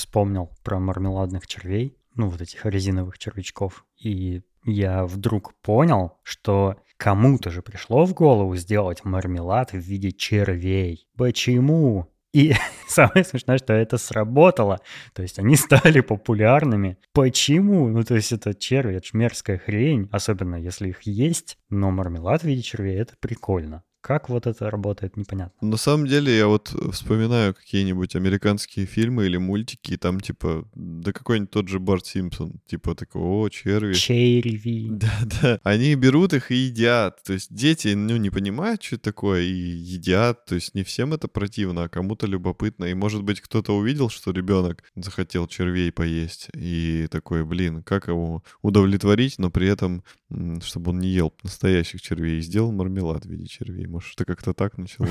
вспомнил 0.00 0.50
про 0.64 0.78
мармеладных 0.80 1.46
червей, 1.46 1.96
ну, 2.14 2.28
вот 2.28 2.40
этих 2.40 2.64
резиновых 2.66 3.18
червячков, 3.18 3.84
и 3.98 4.42
я 4.64 5.04
вдруг 5.04 5.54
понял, 5.62 6.18
что 6.22 6.76
кому-то 6.96 7.50
же 7.50 7.62
пришло 7.62 8.04
в 8.04 8.14
голову 8.14 8.56
сделать 8.56 9.04
мармелад 9.04 9.72
в 9.72 9.78
виде 9.78 10.12
червей. 10.12 11.06
Почему? 11.16 12.08
И 12.32 12.54
самое 12.88 13.24
смешное, 13.24 13.58
что 13.58 13.72
это 13.72 13.98
сработало. 13.98 14.80
То 15.14 15.22
есть 15.22 15.38
они 15.38 15.56
стали 15.56 16.00
популярными. 16.00 16.98
Почему? 17.12 17.88
Ну, 17.88 18.02
то 18.02 18.14
есть 18.14 18.32
это 18.32 18.54
черви, 18.54 18.96
это 18.96 19.06
ж 19.06 19.14
мерзкая 19.14 19.58
хрень, 19.58 20.08
особенно 20.12 20.56
если 20.56 20.88
их 20.88 21.02
есть. 21.02 21.58
Но 21.68 21.90
мармелад 21.90 22.42
в 22.42 22.46
виде 22.46 22.62
червей— 22.62 22.96
это 22.98 23.14
прикольно. 23.18 23.82
Как 24.00 24.30
вот 24.30 24.46
это 24.46 24.70
работает, 24.70 25.16
непонятно. 25.16 25.68
На 25.68 25.76
самом 25.76 26.06
деле, 26.06 26.36
я 26.36 26.46
вот 26.46 26.74
вспоминаю 26.92 27.54
какие-нибудь 27.54 28.16
американские 28.16 28.86
фильмы 28.86 29.26
или 29.26 29.36
мультики, 29.36 29.92
и 29.92 29.96
там, 29.98 30.20
типа, 30.20 30.66
да 30.74 31.12
какой-нибудь 31.12 31.50
тот 31.50 31.68
же 31.68 31.78
Барт 31.80 32.06
Симпсон, 32.06 32.60
типа, 32.66 32.94
такого, 32.94 33.44
о, 33.44 33.48
черви. 33.50 33.92
Черви. 33.92 34.88
Да-да. 34.90 35.60
Они 35.64 35.94
берут 35.96 36.32
их 36.32 36.50
и 36.50 36.54
едят. 36.54 37.22
То 37.22 37.34
есть 37.34 37.54
дети, 37.54 37.88
ну, 37.88 38.16
не 38.16 38.30
понимают, 38.30 38.82
что 38.82 38.96
это 38.96 39.04
такое, 39.04 39.42
и 39.42 39.52
едят. 39.52 40.46
То 40.46 40.54
есть 40.54 40.74
не 40.74 40.82
всем 40.82 41.12
это 41.12 41.28
противно, 41.28 41.84
а 41.84 41.88
кому-то 41.88 42.26
любопытно. 42.26 42.86
И, 42.86 42.94
может 42.94 43.22
быть, 43.22 43.40
кто-то 43.40 43.76
увидел, 43.76 44.08
что 44.08 44.30
ребенок 44.30 44.82
захотел 44.96 45.46
червей 45.46 45.92
поесть, 45.92 46.48
и 46.56 47.06
такой, 47.10 47.44
блин, 47.44 47.82
как 47.82 48.08
его 48.08 48.42
удовлетворить, 48.62 49.38
но 49.38 49.50
при 49.50 49.68
этом, 49.68 50.04
чтобы 50.62 50.92
он 50.92 51.00
не 51.00 51.08
ел 51.08 51.34
настоящих 51.42 52.00
червей, 52.00 52.38
и 52.38 52.42
сделал 52.42 52.72
мармелад 52.72 53.26
в 53.26 53.28
виде 53.28 53.46
червей. 53.46 53.89
Может, 53.90 54.14
это 54.14 54.24
как-то 54.24 54.54
так 54.54 54.78
началось. 54.78 55.10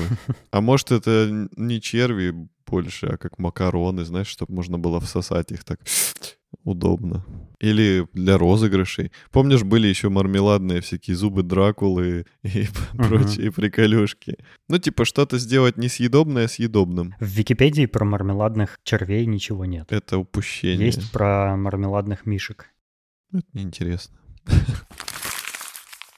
А 0.50 0.60
может, 0.60 0.90
это 0.90 1.48
не 1.56 1.80
черви 1.80 2.34
больше, 2.66 3.06
а 3.06 3.16
как 3.18 3.38
макароны, 3.38 4.04
знаешь, 4.04 4.28
чтобы 4.28 4.54
можно 4.54 4.78
было 4.78 5.00
всосать 5.00 5.52
их 5.52 5.64
так 5.64 5.80
удобно. 6.64 7.24
Или 7.60 8.06
для 8.14 8.38
розыгрышей. 8.38 9.12
Помнишь, 9.30 9.62
были 9.62 9.86
еще 9.86 10.08
мармеладные 10.08 10.80
всякие 10.80 11.14
зубы 11.14 11.42
Дракулы 11.42 12.24
и 12.42 12.66
прочие 12.96 13.52
приколюшки. 13.52 14.38
Ну, 14.68 14.78
типа, 14.78 15.04
что-то 15.04 15.38
сделать 15.38 15.76
несъедобное 15.76 16.48
съедобным. 16.48 17.14
В 17.20 17.26
Википедии 17.26 17.86
про 17.86 18.04
мармеладных 18.04 18.80
червей 18.82 19.26
ничего 19.26 19.64
нет. 19.66 19.92
Это 19.92 20.18
упущение. 20.18 20.86
Есть 20.86 21.12
про 21.12 21.56
мармеладных 21.56 22.24
мишек. 22.24 22.70
Это 23.32 23.46
неинтересно. 23.52 24.18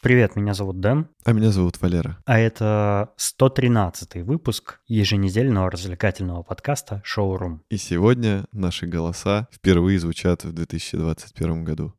Привет, 0.02 0.34
меня 0.34 0.52
зовут 0.52 0.80
Дэн. 0.80 1.06
А 1.24 1.32
меня 1.32 1.52
зовут 1.52 1.80
Валера. 1.80 2.18
А 2.26 2.36
это 2.36 3.12
113 3.18 4.16
выпуск 4.24 4.80
еженедельного 4.88 5.70
развлекательного 5.70 6.42
подкаста 6.42 7.00
«Шоурум». 7.04 7.62
И 7.68 7.76
сегодня 7.76 8.44
наши 8.50 8.86
голоса 8.86 9.46
впервые 9.52 10.00
звучат 10.00 10.42
в 10.42 10.52
2021 10.52 11.62
году. 11.62 11.94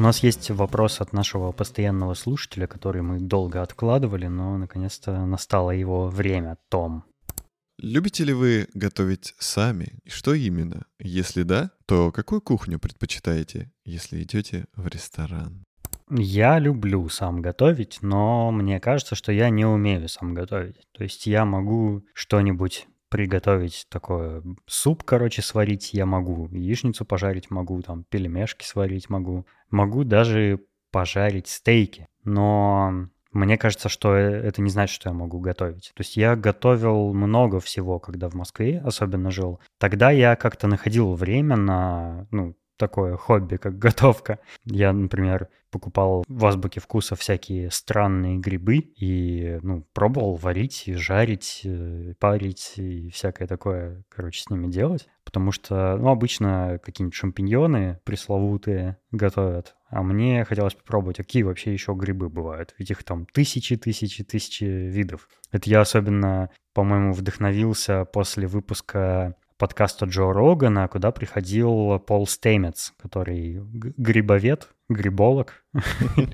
У 0.00 0.02
нас 0.02 0.22
есть 0.22 0.48
вопрос 0.50 1.02
от 1.02 1.12
нашего 1.12 1.52
постоянного 1.52 2.14
слушателя, 2.14 2.66
который 2.66 3.02
мы 3.02 3.20
долго 3.20 3.60
откладывали, 3.60 4.28
но 4.28 4.56
наконец-то 4.56 5.26
настало 5.26 5.72
его 5.72 6.08
время. 6.08 6.56
Том. 6.70 7.04
Любите 7.78 8.24
ли 8.24 8.32
вы 8.32 8.66
готовить 8.72 9.34
сами? 9.38 9.98
И 10.04 10.08
что 10.08 10.32
именно? 10.32 10.86
Если 10.98 11.42
да, 11.42 11.72
то 11.84 12.12
какую 12.12 12.40
кухню 12.40 12.78
предпочитаете, 12.78 13.72
если 13.84 14.22
идете 14.22 14.64
в 14.74 14.86
ресторан? 14.86 15.64
Я 16.08 16.58
люблю 16.58 17.06
сам 17.10 17.42
готовить, 17.42 17.98
но 18.00 18.50
мне 18.52 18.80
кажется, 18.80 19.14
что 19.14 19.32
я 19.32 19.50
не 19.50 19.66
умею 19.66 20.08
сам 20.08 20.32
готовить. 20.32 20.78
То 20.92 21.04
есть 21.04 21.26
я 21.26 21.44
могу 21.44 22.06
что-нибудь 22.14 22.86
приготовить 23.10 23.86
такое 23.90 24.42
суп, 24.66 25.02
короче, 25.04 25.42
сварить 25.42 25.92
я 25.92 26.06
могу, 26.06 26.48
яичницу 26.48 27.04
пожарить 27.04 27.50
могу, 27.50 27.82
там 27.82 28.04
пельмешки 28.04 28.64
сварить 28.64 29.10
могу, 29.10 29.46
могу 29.70 30.04
даже 30.04 30.60
пожарить 30.90 31.48
стейки, 31.48 32.06
но 32.24 33.08
мне 33.32 33.56
кажется, 33.58 33.88
что 33.88 34.16
э, 34.16 34.22
это 34.22 34.60
не 34.60 34.70
значит, 34.70 34.94
что 34.94 35.10
я 35.10 35.14
могу 35.14 35.38
готовить. 35.38 35.92
То 35.94 36.00
есть 36.00 36.16
я 36.16 36.34
готовил 36.34 37.12
много 37.14 37.60
всего, 37.60 38.00
когда 38.00 38.28
в 38.28 38.34
Москве 38.34 38.80
особенно 38.84 39.30
жил. 39.30 39.60
Тогда 39.78 40.10
я 40.10 40.34
как-то 40.34 40.66
находил 40.66 41.14
время 41.14 41.56
на, 41.56 42.26
ну, 42.30 42.56
такое 42.80 43.16
хобби, 43.16 43.56
как 43.56 43.78
готовка. 43.78 44.40
Я, 44.64 44.92
например, 44.92 45.48
покупал 45.70 46.24
в 46.26 46.46
азбуке 46.46 46.80
вкуса 46.80 47.14
всякие 47.14 47.70
странные 47.70 48.38
грибы 48.38 48.78
и, 48.78 49.58
ну, 49.62 49.86
пробовал 49.92 50.34
варить, 50.34 50.84
и 50.88 50.94
жарить, 50.94 51.60
э, 51.64 52.14
парить 52.18 52.72
и 52.76 53.10
всякое 53.10 53.46
такое, 53.46 54.02
короче, 54.08 54.42
с 54.42 54.50
ними 54.50 54.66
делать. 54.66 55.08
Потому 55.24 55.52
что, 55.52 55.96
ну, 55.96 56.08
обычно 56.08 56.80
какие-нибудь 56.82 57.14
шампиньоны 57.14 58.00
пресловутые 58.04 58.96
готовят. 59.12 59.76
А 59.88 60.02
мне 60.02 60.44
хотелось 60.44 60.74
попробовать, 60.74 61.18
какие 61.18 61.42
вообще 61.42 61.72
еще 61.72 61.94
грибы 61.94 62.28
бывают. 62.28 62.74
Ведь 62.78 62.90
их 62.90 63.04
там 63.04 63.26
тысячи, 63.26 63.76
тысячи, 63.76 64.24
тысячи 64.24 64.64
видов. 64.64 65.28
Это 65.52 65.68
я 65.68 65.82
особенно, 65.82 66.50
по-моему, 66.72 67.12
вдохновился 67.12 68.04
после 68.06 68.46
выпуска 68.46 69.36
подкаста 69.60 70.06
Джо 70.06 70.32
Рогана, 70.32 70.88
куда 70.88 71.12
приходил 71.12 71.98
Пол 72.00 72.26
Стеймец, 72.26 72.94
который 72.98 73.60
грибовед, 73.62 74.70
гриболог, 74.88 75.62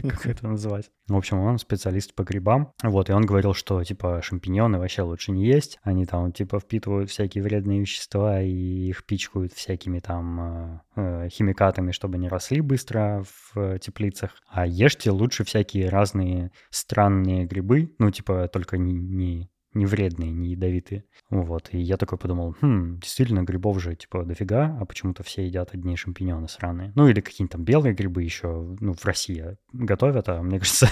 как 0.09 0.27
это 0.27 0.47
называть. 0.47 0.93
В 1.09 1.17
общем, 1.17 1.41
он 1.41 1.59
специалист 1.59 2.15
по 2.15 2.23
грибам. 2.23 2.73
Вот, 2.85 3.11
и 3.11 3.13
он 3.13 3.27
говорил, 3.27 3.53
что, 3.53 3.83
типа, 3.83 4.23
шампиньоны 4.23 4.79
вообще 4.79 5.03
лучше 5.03 5.33
не 5.33 5.45
есть. 5.45 5.81
Они 5.83 6.07
там, 6.07 6.33
типа, 6.33 6.61
впитывают 6.61 7.11
всякие 7.11 7.43
вредные 7.43 7.81
вещества 7.81 8.41
и 8.41 8.49
их 8.49 9.05
пичкают 9.05 9.53
всякими 9.53 9.99
там 9.99 10.41
э, 10.41 10.81
э 10.95 11.29
химикатами, 11.29 11.91
чтобы 11.91 12.19
не 12.19 12.29
росли 12.29 12.61
быстро 12.61 13.25
в 13.55 13.79
теплицах. 13.81 14.37
А 14.49 14.69
ешьте 14.69 15.11
лучше 15.11 15.43
всякие 15.43 15.89
разные 15.89 16.53
странные 16.71 17.45
грибы. 17.45 17.93
Ну, 17.99 18.13
типа, 18.13 18.47
только 18.47 18.79
не, 18.79 18.93
не 18.93 19.51
не 19.77 19.87
вредные, 19.87 20.33
не 20.33 20.51
ядовитые. 20.51 21.05
Вот, 21.31 21.69
и 21.73 21.79
я 21.79 21.97
такой 21.97 22.19
подумал, 22.19 22.57
хм, 22.61 22.99
действительно, 23.01 23.43
грибов 23.43 23.81
же, 23.81 23.95
типа, 23.95 24.25
дофига, 24.25 24.77
а 24.81 24.85
почему-то 24.85 25.23
все 25.23 25.45
едят 25.47 25.71
одни 25.75 25.97
шампиньоны 25.97 26.49
сраные. 26.49 26.93
Ну, 26.95 27.09
или 27.09 27.21
какие-нибудь 27.21 27.53
там 27.53 27.65
белые 27.65 27.95
грибы 27.95 28.23
еще, 28.23 28.77
ну, 28.81 28.95
в 28.95 29.05
России 29.05 29.57
готовят, 29.73 30.29
а 30.29 30.43
мне 30.43 30.59
кажется, 30.59 30.89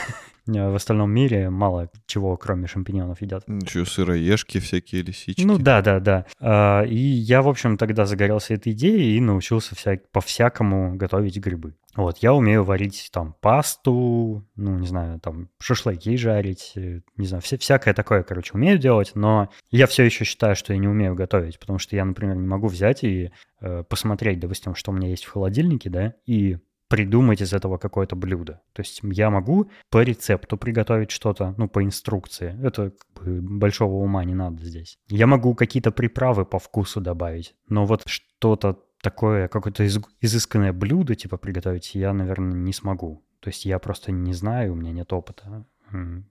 в 0.46 0.74
остальном 0.74 1.10
мире 1.10 1.50
мало 1.50 1.90
чего, 2.06 2.36
кроме 2.36 2.66
шампиньонов, 2.66 3.22
едят. 3.22 3.44
Еще 3.48 3.84
сыроежки 3.86 4.58
всякие, 4.58 5.02
лисички. 5.02 5.44
Ну, 5.44 5.58
да, 5.58 5.80
да, 5.80 6.00
да. 6.00 6.26
А, 6.40 6.82
и 6.82 6.96
я, 6.96 7.42
в 7.42 7.48
общем, 7.48 7.78
тогда 7.78 8.04
загорелся 8.04 8.54
этой 8.54 8.72
идеей 8.72 9.16
и 9.16 9.20
научился 9.20 9.74
вся... 9.74 9.98
по-всякому 10.12 10.96
готовить 10.96 11.38
грибы. 11.38 11.74
Вот, 11.96 12.18
я 12.18 12.34
умею 12.34 12.64
варить 12.64 13.08
там 13.12 13.36
пасту, 13.40 14.44
ну, 14.56 14.78
не 14.78 14.86
знаю, 14.86 15.20
там 15.20 15.48
шашлыки 15.60 16.16
жарить, 16.16 16.72
э, 16.74 17.00
не 17.16 17.26
знаю, 17.26 17.40
вся, 17.40 17.56
всякое 17.56 17.94
такое, 17.94 18.22
короче, 18.24 18.52
умею 18.54 18.78
делать, 18.78 19.12
но 19.14 19.48
я 19.70 19.86
все 19.86 20.02
еще 20.02 20.24
считаю, 20.24 20.56
что 20.56 20.72
я 20.72 20.78
не 20.78 20.88
умею 20.88 21.14
готовить, 21.14 21.58
потому 21.58 21.78
что 21.78 21.94
я, 21.94 22.04
например, 22.04 22.36
не 22.36 22.46
могу 22.46 22.66
взять 22.66 23.04
и 23.04 23.30
э, 23.60 23.84
посмотреть, 23.88 24.40
допустим, 24.40 24.74
что 24.74 24.90
у 24.90 24.94
меня 24.94 25.08
есть 25.08 25.24
в 25.24 25.30
холодильнике, 25.30 25.88
да, 25.88 26.14
и 26.26 26.58
придумать 26.88 27.40
из 27.40 27.52
этого 27.52 27.78
какое-то 27.78 28.14
блюдо. 28.16 28.60
То 28.72 28.82
есть 28.82 29.00
я 29.02 29.30
могу 29.30 29.70
по 29.90 30.02
рецепту 30.02 30.56
приготовить 30.56 31.10
что-то, 31.10 31.54
ну, 31.56 31.68
по 31.68 31.82
инструкции. 31.82 32.56
Это 32.62 32.90
как 32.90 33.24
бы 33.24 33.40
большого 33.40 33.94
ума 33.94 34.24
не 34.24 34.34
надо 34.34 34.64
здесь. 34.64 34.98
Я 35.08 35.26
могу 35.26 35.54
какие-то 35.54 35.90
приправы 35.90 36.44
по 36.44 36.58
вкусу 36.58 37.00
добавить, 37.00 37.54
но 37.68 37.86
вот 37.86 38.02
что-то 38.06 38.78
такое 39.04 39.48
какое-то 39.48 39.86
изысканное 40.20 40.72
блюдо, 40.72 41.14
типа, 41.14 41.36
приготовить 41.36 41.94
я, 41.94 42.12
наверное, 42.14 42.54
не 42.54 42.72
смогу. 42.72 43.22
То 43.40 43.50
есть 43.50 43.66
я 43.66 43.78
просто 43.78 44.10
не 44.10 44.32
знаю, 44.32 44.72
у 44.72 44.76
меня 44.76 44.90
нет 44.90 45.12
опыта 45.12 45.66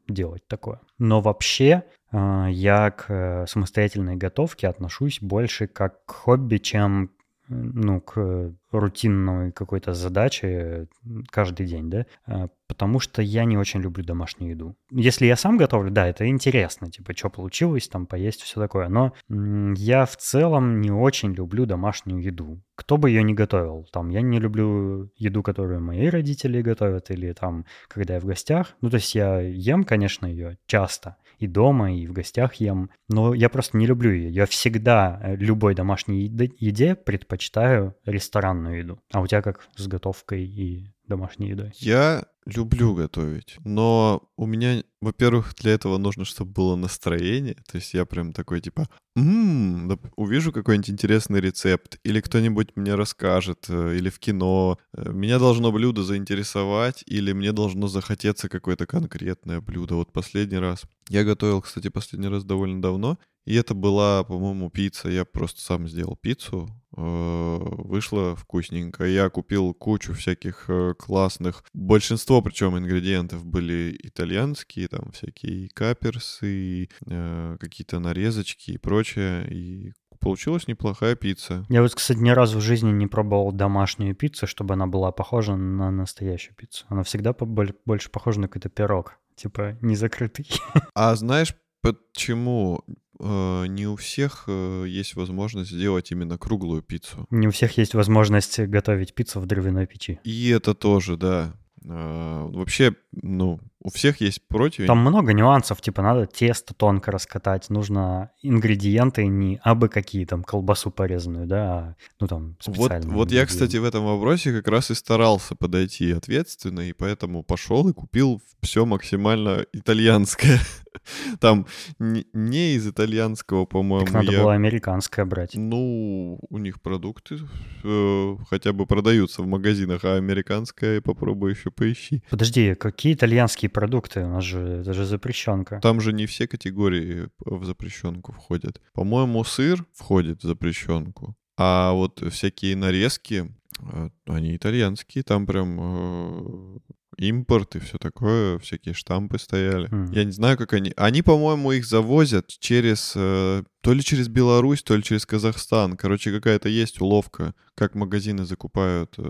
делать 0.09 0.45
такое. 0.48 0.81
Но 0.98 1.21
вообще 1.21 1.83
а, 2.12 2.48
я 2.50 2.92
к 2.92 3.06
э, 3.07 3.45
самостоятельной 3.48 4.18
готовке 4.18 4.68
отношусь 4.68 5.21
больше 5.21 5.68
как 5.68 6.03
к 6.06 6.12
хобби, 6.12 6.57
чем 6.57 7.12
ну, 7.53 8.01
к 8.01 8.53
рутинной 8.71 9.51
какой-то 9.51 9.94
задаче 9.94 10.88
каждый 11.29 11.67
день, 11.67 11.89
да, 11.89 12.05
а, 12.25 12.47
потому 12.67 13.00
что 13.00 13.21
я 13.21 13.45
не 13.45 13.57
очень 13.57 13.81
люблю 13.81 14.03
домашнюю 14.03 14.51
еду. 14.51 14.75
Если 14.91 15.25
я 15.25 15.35
сам 15.35 15.57
готовлю, 15.57 15.91
да, 15.91 16.07
это 16.07 16.27
интересно, 16.27 16.89
типа, 16.89 17.15
что 17.15 17.29
получилось, 17.29 17.88
там, 17.88 18.07
поесть, 18.07 18.41
все 18.41 18.59
такое, 18.59 18.89
но 18.89 19.13
я 19.29 20.05
в 20.05 20.17
целом 20.17 20.81
не 20.81 20.91
очень 20.91 21.33
люблю 21.33 21.65
домашнюю 21.65 22.21
еду. 22.21 22.61
Кто 22.75 22.97
бы 22.97 23.09
ее 23.09 23.23
ни 23.23 23.33
готовил, 23.33 23.88
там, 23.91 24.09
я 24.09 24.21
не 24.21 24.39
люблю 24.39 25.11
еду, 25.15 25.44
которую 25.44 25.81
мои 25.81 26.07
родители 26.07 26.61
готовят, 26.61 27.11
или 27.11 27.31
там, 27.33 27.65
когда 27.88 28.15
я 28.15 28.19
в 28.19 28.25
гостях, 28.25 28.75
ну, 28.81 28.89
то 28.89 28.95
есть 28.95 29.13
я 29.13 29.39
ем, 29.39 29.83
конечно, 29.83 30.25
ее 30.25 30.57
часто, 30.65 31.17
и 31.44 31.48
дома, 31.48 31.94
и 31.94 32.07
в 32.07 32.13
гостях 32.13 32.56
ем. 32.56 32.90
Но 33.10 33.34
я 33.34 33.50
просто 33.50 33.78
не 33.78 33.86
люблю 33.86 34.12
ее. 34.12 34.30
Я 34.30 34.45
всегда 34.45 35.19
э, 35.22 35.36
любой 35.36 35.75
домашней 35.75 36.25
еде 36.25 36.95
предпочитаю 36.95 37.95
ресторанную 38.06 38.80
еду. 38.80 39.00
А 39.12 39.22
у 39.22 39.28
тебя 39.28 39.42
как 39.42 39.68
с 39.75 39.88
готовкой 39.88 40.45
и 40.45 40.94
домашней 41.07 41.50
едой? 41.50 41.71
Я 41.75 42.25
люблю 42.45 42.94
готовить, 42.94 43.57
но 43.63 44.23
у 44.38 44.45
меня, 44.45 44.83
во-первых, 45.01 45.55
для 45.55 45.71
этого 45.73 45.97
нужно, 45.97 46.25
чтобы 46.25 46.51
было 46.51 46.75
настроение. 46.75 47.55
То 47.71 47.77
есть 47.77 47.94
я 47.94 48.05
прям 48.05 48.33
такой 48.33 48.61
типа, 48.61 48.89
м-м, 49.15 50.00
увижу 50.15 50.51
какой-нибудь 50.51 50.89
интересный 50.89 51.39
рецепт, 51.39 52.00
или 52.03 52.19
кто-нибудь 52.19 52.75
мне 52.75 52.95
расскажет, 52.95 53.65
э, 53.69 53.95
или 53.95 54.09
в 54.09 54.19
кино. 54.19 54.77
Э, 54.94 55.11
меня 55.11 55.39
должно 55.39 55.71
блюдо 55.71 56.03
заинтересовать, 56.03 57.03
или 57.05 57.31
мне 57.31 57.51
должно 57.53 57.88
захотеться 57.88 58.50
какое-то 58.50 58.85
конкретное 58.85 59.61
блюдо. 59.61 59.95
Вот 59.95 60.11
последний 60.11 60.57
раз. 60.57 60.83
Я 61.09 61.23
готовил, 61.23 61.61
кстати, 61.61 61.89
последний 61.89 62.27
раз 62.27 62.44
довольно 62.44 62.81
давно, 62.81 63.17
и 63.45 63.56
это 63.56 63.74
была, 63.74 64.24
по-моему, 64.24 64.69
пицца. 64.69 65.10
Я 65.10 65.25
просто 65.25 65.62
сам 65.62 65.88
сделал 65.88 66.16
пиццу. 66.16 66.69
Э, 66.95 67.57
вышло 67.60 68.36
вкусненько. 68.36 69.06
Я 69.06 69.30
купил 69.30 69.74
кучу 69.74 70.13
всяких 70.13 70.66
э, 70.69 70.94
классных. 70.98 71.63
Большинство, 71.74 72.42
причем, 72.42 72.78
ингредиентов 72.78 73.45
были 73.45 73.98
итальянские, 74.01 74.88
там 74.88 75.12
всякие 75.12 75.69
каперсы, 75.74 76.88
э, 77.06 77.57
какие-то 77.60 78.00
нарезочки 78.00 78.72
и 78.72 78.78
прочее. 78.78 79.46
И 79.50 79.94
получилась 80.19 80.68
неплохая 80.68 81.16
пицца. 81.16 81.66
Я 81.69 81.81
вот, 81.81 81.94
кстати, 81.96 82.19
ни 82.19 82.30
разу 82.30 82.60
в 82.60 82.62
жизни 82.62 82.92
не 82.92 83.07
пробовал 83.07 83.51
домашнюю 83.51 84.16
пиццу, 84.16 84.48
чтобы 84.48 84.75
она 84.75 84.88
была 84.88 85.12
похожа 85.12 85.56
на 85.56 85.92
настоящую 85.92 86.56
пиццу. 86.56 86.86
Она 86.88 87.04
всегда 87.04 87.34
больше 87.34 88.10
похожа 88.10 88.39
на 88.39 88.48
какой-то 88.48 88.69
пирог. 88.69 89.19
Типа, 89.36 89.78
не 89.81 89.96
закрытый. 89.96 90.48
А 90.96 91.16
знаешь, 91.16 91.56
почему 91.81 92.84
не 93.19 93.88
у 93.88 93.95
всех 93.95 94.45
э, 94.48 94.86
есть 94.88 95.15
возможность 95.15 95.71
сделать 95.71 96.12
именно 96.12 96.38
круглую 96.38 96.81
пиццу. 96.81 97.25
Не 97.30 97.48
у 97.48 97.51
всех 97.51 97.77
есть 97.77 97.94
возможность 97.94 98.60
готовить 98.60 99.13
пиццу 99.13 99.39
в 99.39 99.45
дровяной 99.45 99.86
печи. 99.88 100.19
И 100.24 100.50
это 100.50 100.74
тоже, 100.74 101.18
да. 101.18 101.54
Э, 101.86 102.48
вообще, 102.50 102.95
ну, 103.12 103.60
у 103.81 103.89
всех 103.89 104.21
есть 104.21 104.48
противень. 104.48 104.88
Там 104.88 105.00
много 105.00 105.33
нюансов, 105.33 105.81
типа 105.81 106.01
надо 106.01 106.25
тесто 106.25 106.74
тонко 106.74 107.12
раскатать, 107.12 107.69
нужно 107.69 108.31
ингредиенты 108.42 109.27
не 109.27 109.60
абы 109.62 109.89
какие, 109.89 110.25
там, 110.25 110.44
колбасу 110.44 110.92
порезанную, 110.92 111.45
да, 111.45 111.57
а, 111.57 111.95
ну 112.21 112.27
там 112.27 112.56
специальные. 112.62 113.10
Вот, 113.10 113.15
вот 113.15 113.31
я, 113.31 113.45
кстати, 113.45 113.75
в 113.77 113.83
этом 113.83 114.06
вопросе 114.06 114.54
как 114.54 114.68
раз 114.69 114.92
и 114.92 114.95
старался 114.95 115.56
подойти 115.56 116.12
ответственно, 116.12 116.81
и 116.81 116.94
поэтому 116.94 117.44
пошел 117.44 117.88
и 117.89 117.94
купил 117.94 118.42
все 118.62 118.86
максимально 118.86 119.65
итальянское. 119.74 120.60
Там 121.39 121.65
не 122.00 122.75
из 122.75 122.88
итальянского, 122.88 123.65
по-моему. 123.65 124.05
Так 124.05 124.13
надо 124.13 124.31
я... 124.31 124.41
было 124.41 124.53
американское 124.53 125.25
брать. 125.25 125.55
Ну, 125.55 126.39
у 126.50 126.57
них 126.57 126.81
продукты 126.81 127.39
э, 127.83 128.38
хотя 128.50 128.73
бы 128.73 128.85
продаются 128.85 129.41
в 129.41 129.47
магазинах, 129.47 130.05
а 130.05 130.15
американское 130.15 131.01
попробуй 131.01 131.51
еще 131.51 131.71
поищи. 131.71 132.23
Подожди, 132.29 132.75
какие 132.75 133.13
итальянские 133.13 133.69
продукты? 133.69 134.23
У 134.23 134.29
нас 134.29 134.44
же, 134.44 134.59
это 134.59 134.94
же 134.94 135.05
запрещенка. 135.05 135.79
Там 135.81 136.01
же 136.01 136.13
не 136.13 136.25
все 136.25 136.47
категории 136.47 137.29
в 137.39 137.65
запрещенку 137.65 138.31
входят. 138.31 138.81
По-моему, 138.94 139.44
сыр 139.44 139.85
входит 139.94 140.44
в 140.44 140.47
запрещенку. 140.47 141.35
А 141.57 141.91
вот 141.91 142.23
всякие 142.31 142.75
нарезки, 142.75 143.51
э, 143.79 144.09
они 144.27 144.55
итальянские, 144.55 145.23
там 145.23 145.45
прям 145.45 145.79
э, 145.79 146.79
импорт 147.18 147.75
и 147.75 147.80
все 147.80 147.98
такое, 147.98 148.60
всякие 148.60 148.94
штампы 148.94 149.39
стояли. 149.39 149.89
Mm. 149.89 150.13
Я 150.13 150.24
не 150.24 150.31
знаю, 150.31 150.57
как 150.57 150.74
они... 150.74 150.94
Они, 150.95 151.21
по-моему, 151.21 151.71
их 151.71 151.86
завозят 151.86 152.48
через... 152.60 153.13
Э, 153.15 153.63
то 153.81 153.92
ли 153.92 154.01
через 154.01 154.30
Беларусь, 154.30 154.81
то 154.81 154.95
ли 154.95 155.04
через 155.04 155.25
Казахстан. 155.25 155.98
Короче, 155.98 156.31
какая-то 156.31 156.69
есть 156.69 157.01
уловка, 157.01 157.54
как 157.75 157.95
магазины 157.95 158.45
закупают 158.45 159.15
э, 159.18 159.24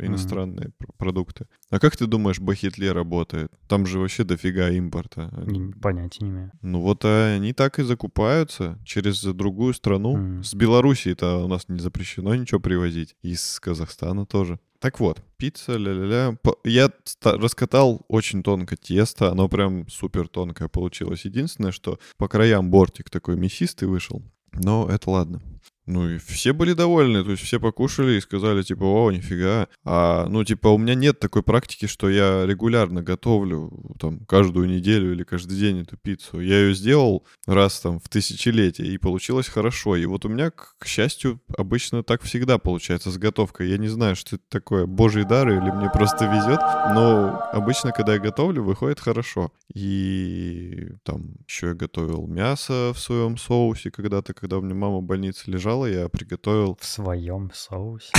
иностранные 0.00 0.68
mm. 0.68 0.90
продукты. 0.98 1.46
А 1.70 1.78
как 1.78 1.96
ты 1.96 2.06
думаешь, 2.06 2.38
Бахитле 2.38 2.92
работает? 2.92 3.50
Там 3.68 3.86
же 3.86 3.98
вообще 3.98 4.24
дофига 4.24 4.68
импорта. 4.70 5.32
Не, 5.46 5.72
понятия 5.72 6.24
не 6.24 6.30
имею. 6.30 6.52
Ну 6.60 6.80
вот 6.80 7.04
а 7.04 7.34
они 7.34 7.52
так 7.52 7.78
и 7.78 7.82
закупаются 7.82 8.78
через 8.84 9.22
другую 9.24 9.72
страну. 9.74 10.16
Mm. 10.18 10.42
С 10.42 10.54
Белоруссии-то 10.54 11.44
у 11.44 11.48
нас 11.48 11.68
не 11.68 11.78
запрещено 11.78 12.34
ничего 12.34 12.60
привозить. 12.60 13.16
И 13.22 13.34
с 13.34 13.58
Казахстана 13.58 14.26
тоже. 14.26 14.58
Так 14.82 14.98
вот, 14.98 15.22
пицца, 15.42 15.72
ля-ля-ля. 15.76 16.36
Я 16.62 16.92
раскатал 17.24 18.02
очень 18.06 18.44
тонко 18.44 18.76
тесто, 18.76 19.32
оно 19.32 19.48
прям 19.48 19.88
супер 19.88 20.28
тонкое 20.28 20.68
получилось. 20.68 21.24
Единственное, 21.24 21.72
что 21.72 21.98
по 22.16 22.28
краям 22.28 22.70
бортик 22.70 23.10
такой 23.10 23.36
мясистый 23.36 23.88
вышел. 23.88 24.22
Но 24.52 24.88
это 24.88 25.10
ладно. 25.10 25.42
Ну 25.86 26.08
и 26.08 26.18
все 26.18 26.52
были 26.52 26.74
довольны, 26.74 27.24
то 27.24 27.32
есть 27.32 27.42
все 27.42 27.58
покушали 27.58 28.12
и 28.12 28.20
сказали, 28.20 28.62
типа, 28.62 28.84
о, 28.84 29.10
нифига. 29.10 29.66
А, 29.84 30.26
ну, 30.28 30.44
типа, 30.44 30.68
у 30.68 30.78
меня 30.78 30.94
нет 30.94 31.18
такой 31.18 31.42
практики, 31.42 31.86
что 31.86 32.08
я 32.08 32.46
регулярно 32.46 33.02
готовлю, 33.02 33.72
там, 33.98 34.20
каждую 34.26 34.68
неделю 34.68 35.12
или 35.12 35.24
каждый 35.24 35.58
день 35.58 35.80
эту 35.80 35.96
пиццу. 35.96 36.40
Я 36.40 36.60
ее 36.60 36.74
сделал 36.74 37.26
раз, 37.46 37.80
там, 37.80 37.98
в 37.98 38.08
тысячелетие, 38.08 38.88
и 38.88 38.98
получилось 38.98 39.48
хорошо. 39.48 39.96
И 39.96 40.06
вот 40.06 40.24
у 40.24 40.28
меня, 40.28 40.50
к 40.50 40.86
счастью, 40.86 41.40
обычно 41.56 42.04
так 42.04 42.22
всегда 42.22 42.58
получается 42.58 43.10
с 43.10 43.18
готовкой. 43.18 43.68
Я 43.68 43.78
не 43.78 43.88
знаю, 43.88 44.14
что 44.14 44.36
это 44.36 44.44
такое, 44.48 44.86
божий 44.86 45.24
дар 45.24 45.48
или 45.48 45.70
мне 45.70 45.90
просто 45.90 46.26
везет, 46.26 46.60
но 46.94 47.42
обычно, 47.52 47.90
когда 47.90 48.14
я 48.14 48.20
готовлю, 48.20 48.62
выходит 48.62 49.00
хорошо. 49.00 49.52
И 49.74 50.90
там 51.02 51.34
еще 51.48 51.68
я 51.68 51.74
готовил 51.74 52.26
мясо 52.28 52.92
в 52.94 52.98
своем 53.00 53.36
соусе 53.36 53.90
когда-то, 53.90 54.32
когда 54.32 54.58
у 54.58 54.60
меня 54.60 54.74
мама 54.74 54.98
в 54.98 55.02
больнице 55.02 55.50
лежала, 55.50 55.71
сначала 55.72 55.86
я 55.86 56.08
приготовил... 56.08 56.76
В 56.80 56.84
своем 56.84 57.50
соусе? 57.54 58.10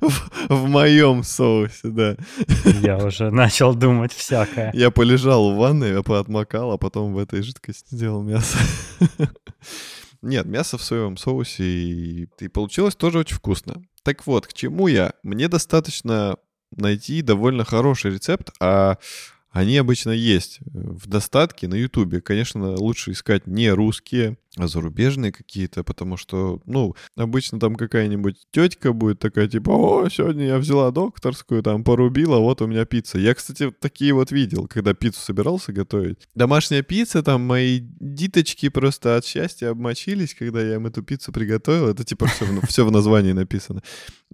В, 0.00 0.48
в 0.50 0.68
моем 0.68 1.22
соусе, 1.22 1.88
да. 1.88 2.16
Я 2.82 2.98
уже 2.98 3.30
начал 3.30 3.74
думать 3.74 4.12
всякое. 4.12 4.70
Я 4.74 4.90
полежал 4.90 5.52
в 5.52 5.56
ванной, 5.56 5.92
я 5.92 6.02
поотмокал, 6.02 6.72
а 6.72 6.78
потом 6.78 7.14
в 7.14 7.18
этой 7.18 7.42
жидкости 7.42 7.94
сделал 7.94 8.22
мясо. 8.22 8.58
Нет, 10.20 10.44
мясо 10.44 10.76
в 10.76 10.82
своем 10.82 11.16
соусе, 11.16 11.64
и, 11.64 12.28
и 12.38 12.48
получилось 12.48 12.96
тоже 12.96 13.20
очень 13.20 13.36
вкусно. 13.36 13.82
Так 14.02 14.26
вот, 14.26 14.46
к 14.46 14.52
чему 14.52 14.88
я? 14.88 15.12
Мне 15.22 15.48
достаточно 15.48 16.36
найти 16.70 17.22
довольно 17.22 17.64
хороший 17.64 18.12
рецепт, 18.12 18.50
а 18.60 18.98
они 19.56 19.78
обычно 19.78 20.10
есть 20.10 20.58
в 20.66 21.08
достатке 21.08 21.66
на 21.66 21.76
Ютубе. 21.76 22.20
Конечно, 22.20 22.74
лучше 22.74 23.12
искать 23.12 23.46
не 23.46 23.70
русские, 23.70 24.36
а 24.56 24.68
зарубежные 24.68 25.32
какие-то, 25.32 25.84
потому 25.84 26.16
что, 26.16 26.60
ну, 26.66 26.94
обычно 27.16 27.60
там 27.60 27.76
какая-нибудь 27.76 28.46
тетка 28.50 28.92
будет 28.92 29.18
такая, 29.18 29.48
типа, 29.48 29.70
о, 29.70 30.08
сегодня 30.08 30.46
я 30.46 30.58
взяла 30.58 30.90
докторскую, 30.90 31.62
там, 31.62 31.84
порубила, 31.84 32.38
вот 32.38 32.62
у 32.62 32.66
меня 32.66 32.84
пицца. 32.84 33.18
Я, 33.18 33.34
кстати, 33.34 33.70
такие 33.70 34.14
вот 34.14 34.30
видел, 34.32 34.66
когда 34.66 34.94
пиццу 34.94 35.20
собирался 35.20 35.72
готовить. 35.72 36.26
Домашняя 36.34 36.82
пицца, 36.82 37.22
там, 37.22 37.42
мои 37.42 37.80
диточки 37.80 38.68
просто 38.68 39.16
от 39.16 39.24
счастья 39.24 39.70
обмочились, 39.70 40.34
когда 40.34 40.60
я 40.60 40.76
им 40.76 40.86
эту 40.86 41.02
пиццу 41.02 41.32
приготовил. 41.32 41.88
Это, 41.88 42.04
типа, 42.04 42.26
все, 42.26 42.46
все 42.66 42.86
в 42.86 42.90
названии 42.90 43.32
написано. 43.32 43.82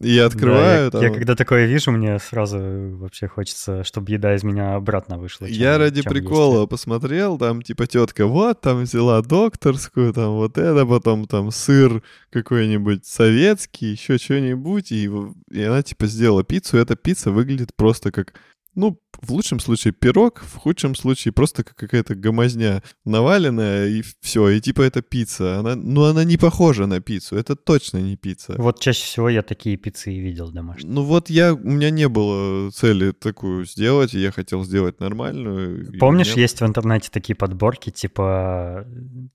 И 0.00 0.10
я 0.10 0.26
открываю. 0.26 0.90
Да, 0.90 0.98
я, 0.98 1.02
там... 1.02 1.02
я 1.02 1.10
когда 1.10 1.34
такое 1.34 1.66
вижу, 1.66 1.90
мне 1.90 2.18
сразу 2.18 2.58
вообще 2.58 3.28
хочется, 3.28 3.84
чтобы 3.84 4.10
еда 4.10 4.34
из 4.34 4.42
меня 4.42 4.74
обратно 4.74 5.18
вышла. 5.18 5.48
Чем, 5.48 5.56
я 5.56 5.78
ради 5.78 6.02
прикола 6.02 6.60
есть. 6.60 6.70
посмотрел, 6.70 7.38
там, 7.38 7.62
типа, 7.62 7.86
тетка, 7.86 8.26
вот, 8.26 8.60
там 8.60 8.82
взяла 8.82 9.20
докторскую, 9.22 10.11
там 10.12 10.32
вот 10.32 10.58
это, 10.58 10.86
потом 10.86 11.26
там 11.26 11.50
сыр 11.50 12.02
какой-нибудь 12.30 13.06
советский, 13.06 13.92
еще 13.92 14.18
что-нибудь, 14.18 14.92
и, 14.92 15.10
и 15.50 15.62
она 15.62 15.82
типа 15.82 16.06
сделала 16.06 16.44
пиццу, 16.44 16.78
и 16.78 16.80
эта 16.80 16.96
пицца 16.96 17.30
выглядит 17.30 17.74
просто 17.74 18.12
как 18.12 18.34
ну, 18.74 18.98
в 19.22 19.30
лучшем 19.30 19.60
случае 19.60 19.92
пирог, 19.92 20.40
в 20.40 20.56
худшем 20.56 20.94
случае 20.94 21.32
просто 21.32 21.64
какая-то 21.64 22.14
гомозня 22.14 22.82
наваленная, 23.04 23.88
и 23.88 24.02
все, 24.20 24.48
и 24.48 24.60
типа 24.60 24.82
это 24.82 25.02
пицца. 25.02 25.58
Она, 25.58 25.76
ну, 25.76 26.04
она 26.04 26.24
не 26.24 26.36
похожа 26.36 26.86
на 26.86 27.00
пиццу, 27.00 27.36
это 27.36 27.56
точно 27.56 27.98
не 27.98 28.16
пицца. 28.16 28.54
Вот 28.58 28.80
чаще 28.80 29.04
всего 29.04 29.28
я 29.28 29.42
такие 29.42 29.76
пиццы 29.76 30.12
и 30.12 30.18
видел 30.18 30.50
домашние. 30.50 30.92
Ну 30.92 31.02
вот 31.02 31.30
я, 31.30 31.54
у 31.54 31.58
меня 31.58 31.90
не 31.90 32.08
было 32.08 32.70
цели 32.72 33.12
такую 33.12 33.64
сделать, 33.64 34.14
и 34.14 34.20
я 34.20 34.32
хотел 34.32 34.64
сделать 34.64 35.00
нормальную. 35.00 35.98
Помнишь, 35.98 36.32
меня... 36.32 36.42
есть 36.42 36.60
в 36.60 36.66
интернете 36.66 37.08
такие 37.12 37.36
подборки, 37.36 37.90
типа, 37.90 38.86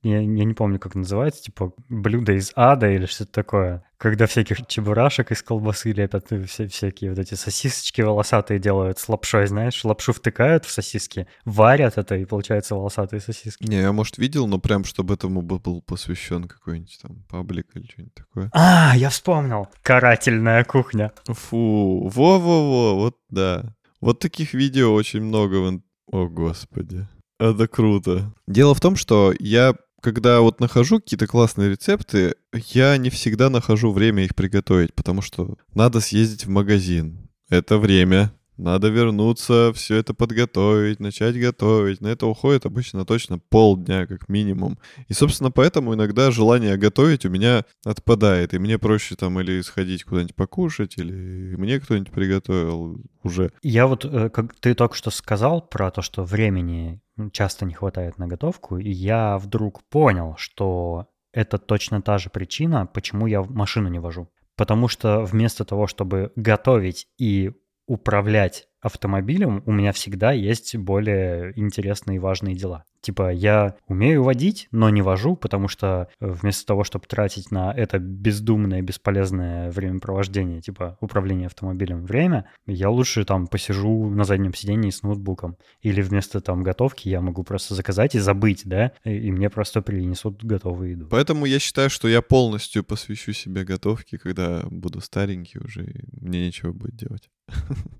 я, 0.04 0.20
я 0.20 0.44
не 0.46 0.54
помню, 0.54 0.80
как 0.80 0.96
называется, 0.96 1.44
типа, 1.44 1.74
блюдо 1.90 2.34
из 2.34 2.52
ада 2.56 2.90
или 2.92 3.06
что-то 3.06 3.32
такое 3.32 3.84
когда 3.98 4.28
всяких 4.28 4.68
чебурашек 4.68 5.32
из 5.32 5.42
колбасы 5.42 5.92
лепят, 5.92 6.28
все, 6.48 6.68
всякие 6.68 7.10
вот 7.10 7.20
эти 7.20 7.34
сосисочки 7.34 8.02
волосатые 8.02 8.60
делают 8.60 9.00
с 9.00 9.10
лапшой, 9.10 9.48
знаешь, 9.48 9.77
лапшу 9.84 10.14
втыкают 10.14 10.66
в 10.66 10.72
сосиски, 10.72 11.28
варят 11.46 11.98
это, 11.98 12.16
и 12.16 12.26
получается 12.26 12.76
волосатые 12.76 13.20
сосиски. 13.20 13.64
Не, 13.64 13.82
я, 13.82 13.92
может, 13.92 14.18
видел, 14.18 14.48
но 14.48 14.60
прям, 14.60 14.84
чтобы 14.84 15.14
этому 15.14 15.42
был 15.42 15.82
посвящен 15.82 16.46
какой-нибудь 16.46 17.00
там 17.02 17.24
паблик 17.30 17.68
или 17.76 17.86
что-нибудь 17.86 18.14
такое. 18.16 18.50
А, 18.54 18.96
я 18.96 19.10
вспомнил. 19.10 19.68
Карательная 19.82 20.64
кухня. 20.64 21.12
Фу, 21.26 22.10
во-во-во, 22.14 22.96
вот 22.96 23.18
да. 23.30 23.76
Вот 24.02 24.20
таких 24.20 24.54
видео 24.54 24.94
очень 24.94 25.22
много 25.22 25.82
О, 26.12 26.28
господи. 26.28 27.08
Это 27.40 27.68
круто. 27.68 28.34
Дело 28.48 28.74
в 28.74 28.80
том, 28.80 28.96
что 28.96 29.34
я 29.40 29.76
когда 30.02 30.42
вот 30.42 30.60
нахожу 30.60 31.00
какие-то 31.00 31.28
классные 31.28 31.70
рецепты, 31.70 32.36
я 32.54 32.98
не 32.98 33.10
всегда 33.10 33.50
нахожу 33.50 33.92
время 33.92 34.24
их 34.24 34.36
приготовить, 34.36 34.94
потому 34.94 35.22
что 35.22 35.58
надо 35.74 36.00
съездить 36.00 36.46
в 36.46 36.50
магазин. 36.50 37.30
Это 37.50 37.78
время, 37.78 38.32
надо 38.58 38.90
вернуться, 38.90 39.72
все 39.74 39.96
это 39.96 40.14
подготовить, 40.14 41.00
начать 41.00 41.40
готовить. 41.40 42.02
На 42.02 42.08
это 42.08 42.26
уходит 42.26 42.66
обычно 42.66 43.06
точно 43.06 43.40
полдня, 43.40 44.08
как 44.08 44.30
минимум. 44.30 44.80
И, 45.08 45.14
собственно, 45.14 45.52
поэтому 45.52 45.94
иногда 45.94 46.32
желание 46.32 46.78
готовить 46.78 47.26
у 47.26 47.30
меня 47.30 47.66
отпадает. 47.86 48.54
И 48.54 48.60
мне 48.60 48.78
проще 48.80 49.16
там 49.16 49.40
или 49.40 49.62
сходить 49.62 50.04
куда-нибудь 50.04 50.36
покушать, 50.36 50.98
или 50.98 51.56
мне 51.56 51.80
кто-нибудь 51.80 52.12
приготовил 52.12 53.02
уже. 53.24 53.52
Я 53.62 53.88
вот, 53.88 54.06
э, 54.06 54.30
как 54.30 54.56
ты 54.56 54.74
только 54.74 54.96
что 54.96 55.12
сказал 55.12 55.62
про 55.62 55.92
то, 55.92 56.02
что 56.02 56.24
времени 56.24 57.02
часто 57.32 57.66
не 57.66 57.74
хватает 57.74 58.18
на 58.18 58.28
готовку, 58.28 58.78
и 58.78 58.90
я 58.90 59.38
вдруг 59.38 59.84
понял, 59.90 60.36
что 60.38 61.08
это 61.32 61.58
точно 61.58 62.02
та 62.02 62.18
же 62.18 62.30
причина, 62.30 62.86
почему 62.86 63.28
я 63.28 63.44
машину 63.44 63.90
не 63.90 64.00
вожу. 64.00 64.30
Потому 64.56 64.88
что 64.88 65.22
вместо 65.22 65.66
того, 65.66 65.86
чтобы 65.86 66.32
готовить 66.36 67.08
и 67.20 67.52
управлять 67.88 68.68
автомобилем, 68.82 69.64
у 69.66 69.72
меня 69.72 69.92
всегда 69.92 70.32
есть 70.32 70.76
более 70.76 71.52
интересные 71.56 72.18
и 72.18 72.20
важные 72.20 72.56
дела. 72.56 72.86
Типа, 73.02 73.32
я 73.32 73.76
умею 73.88 74.24
водить, 74.24 74.68
но 74.72 74.90
не 74.90 75.02
вожу, 75.02 75.36
потому 75.36 75.68
что 75.68 76.10
э, 76.20 76.28
вместо 76.28 76.66
того, 76.66 76.84
чтобы 76.84 77.06
тратить 77.06 77.52
на 77.52 77.72
это 77.74 78.00
бездумное, 78.00 78.82
бесполезное 78.82 79.72
времяпровождение, 79.72 80.62
типа 80.62 80.98
управление 81.00 81.48
автомобилем 81.48 82.06
время, 82.06 82.50
я 82.66 82.90
лучше 82.90 83.24
там 83.24 83.48
посижу 83.48 84.10
на 84.10 84.26
заднем 84.26 84.54
сидении 84.54 84.90
с 84.90 85.04
ноутбуком. 85.04 85.58
Или 85.82 86.02
вместо 86.02 86.42
там 86.42 86.64
готовки 86.64 87.08
я 87.08 87.22
могу 87.22 87.44
просто 87.44 87.76
заказать 87.76 88.16
и 88.16 88.20
забыть, 88.20 88.64
да, 88.66 88.92
и 89.04 89.32
мне 89.32 89.50
просто 89.50 89.82
принесут 89.82 90.44
готовую 90.44 90.92
еду. 90.92 91.08
Поэтому 91.10 91.46
я 91.46 91.60
считаю, 91.60 91.90
что 91.90 92.08
я 92.08 92.22
полностью 92.22 92.84
посвящу 92.84 93.32
себе 93.32 93.64
готовке, 93.64 94.18
когда 94.18 94.64
буду 94.70 95.02
старенький 95.02 95.60
уже, 95.60 95.86
и 95.86 96.04
мне 96.20 96.46
нечего 96.46 96.74
будет 96.74 96.96
делать. 96.96 97.30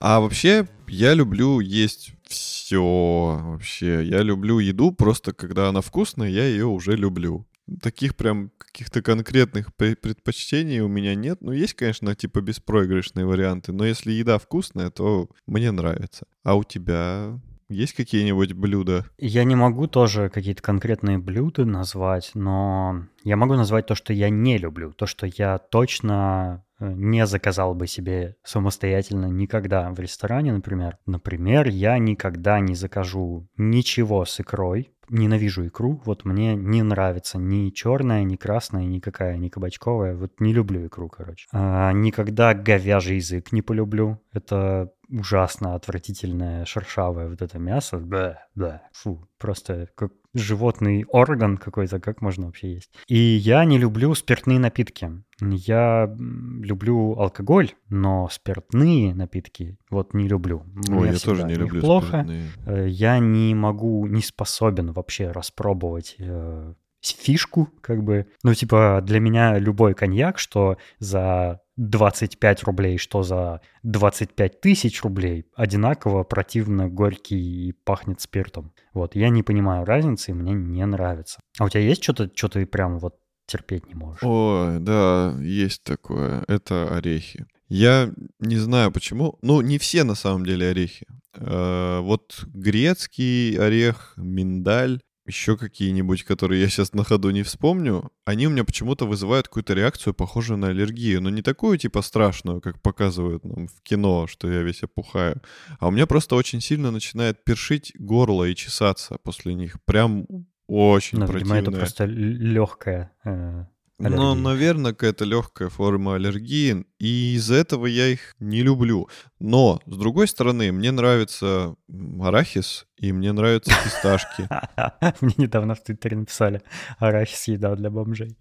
А 0.00 0.20
вообще, 0.20 0.68
я 0.86 1.14
люблю 1.14 1.60
есть 1.60 2.12
все 2.28 3.40
вообще. 3.42 4.04
Я 4.04 4.22
люблю 4.22 4.58
еду, 4.58 4.92
просто 4.92 5.32
когда 5.32 5.68
она 5.68 5.80
вкусная, 5.80 6.28
я 6.28 6.44
ее 6.44 6.66
уже 6.66 6.96
люблю. 6.96 7.46
Таких 7.82 8.16
прям 8.16 8.50
каких-то 8.56 9.02
конкретных 9.02 9.74
предпочтений 9.74 10.80
у 10.80 10.88
меня 10.88 11.14
нет. 11.14 11.38
Ну, 11.40 11.52
есть, 11.52 11.74
конечно, 11.74 12.14
типа 12.14 12.40
беспроигрышные 12.40 13.26
варианты, 13.26 13.72
но 13.72 13.84
если 13.84 14.12
еда 14.12 14.38
вкусная, 14.38 14.90
то 14.90 15.28
мне 15.46 15.70
нравится. 15.70 16.26
А 16.44 16.54
у 16.54 16.64
тебя 16.64 17.38
есть 17.68 17.94
какие-нибудь 17.94 18.52
блюда? 18.52 19.04
Я 19.18 19.44
не 19.44 19.54
могу 19.54 19.86
тоже 19.86 20.30
какие-то 20.30 20.62
конкретные 20.62 21.18
блюда 21.18 21.64
назвать, 21.64 22.30
но 22.34 23.04
я 23.24 23.36
могу 23.36 23.54
назвать 23.54 23.86
то, 23.86 23.94
что 23.94 24.12
я 24.12 24.30
не 24.30 24.58
люблю, 24.58 24.92
то, 24.92 25.06
что 25.06 25.26
я 25.26 25.58
точно 25.58 26.64
э, 26.80 26.92
не 26.92 27.26
заказал 27.26 27.74
бы 27.74 27.86
себе 27.86 28.36
самостоятельно 28.42 29.26
никогда 29.26 29.90
в 29.90 30.00
ресторане, 30.00 30.52
например. 30.52 30.98
Например, 31.06 31.68
я 31.68 31.98
никогда 31.98 32.60
не 32.60 32.74
закажу 32.74 33.48
ничего 33.56 34.24
с 34.24 34.40
икрой. 34.40 34.90
Ненавижу 35.10 35.66
икру. 35.66 36.02
Вот 36.04 36.26
мне 36.26 36.54
не 36.54 36.82
нравится 36.82 37.38
ни 37.38 37.70
черная, 37.70 38.24
ни 38.24 38.36
красная, 38.36 38.84
никакая, 38.84 39.38
ни 39.38 39.48
кабачковая. 39.48 40.14
Вот 40.14 40.38
не 40.38 40.52
люблю 40.52 40.86
икру, 40.86 41.08
короче. 41.08 41.48
А, 41.50 41.92
никогда 41.92 42.52
говяжий 42.52 43.16
язык 43.16 43.52
не 43.52 43.62
полюблю. 43.62 44.20
Это 44.32 44.92
ужасно 45.10 45.74
отвратительное 45.74 46.64
шершавое 46.64 47.28
вот 47.28 47.42
это 47.42 47.58
мясо. 47.58 47.98
Да, 47.98 48.46
да, 48.54 48.82
фу, 48.92 49.28
просто 49.38 49.88
как 49.94 50.12
животный 50.34 51.04
орган 51.08 51.56
какой-то, 51.56 52.00
как 52.00 52.20
можно 52.20 52.46
вообще 52.46 52.74
есть. 52.74 52.90
И 53.06 53.16
я 53.16 53.64
не 53.64 53.78
люблю 53.78 54.14
спиртные 54.14 54.58
напитки. 54.58 55.10
Я 55.40 56.14
люблю 56.18 57.18
алкоголь, 57.18 57.72
но 57.88 58.28
спиртные 58.30 59.14
напитки 59.14 59.78
вот 59.90 60.14
не 60.14 60.28
люблю. 60.28 60.64
Ой, 60.88 61.10
я 61.10 61.18
тоже 61.18 61.44
не 61.44 61.54
люблю 61.54 61.80
плохо. 61.80 62.06
спиртные. 62.06 62.50
Э, 62.66 62.88
я 62.88 63.18
не 63.18 63.54
могу, 63.54 64.06
не 64.06 64.22
способен 64.22 64.92
вообще 64.92 65.30
распробовать 65.30 66.16
э, 66.18 66.74
фишку, 67.00 67.70
как 67.80 68.02
бы. 68.02 68.26
Ну, 68.42 68.54
типа, 68.54 69.00
для 69.02 69.20
меня 69.20 69.58
любой 69.58 69.94
коньяк, 69.94 70.38
что 70.38 70.76
за 70.98 71.60
25 71.78 72.64
рублей, 72.64 72.98
что 72.98 73.22
за 73.22 73.60
25 73.84 74.60
тысяч 74.60 75.02
рублей, 75.02 75.46
одинаково 75.54 76.24
противно 76.24 76.88
горький 76.88 77.68
и 77.68 77.72
пахнет 77.72 78.20
спиртом. 78.20 78.72
Вот, 78.92 79.14
я 79.14 79.28
не 79.30 79.42
понимаю 79.42 79.84
разницы, 79.84 80.32
и 80.32 80.34
мне 80.34 80.52
не 80.52 80.84
нравится. 80.84 81.40
А 81.58 81.64
у 81.64 81.68
тебя 81.68 81.82
есть 81.82 82.02
что-то, 82.02 82.30
что 82.34 82.48
ты 82.48 82.66
прям 82.66 82.98
вот 82.98 83.14
терпеть 83.46 83.86
не 83.86 83.94
можешь? 83.94 84.22
Ой, 84.22 84.80
да, 84.80 85.34
есть 85.40 85.84
такое. 85.84 86.44
Это 86.48 86.94
орехи. 86.94 87.46
Я 87.68 88.12
не 88.40 88.56
знаю 88.56 88.90
почему. 88.90 89.38
Ну, 89.42 89.60
не 89.60 89.78
все 89.78 90.02
на 90.04 90.14
самом 90.14 90.44
деле 90.44 90.68
орехи. 90.68 91.06
Э, 91.34 92.00
вот 92.00 92.44
грецкий 92.46 93.56
орех, 93.58 94.14
миндаль, 94.16 95.00
еще 95.28 95.56
какие-нибудь, 95.56 96.24
которые 96.24 96.60
я 96.60 96.68
сейчас 96.68 96.92
на 96.92 97.04
ходу 97.04 97.30
не 97.30 97.42
вспомню, 97.42 98.10
они 98.24 98.46
у 98.46 98.50
меня 98.50 98.64
почему-то 98.64 99.06
вызывают 99.06 99.46
какую-то 99.46 99.74
реакцию, 99.74 100.14
похожую 100.14 100.58
на 100.58 100.68
аллергию. 100.68 101.20
Но 101.22 101.30
не 101.30 101.42
такую, 101.42 101.78
типа, 101.78 102.02
страшную, 102.02 102.60
как 102.60 102.80
показывают 102.82 103.44
нам 103.44 103.68
в 103.68 103.82
кино, 103.82 104.26
что 104.26 104.50
я 104.50 104.62
весь 104.62 104.82
опухаю. 104.82 105.40
А 105.78 105.88
у 105.88 105.90
меня 105.90 106.06
просто 106.06 106.34
очень 106.34 106.60
сильно 106.60 106.90
начинает 106.90 107.44
першить 107.44 107.92
горло 107.98 108.44
и 108.44 108.54
чесаться 108.56 109.18
после 109.22 109.54
них. 109.54 109.76
Прям 109.84 110.26
очень 110.66 111.18
ну, 111.18 111.26
противно. 111.26 111.54
Видимо, 111.54 111.70
это 111.70 111.78
просто 111.78 112.04
легкая 112.04 113.12
э, 113.24 113.64
Аллергии. 114.00 114.16
Ну, 114.16 114.34
наверное, 114.34 114.92
какая-то 114.92 115.24
легкая 115.24 115.68
форма 115.68 116.14
аллергии, 116.14 116.86
и 117.00 117.34
из-за 117.34 117.56
этого 117.56 117.86
я 117.86 118.06
их 118.06 118.36
не 118.38 118.62
люблю. 118.62 119.08
Но, 119.40 119.80
с 119.86 119.96
другой 119.96 120.28
стороны, 120.28 120.70
мне 120.70 120.92
нравится 120.92 121.74
арахис, 122.20 122.86
и 122.96 123.10
мне 123.10 123.32
нравятся 123.32 123.72
фисташки. 123.72 124.48
Мне 125.20 125.34
недавно 125.36 125.74
в 125.74 125.82
Твиттере 125.82 126.16
написали 126.16 126.62
«Арахис 126.98 127.48
еда 127.48 127.74
для 127.74 127.90
бомжей». 127.90 128.36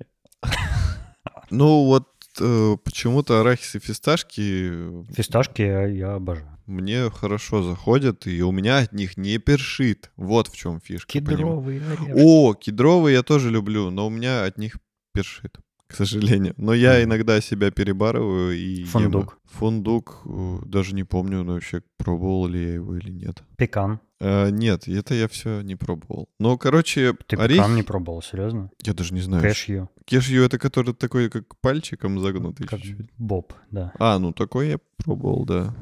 Ну, 1.49 1.85
вот 1.85 2.07
э, 2.39 2.77
почему-то 2.83 3.39
арахис 3.39 3.75
и 3.75 3.79
фисташки... 3.79 5.05
Фисташки 5.13 5.61
я 5.61 6.15
обожаю. 6.15 6.57
Мне 6.67 7.09
хорошо 7.09 7.63
заходят, 7.63 8.27
и 8.27 8.43
у 8.43 8.51
меня 8.51 8.79
от 8.79 8.91
них 8.91 9.15
не 9.15 9.37
першит. 9.37 10.11
Вот 10.17 10.49
в 10.49 10.57
чем 10.57 10.81
фишка. 10.81 11.13
Кедровые. 11.13 11.81
О, 12.13 12.53
кедровые 12.53 13.15
я 13.15 13.23
тоже 13.23 13.49
люблю, 13.49 13.89
но 13.89 14.07
у 14.07 14.09
меня 14.09 14.43
от 14.43 14.57
них 14.57 14.77
першит, 15.17 15.57
к 15.87 15.95
сожалению. 15.95 16.53
Но 16.57 16.73
я 16.73 17.03
иногда 17.03 17.41
себя 17.41 17.71
перебарываю 17.71 18.57
и 18.57 18.83
Фундук. 18.83 19.23
Ем. 19.31 19.39
Фундук, 19.57 20.21
э, 20.25 20.57
даже 20.65 20.93
не 20.93 21.03
помню, 21.03 21.43
но 21.43 21.53
вообще 21.53 21.81
пробовал 21.97 22.47
ли 22.47 22.61
я 22.61 22.73
его 22.75 22.95
или 22.95 23.11
нет. 23.11 23.43
Пекан. 23.57 23.99
А, 24.19 24.49
нет, 24.49 24.87
это 24.87 25.13
я 25.13 25.27
все 25.27 25.61
не 25.61 25.75
пробовал. 25.75 26.27
Но, 26.39 26.57
короче, 26.57 27.13
Ты 27.27 27.35
орех... 27.35 27.57
пекан 27.57 27.75
не 27.75 27.83
пробовал, 27.83 28.21
серьезно? 28.21 28.69
Я 28.83 28.93
даже 28.93 29.13
не 29.13 29.21
знаю. 29.21 29.41
Кэшью. 29.43 29.89
Кэшью 30.05 30.43
это 30.43 30.57
который 30.59 30.93
такой, 30.93 31.29
как 31.29 31.55
пальчиком 31.61 32.19
загнутый 32.19 32.67
как 32.67 32.79
чуть-чуть. 32.81 33.09
боб, 33.17 33.53
да. 33.71 33.91
А, 33.99 34.17
ну 34.19 34.33
такой 34.33 34.69
я 34.69 34.79
пробовал, 34.97 35.45
да. 35.45 35.73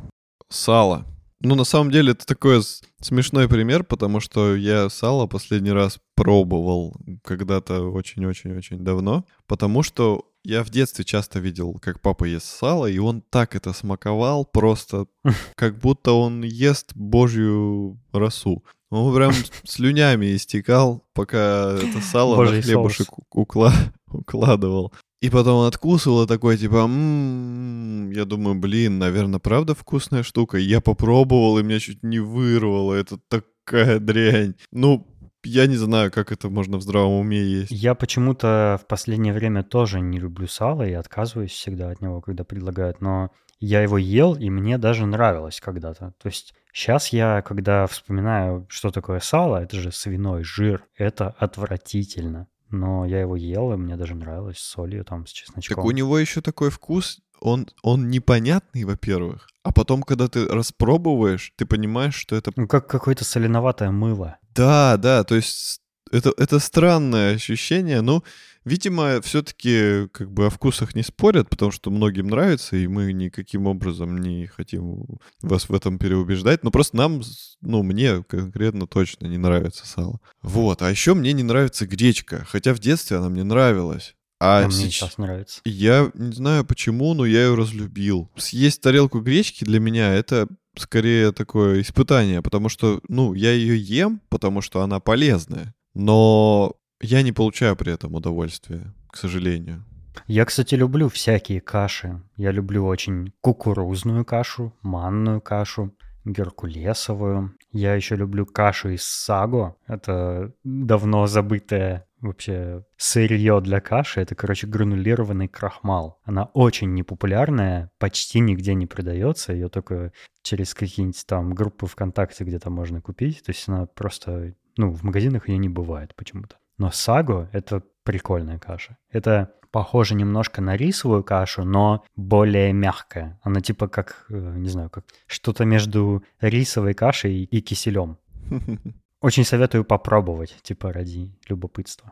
Сало. 0.49 1.05
Ну, 1.41 1.55
на 1.55 1.63
самом 1.63 1.91
деле, 1.91 2.13
это 2.13 2.25
такой 2.25 2.61
смешной 3.01 3.49
пример, 3.49 3.83
потому 3.83 4.19
что 4.19 4.55
я 4.55 4.89
сало 4.89 5.27
последний 5.27 5.71
раз 5.71 5.99
пробовал 6.15 6.95
когда-то 7.23 7.81
очень-очень-очень 7.81 8.79
давно, 8.79 9.25
потому 9.45 9.83
что 9.83 10.25
я 10.43 10.63
в 10.63 10.69
детстве 10.69 11.03
часто 11.03 11.39
видел, 11.39 11.77
как 11.81 12.01
папа 12.01 12.25
ест 12.25 12.45
сало, 12.45 12.85
и 12.85 12.97
он 12.99 13.21
так 13.21 13.55
это 13.55 13.73
смаковал, 13.73 14.45
просто 14.45 15.07
как 15.55 15.79
будто 15.79 16.13
он 16.13 16.43
ест 16.43 16.91
божью 16.95 17.99
росу. 18.11 18.63
Он 18.91 19.13
прям 19.13 19.33
слюнями 19.63 20.35
истекал, 20.35 21.03
пока 21.13 21.73
это 21.73 21.99
сало 22.01 22.35
Божий 22.35 22.57
на 22.57 22.63
хлебушек 22.63 23.07
укла... 23.35 23.73
укладывал. 24.07 24.93
И 25.21 25.29
потом 25.29 25.59
он 25.59 25.67
откусывал 25.67 26.23
и 26.23 26.27
такой, 26.27 26.57
типа, 26.57 26.85
м-м-м". 26.85 28.11
я 28.11 28.25
думаю, 28.25 28.55
блин, 28.55 28.99
наверное, 28.99 29.39
правда 29.39 29.73
вкусная 29.73 30.23
штука. 30.23 30.57
Я 30.57 30.81
попробовал, 30.81 31.57
и 31.57 31.63
меня 31.63 31.79
чуть 31.79 32.03
не 32.03 32.19
вырвало. 32.19 32.93
Это 32.93 33.17
такая 33.29 33.99
дрянь. 33.99 34.55
Ну, 34.71 35.07
я 35.45 35.67
не 35.67 35.77
знаю, 35.77 36.11
как 36.11 36.31
это 36.31 36.49
можно 36.49 36.77
в 36.77 36.81
здравом 36.81 37.19
уме 37.19 37.41
есть. 37.41 37.71
Я 37.71 37.95
почему-то 37.95 38.79
в 38.83 38.87
последнее 38.87 39.33
время 39.33 39.63
тоже 39.63 40.01
не 40.01 40.19
люблю 40.19 40.47
сало 40.47 40.83
и 40.87 40.93
отказываюсь 40.93 41.51
всегда 41.51 41.91
от 41.91 42.01
него, 42.01 42.21
когда 42.21 42.43
предлагают. 42.43 43.01
Но 43.01 43.31
я 43.59 43.81
его 43.81 43.97
ел, 43.97 44.35
и 44.35 44.49
мне 44.49 44.77
даже 44.77 45.05
нравилось 45.05 45.61
когда-то. 45.61 46.13
То 46.21 46.27
есть 46.27 46.53
сейчас 46.73 47.09
я, 47.09 47.41
когда 47.41 47.87
вспоминаю, 47.87 48.65
что 48.69 48.91
такое 48.91 49.19
сало, 49.19 49.57
это 49.57 49.77
же 49.77 49.91
свиной 49.91 50.43
жир, 50.43 50.83
это 50.97 51.29
отвратительно. 51.37 52.47
Но 52.69 53.05
я 53.05 53.21
его 53.21 53.35
ел, 53.35 53.73
и 53.73 53.77
мне 53.77 53.95
даже 53.95 54.15
нравилось 54.15 54.57
с 54.57 54.63
солью, 54.63 55.05
там, 55.05 55.25
с 55.25 55.31
чесночком. 55.31 55.75
Так 55.75 55.85
у 55.85 55.91
него 55.91 56.17
еще 56.17 56.41
такой 56.41 56.69
вкус, 56.69 57.19
он, 57.39 57.67
он 57.83 58.09
непонятный, 58.09 58.83
во-первых, 58.83 59.47
а 59.63 59.71
потом, 59.71 60.03
когда 60.03 60.27
ты 60.27 60.47
распробовываешь, 60.47 61.53
ты 61.57 61.65
понимаешь, 61.65 62.15
что 62.15 62.35
это... 62.35 62.51
Ну, 62.55 62.67
как 62.67 62.87
какое-то 62.87 63.25
соленоватое 63.25 63.91
мыло. 63.91 64.37
Да, 64.53 64.97
да, 64.97 65.23
то 65.23 65.35
есть 65.35 65.81
это, 66.11 66.33
это 66.37 66.59
странное 66.59 67.35
ощущение, 67.35 68.01
ну, 68.01 68.23
видимо, 68.63 69.21
все-таки 69.21 70.07
как 70.11 70.31
бы 70.31 70.47
о 70.47 70.49
вкусах 70.49 70.95
не 70.95 71.03
спорят, 71.03 71.49
потому 71.49 71.71
что 71.71 71.91
многим 71.91 72.27
нравится, 72.27 72.75
и 72.75 72.87
мы 72.87 73.13
никаким 73.13 73.67
образом 73.67 74.17
не 74.17 74.47
хотим 74.47 75.19
вас 75.41 75.69
в 75.69 75.73
этом 75.73 75.97
переубеждать, 75.97 76.63
но 76.63 76.71
просто 76.71 76.97
нам, 76.97 77.21
ну, 77.61 77.83
мне 77.83 78.23
конкретно 78.23 78.87
точно 78.87 79.27
не 79.27 79.37
нравится 79.37 79.87
сало. 79.87 80.19
Вот, 80.41 80.81
а 80.81 80.89
еще 80.89 81.13
мне 81.13 81.33
не 81.33 81.43
нравится 81.43 81.87
гречка, 81.87 82.45
хотя 82.47 82.73
в 82.73 82.79
детстве 82.79 83.17
она 83.17 83.29
мне 83.29 83.43
нравилась. 83.43 84.15
А, 84.39 84.63
а 84.63 84.67
мне 84.67 84.91
сейчас 84.91 85.17
нравится. 85.17 85.61
Я 85.63 86.11
не 86.13 86.33
знаю 86.33 86.65
почему, 86.65 87.13
но 87.13 87.25
я 87.25 87.45
ее 87.45 87.55
разлюбил. 87.55 88.29
Съесть 88.35 88.81
тарелку 88.81 89.21
гречки 89.21 89.63
для 89.63 89.79
меня 89.79 90.13
это 90.13 90.47
скорее 90.77 91.31
такое 91.31 91.81
испытание, 91.81 92.41
потому 92.41 92.69
что, 92.69 93.01
ну, 93.07 93.33
я 93.33 93.51
ее 93.53 93.77
ем, 93.77 94.21
потому 94.29 94.61
что 94.61 94.81
она 94.81 94.99
полезная, 94.99 95.73
но 95.95 96.75
я 97.01 97.23
не 97.23 97.31
получаю 97.31 97.75
при 97.75 97.93
этом 97.93 98.13
удовольствия, 98.13 98.93
к 99.09 99.17
сожалению. 99.17 99.83
Я, 100.27 100.45
кстати, 100.45 100.75
люблю 100.75 101.09
всякие 101.09 101.59
каши. 101.59 102.21
Я 102.37 102.51
люблю 102.51 102.85
очень 102.85 103.33
кукурузную 103.41 104.23
кашу, 104.23 104.73
манную 104.81 105.41
кашу, 105.41 105.93
геркулесовую. 106.23 107.55
Я 107.71 107.95
еще 107.95 108.15
люблю 108.15 108.45
кашу 108.45 108.89
из 108.89 109.03
саго. 109.03 109.75
Это 109.87 110.53
давно 110.63 111.27
забытое 111.27 112.07
вообще 112.21 112.83
сырье 112.97 113.61
для 113.61 113.79
каши. 113.79 114.21
Это, 114.21 114.35
короче, 114.35 114.67
гранулированный 114.67 115.47
крахмал. 115.47 116.19
Она 116.23 116.45
очень 116.53 116.93
непопулярная, 116.93 117.91
почти 117.99 118.39
нигде 118.39 118.73
не 118.73 118.87
продается. 118.87 119.53
Ее 119.53 119.69
только 119.69 120.11
через 120.41 120.73
какие-нибудь 120.73 121.23
там 121.27 121.53
группы 121.53 121.85
ВКонтакте 121.85 122.43
где-то 122.43 122.69
можно 122.69 123.01
купить. 123.01 123.43
То 123.43 123.51
есть 123.51 123.67
она 123.67 123.85
просто... 123.85 124.55
Ну, 124.77 124.91
в 124.91 125.03
магазинах 125.03 125.47
ее 125.47 125.57
не 125.57 125.69
бывает 125.69 126.13
почему-то. 126.15 126.57
Но 126.77 126.91
саго— 126.91 127.49
это 127.53 127.81
прикольная 128.03 128.59
каша. 128.59 128.97
Это 129.09 129.53
похоже 129.71 130.15
немножко 130.15 130.61
на 130.61 130.75
рисовую 130.75 131.23
кашу, 131.23 131.63
но 131.63 132.03
более 132.17 132.73
мягкая. 132.73 133.39
Она 133.41 133.61
типа 133.61 133.87
как, 133.87 134.25
э, 134.29 134.53
не 134.57 134.67
знаю, 134.67 134.89
как 134.89 135.05
что-то 135.27 135.63
между 135.63 136.23
рисовой 136.41 136.93
кашей 136.93 137.43
и 137.43 137.61
киселем. 137.61 138.17
Очень 139.21 139.45
советую 139.45 139.85
попробовать, 139.85 140.57
типа 140.61 140.91
ради 140.91 141.33
любопытства. 141.47 142.11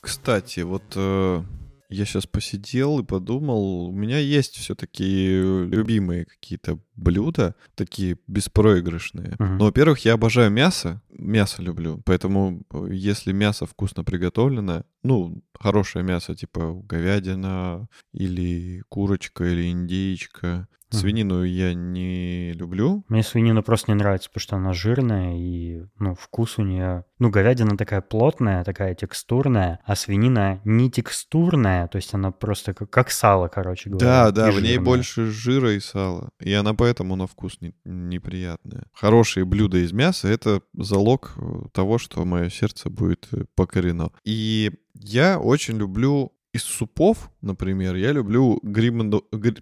Кстати, 0.00 0.60
вот 0.60 0.82
э, 0.96 1.42
я 1.88 2.04
сейчас 2.04 2.26
посидел 2.26 2.98
и 3.00 3.04
подумал, 3.04 3.86
у 3.88 3.92
меня 3.92 4.18
есть 4.18 4.56
все-таки 4.56 5.40
любимые 5.40 6.26
какие-то 6.26 6.78
блюда, 6.98 7.54
такие 7.74 8.18
беспроигрышные. 8.26 9.36
Uh-huh. 9.38 9.56
Но, 9.56 9.66
во-первых, 9.66 10.04
я 10.04 10.14
обожаю 10.14 10.50
мясо, 10.50 11.00
мясо 11.10 11.62
люблю, 11.62 12.02
поэтому 12.04 12.62
э, 12.72 12.88
если 12.90 13.32
мясо 13.32 13.66
вкусно 13.66 14.04
приготовлено, 14.04 14.84
ну, 15.02 15.42
хорошее 15.58 16.04
мясо, 16.04 16.34
типа 16.34 16.82
говядина 16.84 17.88
или 18.12 18.82
курочка 18.88 19.44
или 19.44 19.70
индейка, 19.70 20.68
Свинину 20.90 21.44
я 21.44 21.74
не 21.74 22.52
люблю. 22.54 23.04
Мне 23.08 23.22
свинина 23.22 23.62
просто 23.62 23.90
не 23.90 23.96
нравится, 23.96 24.30
потому 24.30 24.42
что 24.42 24.56
она 24.56 24.72
жирная 24.72 25.36
и, 25.36 25.82
ну, 25.98 26.14
вкус 26.14 26.58
у 26.58 26.62
нее... 26.62 27.04
Ну, 27.18 27.30
говядина 27.30 27.76
такая 27.76 28.00
плотная, 28.00 28.64
такая 28.64 28.94
текстурная, 28.94 29.80
а 29.84 29.96
свинина 29.96 30.60
не 30.64 30.90
текстурная, 30.90 31.88
то 31.88 31.96
есть 31.96 32.14
она 32.14 32.30
просто 32.30 32.72
как, 32.72 32.88
как 32.88 33.10
сало, 33.10 33.48
короче 33.48 33.90
говоря. 33.90 34.06
Да, 34.06 34.30
да, 34.30 34.50
в 34.50 34.62
ней 34.62 34.78
больше 34.78 35.26
жира 35.26 35.72
и 35.72 35.80
сала, 35.80 36.30
и 36.40 36.52
она 36.52 36.72
поэтому 36.88 37.16
на 37.16 37.26
вкус 37.26 37.58
не, 37.60 37.74
неприятная. 37.84 38.84
Хорошие 38.92 39.44
блюда 39.44 39.78
из 39.78 39.92
мяса— 39.92 40.28
это 40.28 40.62
залог 40.72 41.34
э, 41.36 41.68
того, 41.72 41.98
что 41.98 42.24
мое 42.24 42.48
сердце 42.48 42.88
будет 42.88 43.28
э, 43.32 43.44
покорено. 43.54 44.10
И 44.24 44.70
я 44.94 45.38
очень 45.38 45.76
люблю 45.76 46.32
из 46.54 46.62
супов, 46.62 47.30
например, 47.42 47.94
я 47.96 48.12
люблю 48.12 48.58
грибно... 48.62 49.20
Гри 49.32 49.56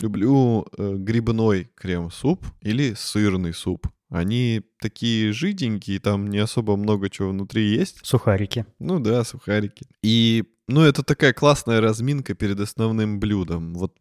люблю 0.00 0.66
э, 0.78 0.94
грибной 0.96 1.70
крем-суп 1.74 2.46
или 2.62 2.94
сырный 2.94 3.52
суп. 3.52 3.86
Они 4.08 4.62
такие 4.80 5.32
жиденькие, 5.32 6.00
там 6.00 6.28
не 6.30 6.38
особо 6.38 6.76
много 6.76 7.10
чего 7.10 7.28
внутри 7.28 7.76
есть. 7.76 7.98
Сухарики. 8.02 8.64
Ну 8.78 9.00
да, 9.00 9.22
сухарики. 9.24 9.86
И 10.02 10.44
ну, 10.70 10.82
это 10.82 11.02
такая 11.02 11.32
классная 11.32 11.80
разминка 11.80 12.34
перед 12.34 12.60
основным 12.60 13.20
блюдом. 13.20 13.74
Вот 13.74 13.94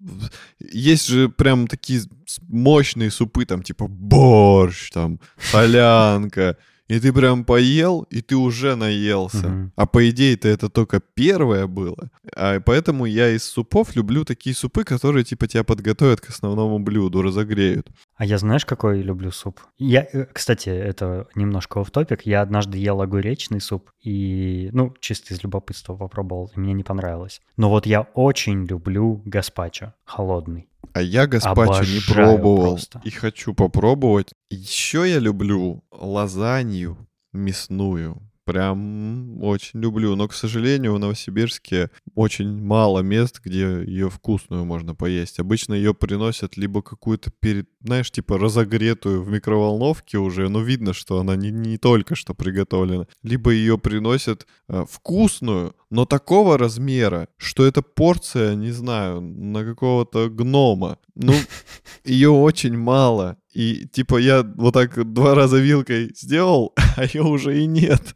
есть 0.60 1.08
же 1.08 1.30
прям 1.30 1.68
такие 1.68 2.02
мощные 2.48 3.12
супы, 3.12 3.46
там 3.46 3.64
типа 3.64 3.88
борщ, 3.88 4.92
там 4.92 5.20
солянка. 5.38 6.58
И 6.90 7.00
ты 7.00 7.14
прям 7.14 7.46
поел, 7.46 8.08
и 8.10 8.22
ты 8.22 8.36
уже 8.36 8.76
наелся. 8.76 9.38
Uh-huh. 9.38 9.70
А 9.76 9.86
по 9.86 10.10
идее-то 10.10 10.48
это 10.48 10.70
только 10.70 11.00
первое 11.00 11.68
было. 11.68 12.10
А 12.36 12.60
поэтому 12.60 13.06
я 13.06 13.30
из 13.30 13.44
супов 13.44 13.96
люблю 13.96 14.26
такие 14.26 14.56
супы, 14.56 14.84
которые 14.84 15.24
типа 15.24 15.48
тебя 15.48 15.64
подготовят 15.64 16.20
к 16.20 16.30
основному 16.30 16.80
блюду, 16.80 17.22
разогреют. 17.22 17.88
А 18.20 18.26
я 18.26 18.38
знаешь, 18.38 18.66
какой 18.66 19.02
люблю 19.02 19.32
суп? 19.32 19.62
Я, 19.78 20.06
э, 20.12 20.26
кстати, 20.34 20.68
это 20.68 21.30
немножко 21.36 21.86
в 21.86 21.90
топик. 21.90 22.24
Я 22.26 22.42
однажды 22.42 22.78
ел 22.78 23.02
огуречный 23.02 23.62
суп 23.62 23.92
и, 24.04 24.70
ну, 24.74 24.94
чисто 25.00 25.34
из 25.34 25.42
любопытства 25.42 25.96
попробовал, 25.96 26.52
и 26.54 26.60
мне 26.60 26.74
не 26.74 26.84
понравилось. 26.84 27.42
Но 27.56 27.70
вот 27.70 27.86
я 27.86 28.02
очень 28.02 28.66
люблю 28.66 29.22
гаспачо, 29.24 29.94
холодный. 30.04 30.68
А 30.92 31.02
я 31.02 31.28
гаспачо 31.28 31.86
не 31.86 32.02
пробовал 32.14 32.72
просто. 32.72 33.00
и 33.06 33.10
хочу 33.10 33.54
попробовать. 33.54 34.34
Еще 34.50 35.10
я 35.10 35.20
люблю 35.20 35.86
лазанью 35.90 36.98
мясную 37.32 38.22
прям 38.50 39.44
очень 39.44 39.80
люблю. 39.80 40.16
Но, 40.16 40.28
к 40.28 40.34
сожалению, 40.34 40.96
в 40.96 41.00
Новосибирске 41.00 41.92
очень 42.16 42.52
мало 42.60 43.02
мест, 43.02 43.42
где 43.46 43.84
ее 43.86 44.10
вкусную 44.10 44.66
можно 44.66 44.96
поесть. 44.96 45.40
Обычно 45.40 45.76
ее 45.76 45.94
приносят 45.94 46.58
либо 46.58 46.82
какую-то, 46.82 47.30
перед, 47.40 47.70
знаешь, 47.84 48.10
типа 48.10 48.40
разогретую 48.40 49.22
в 49.22 49.30
микроволновке 49.30 50.18
уже, 50.18 50.50
но 50.50 50.62
видно, 50.62 50.94
что 50.94 51.20
она 51.20 51.36
не, 51.36 51.52
не 51.52 51.78
только 51.78 52.16
что 52.16 52.34
приготовлена. 52.34 53.06
Либо 53.22 53.52
ее 53.52 53.78
приносят 53.78 54.48
э, 54.68 54.84
вкусную, 54.90 55.76
но 55.92 56.06
такого 56.06 56.58
размера, 56.58 57.28
что 57.38 57.68
эта 57.68 57.84
порция, 57.84 58.56
не 58.56 58.72
знаю, 58.72 59.22
на 59.22 59.64
какого-то 59.64 60.30
гнома. 60.30 60.98
Ну, 61.14 61.34
ее 62.04 62.30
очень 62.30 62.76
мало. 62.76 63.38
И 63.54 63.88
типа 63.88 64.18
я 64.18 64.44
вот 64.56 64.74
так 64.74 65.14
два 65.14 65.36
раза 65.36 65.58
вилкой 65.58 66.12
сделал, 66.16 66.74
а 66.98 67.04
ее 67.04 67.24
уже 67.24 67.62
и 67.62 67.68
нет. 67.68 68.16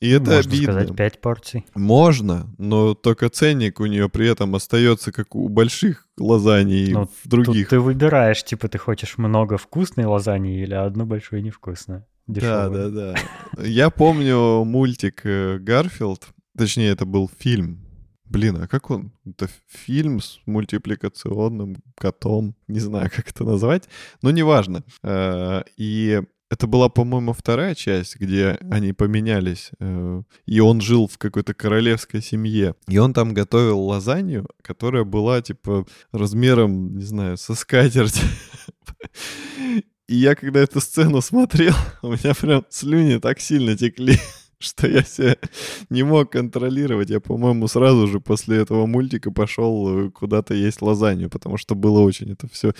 И 0.00 0.10
это 0.10 0.32
Можно 0.32 0.38
обидно. 0.38 0.72
сказать, 0.72 0.96
пять 0.96 1.20
порций. 1.20 1.64
Можно, 1.74 2.54
но 2.58 2.94
только 2.94 3.30
ценник 3.30 3.80
у 3.80 3.86
нее 3.86 4.10
при 4.10 4.28
этом 4.28 4.54
остается 4.54 5.12
как 5.12 5.34
у 5.34 5.48
больших 5.48 6.06
лазаний 6.18 6.92
ну, 6.92 7.08
других. 7.24 7.68
ты 7.68 7.80
выбираешь, 7.80 8.44
типа, 8.44 8.68
ты 8.68 8.76
хочешь 8.76 9.16
много 9.16 9.56
вкусной 9.56 10.04
лазаньи 10.04 10.62
или 10.62 10.74
одну 10.74 11.06
большую 11.06 11.42
невкусную. 11.42 12.04
Да, 12.26 12.68
да, 12.68 12.88
да. 12.88 13.14
Я 13.62 13.88
помню 13.88 14.64
мультик 14.64 15.20
э, 15.24 15.58
Гарфилд, 15.58 16.26
точнее, 16.56 16.88
это 16.88 17.06
был 17.06 17.30
фильм 17.38 17.84
Блин, 18.34 18.56
а 18.60 18.66
как 18.66 18.90
он? 18.90 19.12
Это 19.24 19.48
фильм 19.68 20.20
с 20.20 20.40
мультипликационным 20.46 21.76
котом. 21.96 22.56
Не 22.66 22.80
знаю, 22.80 23.10
как 23.14 23.28
это 23.28 23.44
назвать, 23.44 23.84
но 24.22 24.30
неважно. 24.30 24.82
Э, 25.02 25.62
и 25.76 26.22
это 26.54 26.66
была, 26.68 26.88
по-моему, 26.88 27.32
вторая 27.32 27.74
часть, 27.74 28.16
где 28.16 28.58
они 28.70 28.92
поменялись, 28.92 29.70
э, 29.80 30.22
и 30.46 30.60
он 30.60 30.80
жил 30.80 31.08
в 31.08 31.18
какой-то 31.18 31.52
королевской 31.52 32.22
семье. 32.22 32.76
И 32.86 32.96
он 32.98 33.12
там 33.12 33.34
готовил 33.34 33.80
лазанью, 33.80 34.46
которая 34.62 35.04
была, 35.04 35.42
типа, 35.42 35.84
размером, 36.12 36.96
не 36.96 37.04
знаю, 37.04 37.36
со 37.36 37.54
скатерть. 37.54 38.22
И 40.06 40.16
я, 40.16 40.34
когда 40.34 40.60
эту 40.60 40.80
сцену 40.80 41.20
смотрел, 41.22 41.74
у 42.02 42.12
меня 42.12 42.34
прям 42.34 42.64
слюни 42.68 43.18
так 43.18 43.40
сильно 43.40 43.76
текли 43.76 44.16
что 44.58 44.86
я 44.86 45.02
себя 45.02 45.36
не 45.90 46.04
мог 46.04 46.30
контролировать. 46.30 47.10
Я, 47.10 47.20
по-моему, 47.20 47.68
сразу 47.68 48.06
же 48.06 48.20
после 48.20 48.58
этого 48.58 48.86
мультика 48.86 49.30
пошел 49.30 50.06
э, 50.06 50.10
куда-то 50.10 50.54
есть 50.54 50.82
лазанью, 50.82 51.30
потому 51.30 51.56
что 51.56 51.74
было 51.74 52.00
очень 52.00 52.32
это 52.32 52.48
все 52.48 52.72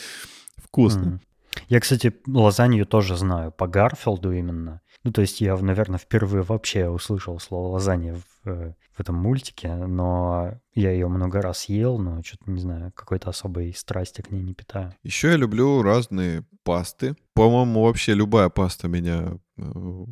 вкусно. 0.57 1.21
Я, 1.69 1.81
кстати, 1.81 2.13
лазанью 2.27 2.87
тоже 2.87 3.17
знаю, 3.17 3.53
по 3.53 3.67
Гарфилду 3.67 4.33
именно. 4.33 4.81
Ну, 5.03 5.13
то 5.13 5.21
есть 5.21 5.41
я, 5.41 5.57
наверное, 5.57 5.99
впервые 5.99 6.43
вообще 6.43 6.89
услышал 6.89 7.39
слово 7.39 7.75
лазанья 7.75 8.15
в, 8.15 8.49
э, 8.49 8.73
в 8.93 9.01
этом 9.01 9.17
мультике, 9.17 9.75
но 9.75 10.59
я 10.75 10.91
ее 10.91 11.09
много 11.09 11.43
раз 11.43 11.67
ел, 11.69 11.99
но 11.99 12.23
что-то, 12.23 12.51
не 12.51 12.61
знаю, 12.61 12.93
какой-то 12.95 13.31
особой 13.31 13.75
страсти 13.75 14.23
к 14.23 14.31
ней 14.31 14.43
не 14.43 14.55
питаю. 14.55 14.95
Еще 15.03 15.29
я 15.29 15.37
люблю 15.37 15.83
разные 15.83 16.45
пасты. 16.63 17.17
По-моему, 17.35 17.83
вообще 17.83 18.15
любая 18.15 18.49
паста 18.49 18.89
меня 18.89 19.37
э, 19.59 20.05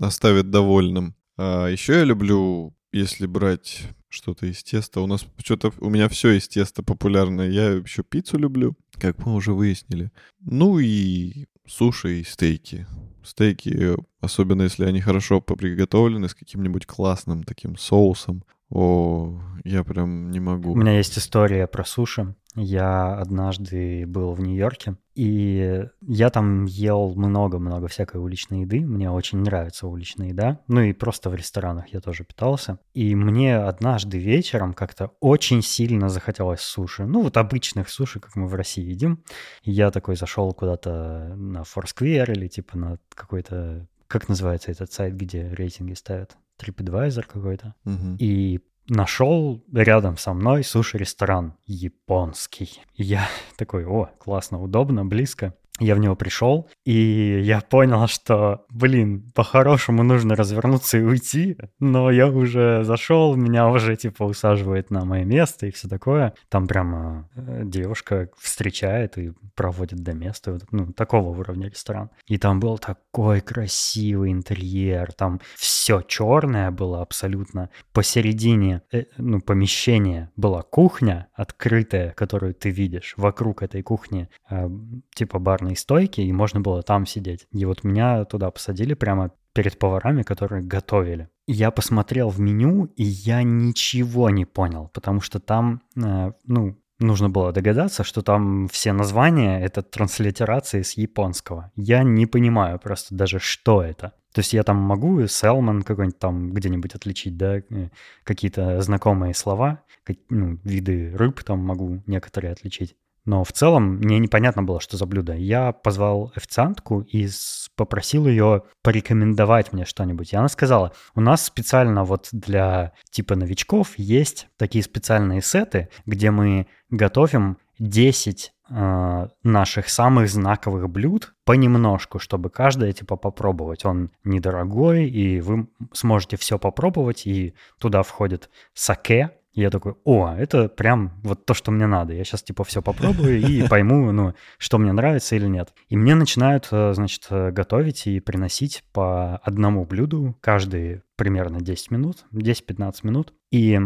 оставит 0.00 0.50
довольным. 0.50 1.14
А 1.36 1.68
еще 1.68 1.94
я 1.94 2.04
люблю, 2.04 2.74
если 2.92 3.26
брать 3.26 3.82
что-то 4.10 4.46
из 4.46 4.62
теста. 4.62 5.00
У 5.00 5.06
нас 5.06 5.24
что-то 5.38 5.72
у 5.78 5.88
меня 5.88 6.08
все 6.08 6.32
из 6.32 6.48
теста 6.48 6.82
популярное. 6.82 7.48
Я 7.48 7.70
еще 7.70 8.02
пиццу 8.02 8.38
люблю, 8.38 8.76
как 9.00 9.26
мы 9.26 9.34
уже 9.34 9.52
выяснили. 9.52 10.12
Ну 10.40 10.78
и 10.78 11.46
суши 11.66 12.20
и 12.20 12.24
стейки. 12.24 12.86
Стейки, 13.24 13.96
особенно 14.20 14.62
если 14.62 14.84
они 14.84 15.00
хорошо 15.00 15.40
приготовлены 15.40 16.28
с 16.28 16.34
каким-нибудь 16.34 16.86
классным 16.86 17.42
таким 17.42 17.76
соусом. 17.76 18.44
О, 18.70 19.40
я 19.64 19.84
прям 19.84 20.30
не 20.30 20.40
могу. 20.40 20.72
У 20.72 20.76
меня 20.76 20.96
есть 20.96 21.18
история 21.18 21.66
про 21.66 21.84
суши. 21.84 22.34
Я 22.56 23.14
однажды 23.14 24.06
был 24.06 24.32
в 24.32 24.40
Нью-Йорке, 24.40 24.96
и 25.14 25.86
я 26.00 26.30
там 26.30 26.64
ел 26.64 27.14
много-много 27.14 27.86
всякой 27.86 28.20
уличной 28.20 28.62
еды. 28.62 28.80
Мне 28.80 29.10
очень 29.10 29.38
нравится 29.38 29.86
уличная 29.86 30.28
еда. 30.28 30.58
Ну 30.66 30.80
и 30.80 30.92
просто 30.92 31.30
в 31.30 31.34
ресторанах 31.34 31.88
я 31.88 32.00
тоже 32.00 32.24
питался. 32.24 32.78
И 32.92 33.14
мне 33.14 33.56
однажды 33.56 34.18
вечером 34.18 34.72
как-то 34.72 35.12
очень 35.20 35.62
сильно 35.62 36.08
захотелось 36.08 36.60
суши. 36.60 37.06
Ну 37.06 37.22
вот 37.22 37.36
обычных 37.36 37.88
суши, 37.88 38.18
как 38.18 38.34
мы 38.34 38.48
в 38.48 38.54
России 38.54 38.84
едим. 38.84 39.22
Я 39.62 39.90
такой 39.92 40.16
зашел 40.16 40.52
куда-то 40.52 41.34
на 41.36 41.62
Foursquare 41.62 42.32
или 42.32 42.48
типа 42.48 42.76
на 42.76 42.98
какой-то... 43.14 43.86
Как 44.08 44.28
называется 44.28 44.72
этот 44.72 44.92
сайт, 44.92 45.14
где 45.14 45.48
рейтинги 45.54 45.94
ставят? 45.94 46.36
TripAdvisor 46.60 47.24
какой-то. 47.26 47.74
Мгм. 47.84 48.16
И 48.18 48.60
нашел 48.88 49.64
рядом 49.72 50.16
со 50.16 50.32
мной 50.32 50.64
суши-ресторан 50.64 51.54
японский. 51.66 52.82
Я 52.94 53.26
такой, 53.56 53.86
о, 53.86 54.10
классно, 54.18 54.60
удобно, 54.60 55.04
близко. 55.04 55.54
Я 55.80 55.94
в 55.94 55.98
него 55.98 56.14
пришел, 56.14 56.68
и 56.84 57.40
я 57.42 57.60
понял, 57.60 58.06
что, 58.06 58.66
блин, 58.68 59.30
по-хорошему 59.34 60.02
нужно 60.02 60.36
развернуться 60.36 60.98
и 60.98 61.02
уйти, 61.02 61.56
но 61.78 62.10
я 62.10 62.28
уже 62.28 62.84
зашел, 62.84 63.34
меня 63.34 63.68
уже, 63.68 63.96
типа, 63.96 64.24
усаживает 64.24 64.90
на 64.90 65.04
мое 65.04 65.24
место 65.24 65.66
и 65.66 65.70
все 65.70 65.88
такое. 65.88 66.34
Там 66.50 66.66
прямо 66.66 67.28
э, 67.34 67.62
девушка 67.64 68.28
встречает 68.38 69.16
и 69.16 69.32
проводит 69.54 70.02
до 70.02 70.12
места, 70.12 70.58
ну, 70.70 70.92
такого 70.92 71.30
уровня 71.30 71.68
ресторан. 71.68 72.10
И 72.26 72.38
там 72.38 72.60
был 72.60 72.78
такой 72.78 73.40
красивый 73.40 74.32
интерьер, 74.32 75.12
там 75.12 75.40
все 75.56 76.02
черное 76.02 76.70
было 76.70 77.00
абсолютно. 77.00 77.70
Посередине, 77.92 78.82
э, 78.92 79.04
ну, 79.16 79.40
помещения 79.40 80.30
была 80.36 80.62
кухня 80.62 81.28
открытая, 81.34 82.12
которую 82.12 82.54
ты 82.54 82.70
видишь. 82.70 83.14
Вокруг 83.16 83.62
этой 83.62 83.82
кухни 83.82 84.28
э, 84.50 84.68
типа 85.14 85.38
барной 85.70 85.76
стойки, 85.76 86.20
и 86.20 86.32
можно 86.32 86.60
было 86.60 86.82
там 86.82 87.06
сидеть. 87.06 87.46
И 87.52 87.64
вот 87.64 87.84
меня 87.84 88.24
туда 88.24 88.50
посадили 88.50 88.94
прямо 88.94 89.30
перед 89.52 89.78
поварами, 89.78 90.22
которые 90.22 90.62
готовили. 90.62 91.28
Я 91.46 91.70
посмотрел 91.70 92.28
в 92.30 92.40
меню, 92.40 92.86
и 92.96 93.04
я 93.04 93.42
ничего 93.42 94.30
не 94.30 94.44
понял, 94.44 94.90
потому 94.92 95.20
что 95.20 95.40
там, 95.40 95.80
э, 95.96 96.32
ну, 96.46 96.76
нужно 97.00 97.28
было 97.28 97.52
догадаться, 97.52 98.04
что 98.04 98.22
там 98.22 98.68
все 98.68 98.92
названия— 98.92 99.60
это 99.64 99.82
транслитерации 99.82 100.82
с 100.82 100.98
японского. 100.98 101.70
Я 101.76 102.04
не 102.04 102.26
понимаю 102.26 102.78
просто 102.78 103.14
даже, 103.14 103.38
что 103.38 103.82
это. 103.82 104.12
То 104.32 104.40
есть 104.40 104.52
я 104.52 104.62
там 104.62 104.76
могу 104.76 105.26
селман 105.26 105.82
какой-нибудь 105.82 106.18
там 106.18 106.52
где-нибудь 106.52 106.94
отличить, 106.94 107.36
да, 107.36 107.58
э, 107.58 107.88
какие-то 108.24 108.80
знакомые 108.80 109.34
слова, 109.34 109.78
как- 110.04 110.18
ну, 110.30 110.58
виды 110.64 111.16
рыб 111.16 111.42
там 111.42 111.58
могу 111.58 112.02
некоторые 112.06 112.52
отличить. 112.52 112.94
Но 113.24 113.44
в 113.44 113.52
целом 113.52 113.96
мне 113.96 114.18
непонятно 114.18 114.62
было, 114.62 114.80
что 114.80 114.96
за 114.96 115.06
блюдо. 115.06 115.34
Я 115.34 115.72
позвал 115.72 116.32
официантку 116.34 117.00
и 117.00 117.28
попросил 117.76 118.26
ее 118.26 118.62
порекомендовать 118.82 119.72
мне 119.72 119.84
что-нибудь. 119.84 120.32
И 120.32 120.36
она 120.36 120.48
сказала, 120.48 120.92
у 121.14 121.20
нас 121.20 121.44
специально 121.44 122.04
вот 122.04 122.28
для 122.32 122.92
типа 123.10 123.36
новичков 123.36 123.98
есть 123.98 124.48
такие 124.56 124.82
специальные 124.82 125.42
сеты, 125.42 125.88
где 126.06 126.30
мы 126.30 126.66
готовим 126.88 127.58
10 127.78 128.52
э, 128.68 129.28
наших 129.42 129.88
самых 129.88 130.28
знаковых 130.28 130.88
блюд 130.88 131.34
понемножку, 131.44 132.18
чтобы 132.18 132.50
каждое 132.50 132.92
типа 132.92 133.16
попробовать. 133.16 133.84
Он 133.84 134.10
недорогой, 134.24 135.08
и 135.08 135.40
вы 135.40 135.68
сможете 135.92 136.36
все 136.36 136.58
попробовать, 136.58 137.26
и 137.26 137.54
туда 137.78 138.02
входит 138.02 138.50
саке, 138.74 139.30
и 139.52 139.60
я 139.62 139.70
такой, 139.70 139.94
о, 140.04 140.32
это 140.36 140.68
прям 140.68 141.12
вот 141.22 141.44
то, 141.44 141.54
что 141.54 141.70
мне 141.70 141.86
надо. 141.86 142.12
Я 142.14 142.24
сейчас 142.24 142.42
типа 142.42 142.64
все 142.64 142.82
попробую 142.82 143.40
и 143.40 143.62
пойму, 143.68 144.12
ну, 144.12 144.34
что 144.58 144.78
мне 144.78 144.92
нравится 144.92 145.36
или 145.36 145.46
нет. 145.46 145.72
И 145.88 145.96
мне 145.96 146.14
начинают, 146.14 146.68
э, 146.70 146.92
значит, 146.94 147.26
э, 147.30 147.50
готовить 147.50 148.06
и 148.06 148.20
приносить 148.20 148.84
по 148.92 149.36
одному 149.38 149.84
блюду 149.84 150.36
каждые 150.40 151.02
примерно 151.16 151.60
10 151.60 151.90
минут, 151.90 152.24
10-15 152.32 152.94
минут. 153.02 153.32
И 153.50 153.78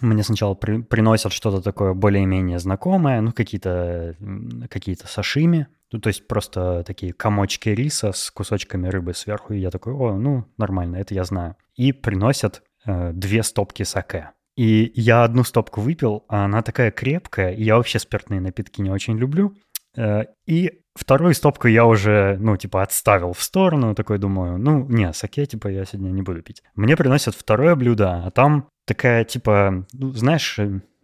мне 0.00 0.22
сначала 0.24 0.54
при- 0.54 0.82
приносят 0.82 1.32
что-то 1.32 1.62
такое 1.62 1.94
более-менее 1.94 2.58
знакомое, 2.58 3.20
ну, 3.20 3.32
какие-то 3.32 4.16
м, 4.20 4.64
какие 4.68 4.96
сашими, 4.96 5.68
ну, 5.92 6.00
то 6.00 6.08
есть 6.08 6.26
просто 6.26 6.82
такие 6.84 7.12
комочки 7.12 7.68
риса 7.68 8.10
с 8.12 8.30
кусочками 8.32 8.88
рыбы 8.88 9.14
сверху. 9.14 9.54
И 9.54 9.60
я 9.60 9.70
такой, 9.70 9.92
о, 9.92 10.16
ну, 10.16 10.44
нормально, 10.58 10.96
это 10.96 11.14
я 11.14 11.22
знаю. 11.22 11.54
И 11.76 11.92
приносят 11.92 12.64
э, 12.84 13.12
две 13.12 13.44
стопки 13.44 13.84
саке. 13.84 14.30
И 14.56 14.92
я 14.94 15.24
одну 15.24 15.44
стопку 15.44 15.80
выпил, 15.80 16.24
а 16.28 16.44
она 16.44 16.62
такая 16.62 16.90
крепкая, 16.90 17.52
и 17.52 17.62
я 17.64 17.76
вообще 17.76 17.98
спиртные 17.98 18.40
напитки 18.40 18.80
не 18.80 18.90
очень 18.90 19.18
люблю. 19.18 19.54
Э, 19.96 20.24
И 20.46 20.80
вторую 20.94 21.34
стопку 21.34 21.66
я 21.68 21.84
уже, 21.86 22.36
ну, 22.40 22.56
типа, 22.56 22.82
отставил 22.82 23.32
в 23.32 23.42
сторону, 23.42 23.94
такой 23.94 24.18
думаю, 24.18 24.58
ну, 24.58 24.86
не, 24.88 25.12
саке, 25.12 25.46
типа, 25.46 25.68
я 25.68 25.84
сегодня 25.84 26.10
не 26.10 26.22
буду 26.22 26.42
пить. 26.42 26.62
Мне 26.74 26.96
приносят 26.96 27.34
второе 27.34 27.74
блюдо, 27.74 28.22
а 28.24 28.30
там 28.30 28.68
такая, 28.86 29.24
типа, 29.24 29.86
ну, 29.92 30.12
знаешь, 30.12 30.58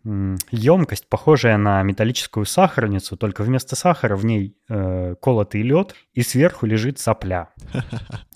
емкость, 0.05 1.09
похожая 1.09 1.57
на 1.57 1.83
металлическую 1.83 2.47
сахарницу, 2.47 3.17
только 3.17 3.43
вместо 3.43 3.77
сахара 3.77 4.17
в 4.17 4.25
ней 4.25 4.57
э, 4.69 5.15
колотый 5.21 5.63
лед, 5.63 5.95
и 6.15 6.23
сверху 6.23 6.67
лежит 6.67 6.99
сопля. 6.99 7.51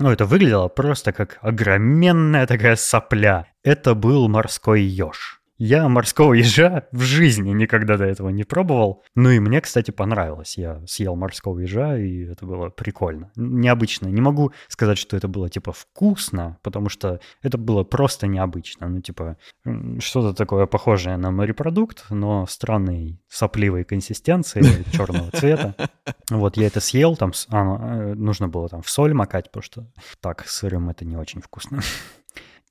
Ну, 0.01 0.11
это 0.11 0.27
выглядело 0.27 0.69
просто 0.69 1.13
как 1.13 1.39
огроменная 1.41 2.47
такая 2.47 2.77
сопля. 2.77 3.47
Это 3.63 3.95
был 3.95 4.29
морской 4.29 4.83
еж. 4.83 5.41
Я 5.57 5.89
морского 5.89 6.33
ежа 6.35 6.89
в 6.91 7.03
жизни 7.03 7.51
никогда 7.51 7.97
до 7.97 8.05
этого 8.05 8.31
не 8.31 8.43
пробовал. 8.43 9.05
Ну 9.15 9.31
и 9.31 9.39
мне, 9.39 9.61
кстати, 9.61 9.93
понравилось. 9.93 10.59
Я 10.59 10.85
съел 10.87 11.15
морского 11.15 11.61
ежа, 11.61 11.97
и 11.97 12.25
это 12.25 12.45
было 12.45 12.71
прикольно. 12.71 13.31
Необычно. 13.37 14.09
Не 14.09 14.21
могу 14.21 14.53
сказать, 14.69 14.99
что 14.99 15.17
это 15.17 15.29
было, 15.29 15.49
типа, 15.49 15.73
вкусно, 15.73 16.59
потому 16.63 16.89
что 16.89 17.21
это 17.43 17.57
было 17.57 17.85
просто 17.85 18.27
необычно. 18.27 18.89
Ну, 18.89 19.01
типа, 19.01 19.37
что-то 20.01 20.35
такое 20.35 20.67
похожее 20.67 21.17
на 21.17 21.31
морепродукт, 21.31 22.07
но 22.11 22.47
странной 22.47 23.21
сопливой 23.29 23.85
консистенции, 23.85 24.63
черного 24.93 25.31
цвета. 25.31 25.77
Вот 26.31 26.57
я 26.57 26.67
это 26.67 26.81
съел, 26.81 27.17
там 27.17 27.33
а, 27.51 28.11
э, 28.11 28.15
нужно 28.15 28.49
было 28.49 28.69
там 28.69 28.83
в 28.83 28.91
соль 28.91 29.15
макать, 29.15 29.47
потому 29.47 29.63
что 29.63 29.87
так 30.21 30.47
сырым 30.49 30.91
это 30.91 31.05
не 31.05 31.17
очень 31.17 31.41
вкусно. 31.41 31.81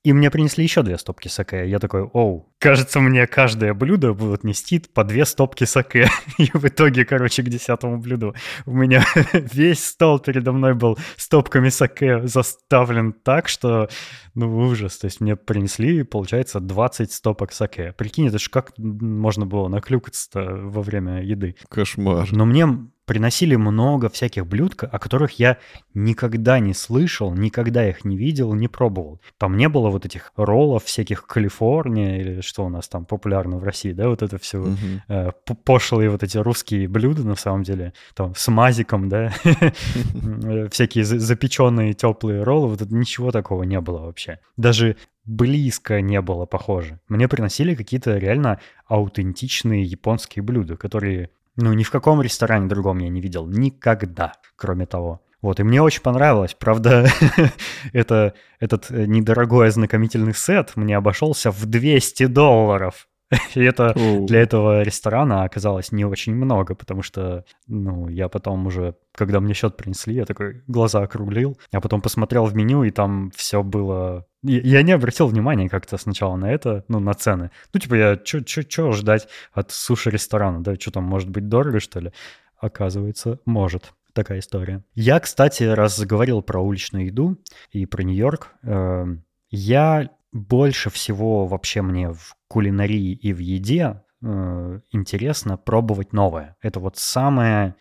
И 0.04 0.12
мне 0.12 0.30
принесли 0.30 0.62
еще 0.62 0.82
две 0.82 0.98
стопки 0.98 1.28
саке. 1.28 1.66
Я 1.66 1.78
такой, 1.78 2.02
оу, 2.02 2.52
кажется, 2.58 3.00
мне 3.00 3.26
каждое 3.26 3.72
блюдо 3.72 4.12
будут 4.12 4.44
нести 4.44 4.78
по 4.78 5.02
две 5.02 5.24
стопки 5.24 5.64
саке. 5.64 6.10
И 6.38 6.50
в 6.52 6.62
итоге, 6.62 7.06
короче, 7.06 7.42
к 7.42 7.48
десятому 7.48 7.96
блюду 7.96 8.34
у 8.66 8.72
меня 8.72 9.06
весь 9.32 9.82
стол 9.82 10.18
передо 10.18 10.52
мной 10.52 10.74
был 10.74 10.98
стопками 11.16 11.70
саке 11.70 12.26
заставлен 12.26 13.14
так, 13.14 13.48
что, 13.48 13.88
ну, 14.34 14.54
ужас. 14.54 14.98
То 14.98 15.06
есть 15.06 15.22
мне 15.22 15.36
принесли, 15.36 16.02
получается, 16.02 16.60
20 16.60 17.10
стопок 17.10 17.52
саке. 17.52 17.94
Прикинь, 17.96 18.28
это 18.28 18.38
ж 18.38 18.50
как 18.50 18.74
можно 18.76 19.46
было 19.46 19.68
наклюкаться 19.68 20.42
во 20.44 20.82
время 20.82 21.22
еды. 21.22 21.56
Кошмар. 21.70 22.30
Но 22.30 22.44
мне 22.44 22.68
приносили 23.06 23.56
много 23.56 24.08
всяких 24.08 24.46
блюд, 24.46 24.74
о 24.82 24.98
которых 24.98 25.38
я 25.38 25.58
никогда 25.92 26.58
не 26.58 26.74
слышал, 26.74 27.32
никогда 27.34 27.88
их 27.88 28.04
не 28.04 28.16
видел, 28.16 28.54
не 28.54 28.68
пробовал. 28.68 29.20
Там 29.38 29.56
не 29.56 29.68
было 29.68 29.90
вот 29.90 30.06
этих 30.06 30.32
роллов 30.36 30.84
всяких 30.84 31.26
Калифорния 31.26 32.18
или 32.20 32.40
что 32.40 32.64
у 32.64 32.68
нас 32.68 32.88
там 32.88 33.04
популярно 33.04 33.58
в 33.58 33.64
России, 33.64 33.92
да, 33.92 34.08
вот 34.08 34.22
это 34.22 34.38
все 34.38 34.58
Мгм. 34.58 35.02
э, 35.08 35.30
пошлые 35.64 36.10
вот 36.10 36.22
эти 36.22 36.38
русские 36.38 36.88
блюда 36.88 37.26
на 37.26 37.36
самом 37.36 37.62
деле, 37.62 37.92
там 38.14 38.34
с 38.34 38.48
мазиком, 38.48 39.08
да, 39.08 39.32
всякие 40.70 41.04
за- 41.04 41.18
запеченные 41.18 41.92
теплые 41.94 42.42
роллы, 42.42 42.68
вот 42.68 42.82
это 42.82 42.94
ничего 42.94 43.30
такого 43.30 43.62
не 43.64 43.80
было 43.80 44.00
вообще. 44.00 44.38
Даже 44.56 44.96
близко 45.24 46.00
не 46.00 46.20
было 46.20 46.46
похоже. 46.46 47.00
Мне 47.08 47.28
приносили 47.28 47.74
какие-то 47.74 48.16
реально 48.18 48.60
аутентичные 48.86 49.82
японские 49.82 50.42
блюда, 50.42 50.76
которые 50.76 51.30
Ну, 51.56 51.72
ни 51.72 51.82
в 51.84 51.90
каком 51.90 52.20
ресторане 52.20 52.68
другом 52.68 52.98
я 52.98 53.08
не 53.08 53.20
видел. 53.20 53.46
Никогда, 53.46 54.32
кроме 54.56 54.86
того. 54.86 55.20
Вот, 55.40 55.60
и 55.60 55.62
мне 55.62 55.82
очень 55.82 56.00
понравилось. 56.00 56.56
Правда, 56.58 57.06
это, 57.92 58.32
этот 58.60 58.90
э, 58.90 59.04
недорогой 59.04 59.68
ознакомительный 59.68 60.34
сет 60.34 60.72
мне 60.74 60.96
обошелся 60.96 61.50
в 61.50 61.66
200 61.66 62.26
долларов. 62.26 63.06
И 63.54 63.62
это 63.62 63.94
для 63.94 64.40
этого 64.40 64.82
ресторана 64.82 65.44
оказалось 65.44 65.92
не 65.92 66.04
очень 66.04 66.34
много, 66.34 66.74
потому 66.74 67.02
что, 67.02 67.44
ну, 67.66 68.08
я 68.08 68.28
потом 68.28 68.66
уже, 68.66 68.96
когда 69.14 69.40
мне 69.40 69.54
счет 69.54 69.76
принесли, 69.76 70.14
я 70.14 70.24
такой 70.24 70.62
глаза 70.66 71.02
округлил, 71.02 71.58
а 71.72 71.80
потом 71.80 72.02
посмотрел 72.02 72.44
в 72.44 72.54
меню, 72.54 72.84
и 72.84 72.90
там 72.90 73.30
все 73.34 73.62
было... 73.62 74.26
Я 74.42 74.82
не 74.82 74.92
обратил 74.92 75.26
внимания 75.28 75.68
как-то 75.68 75.96
сначала 75.96 76.36
на 76.36 76.50
это, 76.50 76.84
ну, 76.88 77.00
на 77.00 77.14
цены. 77.14 77.50
Ну, 77.72 77.80
типа, 77.80 77.94
я 77.94 78.20
что 78.24 78.92
ждать 78.92 79.28
от 79.52 79.70
суши-ресторана, 79.70 80.62
да, 80.62 80.74
что 80.74 80.90
там, 80.90 81.04
может 81.04 81.30
быть, 81.30 81.48
дорого, 81.48 81.80
что 81.80 82.00
ли? 82.00 82.12
Оказывается, 82.58 83.40
может 83.46 83.94
такая 84.12 84.38
история. 84.38 84.82
Я, 84.94 85.20
кстати, 85.20 85.64
раз 85.64 85.96
заговорил 85.96 86.42
про 86.42 86.60
уличную 86.60 87.06
еду 87.06 87.38
и 87.70 87.86
про 87.86 88.02
Нью-Йорк, 88.02 88.52
э, 88.62 89.06
я 89.50 90.10
больше 90.32 90.90
всего 90.90 91.46
вообще 91.46 91.82
мне 91.82 92.10
в 92.10 92.34
кулинарии 92.48 93.12
и 93.12 93.32
в 93.32 93.38
еде 93.38 94.02
э, 94.22 94.80
интересно 94.90 95.56
пробовать 95.56 96.12
новое. 96.12 96.56
Это 96.60 96.80
вот 96.80 96.96
самая, 96.96 97.70
э, 97.70 97.74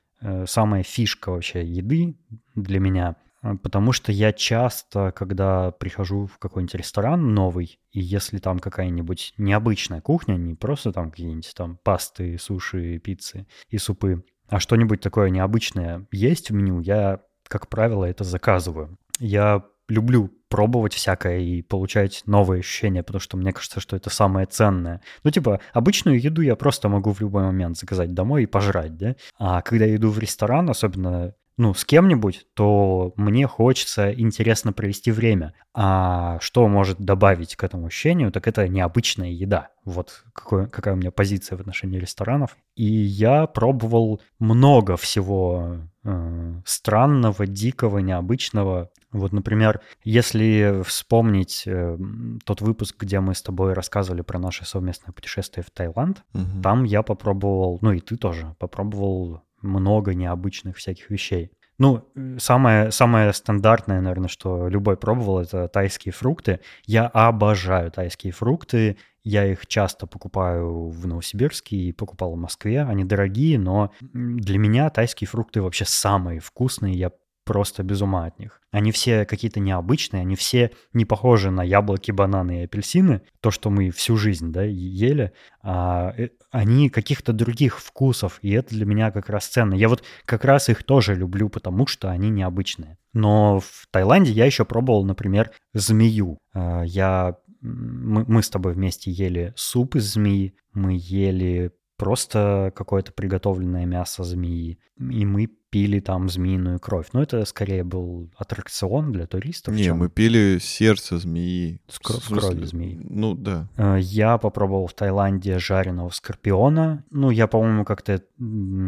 самая 0.47 0.83
фишка 0.83 1.31
вообще 1.31 1.65
еды 1.65 2.15
для 2.55 2.79
меня. 2.79 3.15
Э, 3.43 3.55
потому 3.61 3.91
что 3.91 4.11
я 4.11 4.33
часто, 4.33 5.11
когда 5.11 5.71
прихожу 5.71 6.25
в 6.25 6.39
какой-нибудь 6.39 6.75
ресторан 6.75 7.33
новый, 7.33 7.79
и 7.91 7.99
если 7.99 8.39
там 8.39 8.59
какая-нибудь 8.59 9.33
необычная 9.37 10.01
кухня, 10.01 10.35
не 10.35 10.55
просто 10.55 10.91
там 10.91 11.11
какие-нибудь 11.11 11.53
там 11.55 11.77
пасты, 11.83 12.37
суши, 12.39 12.97
пиццы 12.99 13.45
и 13.69 13.77
супы, 13.77 14.23
а 14.49 14.59
что-нибудь 14.59 15.01
такое 15.01 15.29
необычное 15.29 16.07
есть 16.11 16.49
в 16.49 16.53
меню, 16.53 16.79
я, 16.79 17.21
как 17.47 17.67
правило, 17.67 18.05
это 18.05 18.23
заказываю. 18.23 18.97
Я 19.19 19.63
люблю 19.89 20.31
пробовать 20.49 20.93
всякое 20.93 21.39
и 21.39 21.61
получать 21.61 22.23
новые 22.25 22.59
ощущения, 22.59 23.03
потому 23.03 23.19
что 23.19 23.37
мне 23.37 23.51
кажется, 23.51 23.79
что 23.79 23.95
это 23.95 24.09
самое 24.09 24.45
ценное. 24.45 25.01
Ну, 25.23 25.31
типа, 25.31 25.59
обычную 25.73 26.21
еду 26.21 26.41
я 26.41 26.55
просто 26.55 26.89
могу 26.89 27.11
в 27.11 27.21
любой 27.21 27.43
момент 27.43 27.77
заказать 27.77 28.13
домой 28.13 28.43
и 28.43 28.47
пожрать, 28.47 28.95
да? 28.95 29.15
А 29.39 29.61
когда 29.61 29.85
я 29.85 29.95
иду 29.95 30.09
в 30.09 30.19
ресторан, 30.19 30.69
особенно 30.69 31.33
ну, 31.55 31.73
с 31.73 31.85
кем-нибудь, 31.85 32.47
то 32.55 33.13
мне 33.15 33.47
хочется 33.47 34.11
интересно 34.11 34.73
провести 34.73 35.11
время. 35.11 35.53
А 35.73 36.39
что 36.39 36.67
может 36.67 36.99
добавить 36.99 37.55
к 37.55 37.63
этому 37.63 37.87
ощущению, 37.87 38.31
так 38.31 38.47
это 38.47 38.67
необычная 38.67 39.29
еда. 39.29 39.69
Вот 39.85 40.23
какой, 40.33 40.67
какая 40.67 40.95
у 40.95 40.97
меня 40.97 41.11
позиция 41.11 41.57
в 41.57 41.61
отношении 41.61 41.99
ресторанов. 41.99 42.57
И 42.75 42.85
я 42.85 43.45
пробовал 43.45 44.21
много 44.39 44.97
всего 44.97 45.77
э, 46.03 46.53
странного, 46.65 47.45
дикого, 47.45 47.99
необычного. 47.99 48.89
Вот, 49.11 49.31
например, 49.31 49.81
если 50.03 50.81
вспомнить 50.83 51.63
э, 51.67 51.97
тот 52.45 52.61
выпуск, 52.61 52.95
где 52.99 53.19
мы 53.19 53.35
с 53.35 53.43
тобой 53.43 53.73
рассказывали 53.73 54.21
про 54.21 54.39
наше 54.39 54.65
совместное 54.65 55.13
путешествие 55.13 55.63
в 55.63 55.69
Таиланд, 55.69 56.23
угу. 56.33 56.61
там 56.63 56.83
я 56.83 57.03
попробовал, 57.03 57.77
ну 57.81 57.91
и 57.91 57.99
ты 57.99 58.15
тоже 58.17 58.55
попробовал 58.57 59.43
много 59.63 60.13
необычных 60.13 60.77
всяких 60.77 61.09
вещей. 61.09 61.51
Ну, 61.79 62.07
самое, 62.37 62.91
самое 62.91 63.33
стандартное, 63.33 63.99
наверное, 63.99 64.29
что 64.29 64.67
любой 64.67 64.95
пробовал, 64.95 65.39
это 65.39 65.67
тайские 65.67 66.13
фрукты. 66.13 66.59
Я 66.85 67.07
обожаю 67.07 67.91
тайские 67.91 68.31
фрукты. 68.31 68.97
Я 69.23 69.45
их 69.45 69.65
часто 69.67 70.05
покупаю 70.05 70.89
в 70.89 71.07
Новосибирске 71.07 71.77
и 71.77 71.91
покупал 71.93 72.33
в 72.33 72.37
Москве. 72.37 72.83
Они 72.83 73.05
дорогие, 73.05 73.57
но 73.57 73.91
для 74.01 74.59
меня 74.59 74.89
тайские 74.89 75.27
фрукты 75.27 75.61
вообще 75.61 75.85
самые 75.85 76.41
вкусные. 76.41 76.93
Я 76.93 77.11
просто 77.45 77.83
без 77.83 78.01
ума 78.01 78.25
от 78.25 78.39
них. 78.39 78.61
Они 78.71 78.91
все 78.91 79.25
какие-то 79.25 79.59
необычные, 79.59 80.21
они 80.21 80.35
все 80.35 80.71
не 80.93 81.05
похожи 81.05 81.51
на 81.51 81.63
яблоки, 81.63 82.11
бананы 82.11 82.61
и 82.61 82.63
апельсины, 82.65 83.21
то, 83.41 83.51
что 83.51 83.69
мы 83.69 83.89
всю 83.91 84.17
жизнь 84.17 84.51
да, 84.51 84.63
ели, 84.63 85.33
а 85.61 86.13
э, 86.17 86.29
они 86.53 86.89
каких-то 86.89 87.33
других 87.33 87.79
вкусов, 87.79 88.37
и 88.43 88.51
это 88.51 88.69
для 88.75 88.85
меня 88.85 89.09
как 89.09 89.27
раз 89.27 89.47
ценно. 89.47 89.73
Я 89.73 89.89
вот 89.89 90.03
как 90.25 90.45
раз 90.45 90.69
их 90.69 90.83
тоже 90.83 91.15
люблю, 91.15 91.49
потому 91.49 91.87
что 91.87 92.11
они 92.11 92.29
необычные. 92.29 92.99
Но 93.11 93.59
в 93.59 93.87
Таиланде 93.89 94.31
я 94.31 94.45
еще 94.45 94.63
пробовал, 94.63 95.03
например, 95.03 95.51
змею. 95.73 96.37
А, 96.53 96.83
я 96.83 97.37
мы, 97.61 98.23
мы 98.27 98.43
с 98.43 98.51
тобой 98.51 98.73
вместе 98.73 99.09
ели 99.09 99.51
суп 99.55 99.95
из 99.95 100.13
змеи, 100.13 100.53
мы 100.73 100.95
ели 100.95 101.71
просто 101.97 102.71
какое-то 102.75 103.13
приготовленное 103.13 103.87
мясо 103.87 104.23
змеи, 104.23 104.77
и 104.99 105.25
мы 105.25 105.49
пили 105.73 105.99
там 105.99 106.29
змеиную 106.29 106.79
кровь. 106.79 107.07
Но 107.13 107.23
это 107.23 107.43
скорее 107.45 107.83
был 107.83 108.29
аттракцион 108.37 109.11
для 109.11 109.25
туристов. 109.25 109.73
Не, 109.73 109.91
мы 109.95 110.07
пили 110.07 110.59
сердце 110.61 111.17
змеи. 111.17 111.81
С, 111.87 111.99
кро- 111.99 112.21
с 112.21 112.27
кровью 112.27 112.67
змеи. 112.67 112.99
Ну, 113.09 113.33
да. 113.33 113.67
Э, 113.75 113.97
я 113.99 114.37
попробовал 114.37 114.85
в 114.85 114.93
Таиланде 114.93 115.57
жареного 115.57 116.11
скорпиона. 116.11 117.03
Ну, 117.09 117.31
я, 117.31 117.47
по-моему, 117.47 117.85
как-то, 117.85 118.21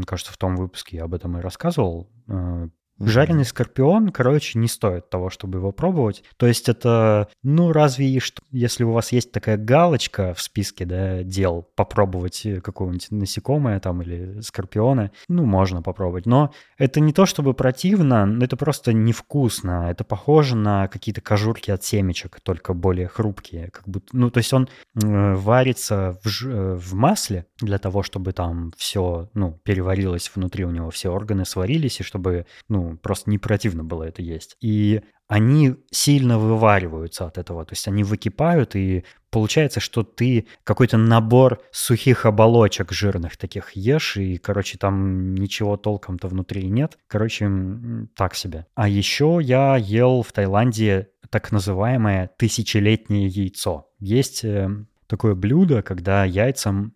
кажется, 0.05 0.31
в 0.31 0.37
том 0.37 0.57
выпуске 0.57 0.97
я 0.97 1.05
об 1.05 1.15
этом 1.15 1.39
и 1.39 1.41
рассказывал. 1.41 2.07
Э, 2.97 3.03
Mm-hmm. 3.05 3.09
Жареный 3.09 3.45
скорпион, 3.45 4.09
короче, 4.09 4.57
не 4.57 4.69
стоит 4.69 5.09
того, 5.09 5.29
чтобы 5.29 5.57
его 5.57 5.73
пробовать. 5.73 6.23
То 6.37 6.47
есть 6.47 6.69
это, 6.69 7.27
ну, 7.43 7.73
разве 7.73 8.19
что, 8.21 8.41
если 8.51 8.85
у 8.85 8.93
вас 8.93 9.11
есть 9.11 9.33
такая 9.33 9.57
галочка 9.57 10.33
в 10.33 10.41
списке, 10.41 10.85
да, 10.85 11.21
дел, 11.23 11.67
попробовать 11.75 12.47
какого-нибудь 12.63 13.07
насекомое 13.11 13.81
там 13.81 14.01
или 14.01 14.39
скорпиона, 14.39 15.11
ну, 15.27 15.43
можно 15.45 15.81
попробовать. 15.81 16.25
Но 16.25 16.53
это 16.77 17.01
не 17.01 17.11
то, 17.11 17.25
чтобы 17.25 17.53
противно, 17.53 18.39
это 18.41 18.55
просто 18.55 18.93
невкусно. 18.93 19.89
Это 19.89 20.05
похоже 20.05 20.55
на 20.55 20.87
какие-то 20.87 21.19
кожурки 21.19 21.71
от 21.71 21.83
семечек, 21.83 22.39
только 22.39 22.73
более 22.73 23.09
хрупкие. 23.09 23.71
Как 23.71 23.85
будто, 23.89 24.07
ну, 24.13 24.29
то 24.31 24.37
есть 24.37 24.53
он 24.53 24.69
э, 25.03 25.33
варится 25.35 26.17
в, 26.23 26.29
ж, 26.29 26.47
э, 26.47 26.75
в 26.75 26.93
масле 26.93 27.45
для 27.59 27.77
того, 27.77 28.03
чтобы 28.03 28.31
там 28.31 28.71
все, 28.77 29.29
ну, 29.33 29.59
переварилось 29.63 30.31
внутри 30.33 30.63
у 30.63 30.71
него, 30.71 30.91
все 30.91 31.09
органы 31.09 31.43
сварились, 31.43 31.99
и 31.99 32.03
чтобы, 32.03 32.45
ну, 32.69 32.84
просто 33.01 33.29
не 33.29 33.37
противно 33.37 33.83
было 33.83 34.03
это 34.03 34.21
есть. 34.21 34.57
И 34.61 35.01
они 35.27 35.75
сильно 35.91 36.37
вывариваются 36.37 37.25
от 37.25 37.37
этого, 37.37 37.65
то 37.65 37.73
есть 37.73 37.87
они 37.87 38.03
выкипают, 38.03 38.75
и 38.75 39.03
получается, 39.31 39.79
что 39.79 40.03
ты 40.03 40.47
какой-то 40.63 40.97
набор 40.97 41.61
сухих 41.71 42.25
оболочек 42.25 42.91
жирных 42.91 43.35
таких 43.37 43.71
ешь, 43.75 44.17
и, 44.17 44.37
короче, 44.37 44.77
там 44.77 45.33
ничего 45.33 45.77
толком-то 45.77 46.27
внутри 46.27 46.69
нет. 46.69 46.97
Короче, 47.07 47.49
так 48.15 48.35
себе. 48.35 48.67
А 48.75 48.87
еще 48.87 49.39
я 49.41 49.77
ел 49.77 50.21
в 50.21 50.31
Таиланде 50.31 51.09
так 51.31 51.51
называемое 51.51 52.29
тысячелетнее 52.37 53.27
яйцо. 53.27 53.89
Есть 53.99 54.45
э, 54.45 54.69
такое 55.07 55.33
блюдо, 55.33 55.81
когда 55.81 56.23
яйцам 56.23 56.93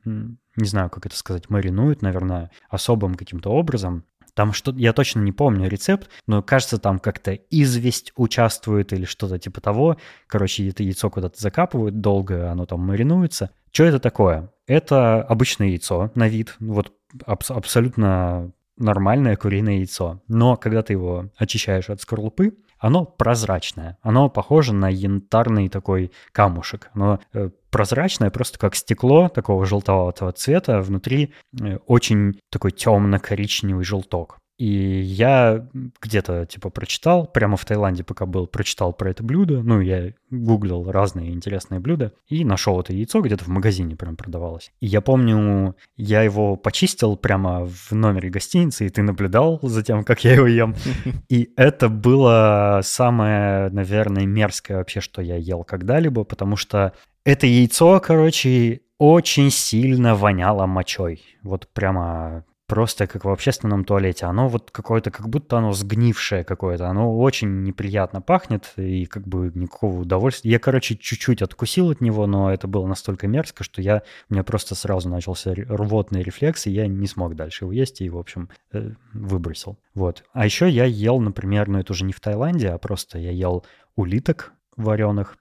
не 0.59 0.67
знаю, 0.67 0.89
как 0.89 1.05
это 1.05 1.15
сказать, 1.15 1.49
маринуют, 1.49 2.01
наверное, 2.01 2.51
особым 2.69 3.15
каким-то 3.15 3.49
образом. 3.49 4.03
Там 4.33 4.53
что 4.53 4.71
я 4.71 4.93
точно 4.93 5.19
не 5.21 5.31
помню 5.31 5.67
рецепт, 5.67 6.09
но 6.27 6.41
кажется, 6.41 6.77
там 6.77 6.99
как-то 6.99 7.33
известь 7.33 8.13
участвует 8.15 8.93
или 8.93 9.05
что-то 9.05 9.39
типа 9.39 9.61
того. 9.61 9.97
Короче, 10.27 10.67
это 10.67 10.83
яйцо 10.83 11.09
куда-то 11.09 11.39
закапывают 11.39 12.01
долго, 12.01 12.51
оно 12.51 12.65
там 12.65 12.81
маринуется. 12.81 13.51
Что 13.71 13.85
это 13.85 13.99
такое? 13.99 14.51
Это 14.67 15.21
обычное 15.21 15.69
яйцо 15.69 16.11
на 16.15 16.27
вид, 16.27 16.55
вот 16.59 16.93
аб- 17.25 17.43
абсолютно 17.49 18.51
нормальное 18.77 19.35
куриное 19.35 19.75
яйцо. 19.77 20.21
Но 20.27 20.55
когда 20.57 20.81
ты 20.81 20.93
его 20.93 21.29
очищаешь 21.37 21.89
от 21.89 22.01
скорлупы, 22.01 22.53
оно 22.79 23.05
прозрачное. 23.05 23.97
Оно 24.01 24.29
похоже 24.29 24.73
на 24.73 24.89
янтарный 24.89 25.67
такой 25.67 26.11
камушек. 26.31 26.89
Оно 26.93 27.19
э, 27.33 27.49
прозрачное, 27.69 28.29
просто 28.29 28.59
как 28.59 28.75
стекло 28.75 29.29
такого 29.29 29.65
желтоватого 29.65 30.31
цвета. 30.31 30.81
Внутри 30.81 31.33
э, 31.59 31.77
очень 31.87 32.39
такой 32.49 32.71
темно-коричневый 32.71 33.83
желток. 33.83 34.39
И 34.59 34.67
я 34.99 35.69
где-то, 36.01 36.45
типа, 36.45 36.69
прочитал, 36.69 37.25
прямо 37.25 37.55
в 37.55 37.63
Таиланде, 37.63 38.03
пока 38.03 38.25
был, 38.25 38.45
прочитал 38.45 38.91
про 38.91 39.09
это 39.09 39.23
блюдо. 39.23 39.63
Ну, 39.63 39.79
я 39.79 40.11
гуглил 40.29 40.91
разные 40.91 41.31
интересные 41.31 41.79
блюда 41.79 42.11
и 42.27 42.43
нашел 42.43 42.77
это 42.81 42.91
яйцо, 42.91 43.21
где-то 43.21 43.45
в 43.45 43.47
магазине 43.47 43.95
прям 43.95 44.17
продавалось. 44.17 44.69
И 44.81 44.87
я 44.87 44.99
помню, 44.99 45.77
я 45.95 46.23
его 46.23 46.57
почистил 46.57 47.15
прямо 47.15 47.65
в 47.65 47.93
номере 47.93 48.29
гостиницы, 48.29 48.85
и 48.85 48.89
ты 48.89 49.01
наблюдал 49.01 49.59
за 49.63 49.81
тем, 49.81 50.03
как 50.03 50.25
я 50.25 50.33
его 50.33 50.47
ем. 50.47 50.75
И 51.29 51.53
это 51.55 51.87
было 51.87 52.81
самое, 52.83 53.69
наверное, 53.69 54.25
мерзкое 54.25 54.79
вообще, 54.79 54.99
что 54.99 55.21
я 55.21 55.37
ел 55.37 55.63
когда-либо, 55.63 56.25
потому 56.25 56.57
что 56.57 56.93
это 57.23 57.47
яйцо, 57.47 57.99
короче, 57.99 58.81
очень 58.97 59.49
сильно 59.51 60.15
воняло 60.15 60.65
мочой. 60.65 61.21
Вот 61.43 61.67
прямо 61.73 62.45
просто 62.69 63.07
как 63.07 63.25
в 63.25 63.29
общественном 63.29 63.83
туалете. 63.83 64.27
Оно 64.27 64.47
вот 64.47 64.69
какое-то, 64.71 65.09
как 65.09 65.27
будто 65.27 65.57
оно 65.57 65.73
сгнившее 65.73 66.43
какое-то. 66.43 66.87
Оно 66.87 67.17
очень 67.17 67.63
неприятно 67.63 68.21
пахнет 68.21 68.71
и 68.77 69.05
как 69.05 69.27
бы 69.27 69.51
никакого 69.55 70.01
удовольствия. 70.01 70.51
Я, 70.51 70.59
короче, 70.59 70.95
чуть-чуть 70.95 71.41
откусил 71.41 71.89
от 71.89 71.99
него, 71.99 72.27
но 72.27 72.53
это 72.53 72.67
было 72.67 72.85
настолько 72.85 73.27
мерзко, 73.27 73.63
что 73.63 73.81
я, 73.81 74.03
у 74.29 74.33
меня 74.33 74.43
просто 74.43 74.75
сразу 74.75 75.09
начался 75.09 75.53
рвотный 75.55 76.21
рефлекс, 76.21 76.67
и 76.67 76.71
я 76.71 76.87
не 76.87 77.07
смог 77.07 77.35
дальше 77.35 77.65
его 77.65 77.71
есть 77.71 78.01
и, 78.01 78.09
в 78.09 78.17
общем, 78.17 78.49
э, 78.71 78.91
выбросил. 79.13 79.79
Вот. 79.95 80.23
А 80.33 80.45
еще 80.45 80.69
я 80.69 80.85
ел, 80.85 81.19
например, 81.19 81.67
ну 81.67 81.79
это 81.79 81.93
уже 81.93 82.05
не 82.05 82.13
в 82.13 82.19
Таиланде, 82.19 82.69
а 82.69 82.77
просто 82.77 83.17
я 83.17 83.31
ел 83.31 83.65
улиток 83.95 84.53
вареных. 84.77 85.37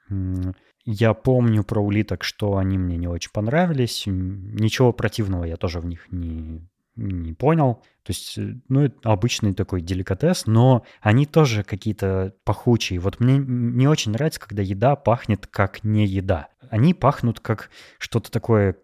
Я 0.90 1.12
помню 1.12 1.64
про 1.64 1.82
улиток, 1.82 2.24
что 2.24 2.56
они 2.56 2.78
мне 2.78 2.96
не 2.96 3.08
очень 3.08 3.30
понравились. 3.30 4.04
Ничего 4.06 4.94
противного 4.94 5.44
я 5.44 5.58
тоже 5.58 5.80
в 5.80 5.84
них 5.84 6.06
не, 6.10 6.66
не 6.96 7.34
понял. 7.34 7.82
То 8.04 8.10
есть, 8.10 8.38
э, 8.38 8.54
ну, 8.70 8.90
обычный 9.02 9.52
такой 9.52 9.82
деликатес, 9.82 10.46
но 10.46 10.86
они 11.02 11.26
тоже 11.26 11.62
какие-то 11.62 12.32
пахучие. 12.42 13.00
Вот 13.00 13.20
мне 13.20 13.36
не 13.36 13.86
очень 13.86 14.12
нравится, 14.12 14.40
когда 14.40 14.62
еда 14.62 14.96
пахнет 14.96 15.46
как 15.46 15.84
не 15.84 16.06
еда. 16.06 16.48
Они 16.70 16.94
пахнут 16.94 17.40
как 17.40 17.68
что-то 17.98 18.30
такое, 18.30 18.78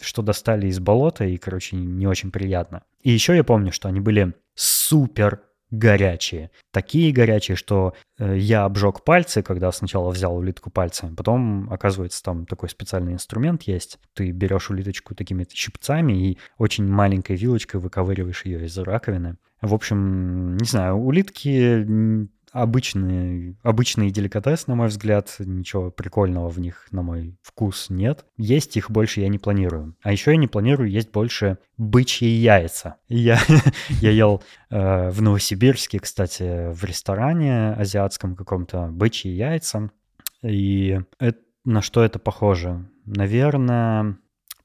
что 0.00 0.22
достали 0.22 0.68
из 0.68 0.80
болота, 0.80 1.26
и, 1.26 1.36
короче, 1.36 1.76
не 1.76 2.06
очень 2.06 2.30
приятно. 2.30 2.84
И 3.02 3.10
еще 3.10 3.36
я 3.36 3.44
помню, 3.44 3.70
что 3.70 3.86
они 3.88 4.00
были 4.00 4.32
супер 4.54 5.42
горячие. 5.70 6.50
Такие 6.72 7.12
горячие, 7.12 7.56
что 7.56 7.94
э, 8.18 8.38
я 8.38 8.64
обжег 8.64 9.04
пальцы, 9.04 9.42
когда 9.42 9.70
сначала 9.72 10.10
взял 10.10 10.36
улитку 10.36 10.70
пальцами. 10.70 11.14
Потом, 11.14 11.70
оказывается, 11.72 12.22
там 12.22 12.46
такой 12.46 12.68
специальный 12.68 13.12
инструмент 13.12 13.62
есть. 13.64 13.98
Ты 14.14 14.30
берешь 14.30 14.70
улиточку 14.70 15.14
такими 15.14 15.46
щипцами 15.52 16.30
и 16.30 16.38
очень 16.56 16.86
маленькой 16.86 17.36
вилочкой 17.36 17.80
выковыриваешь 17.80 18.44
ее 18.44 18.64
из 18.64 18.76
раковины. 18.78 19.36
В 19.60 19.74
общем, 19.74 20.56
не 20.56 20.66
знаю, 20.66 20.96
улитки 20.96 22.28
обычный, 22.52 23.56
обычный 23.62 24.10
деликатес, 24.10 24.66
на 24.66 24.74
мой 24.74 24.88
взгляд. 24.88 25.34
Ничего 25.38 25.90
прикольного 25.90 26.48
в 26.48 26.58
них, 26.58 26.86
на 26.90 27.02
мой 27.02 27.36
вкус, 27.42 27.86
нет. 27.90 28.24
Есть 28.36 28.76
их 28.76 28.90
больше 28.90 29.20
я 29.20 29.28
не 29.28 29.38
планирую. 29.38 29.96
А 30.02 30.12
еще 30.12 30.32
я 30.32 30.36
не 30.36 30.48
планирую 30.48 30.90
есть 30.90 31.10
больше 31.10 31.58
бычьи 31.76 32.28
яйца. 32.28 32.96
Я, 33.08 33.38
я 34.00 34.10
ел 34.10 34.42
э, 34.70 35.10
в 35.10 35.22
Новосибирске, 35.22 35.98
кстати, 35.98 36.72
в 36.72 36.84
ресторане 36.84 37.72
азиатском 37.72 38.36
каком-то 38.36 38.88
бычьи 38.88 39.30
яйца. 39.30 39.90
И 40.42 41.00
это, 41.18 41.38
на 41.64 41.82
что 41.82 42.02
это 42.02 42.18
похоже? 42.18 42.88
Наверное, 43.04 44.18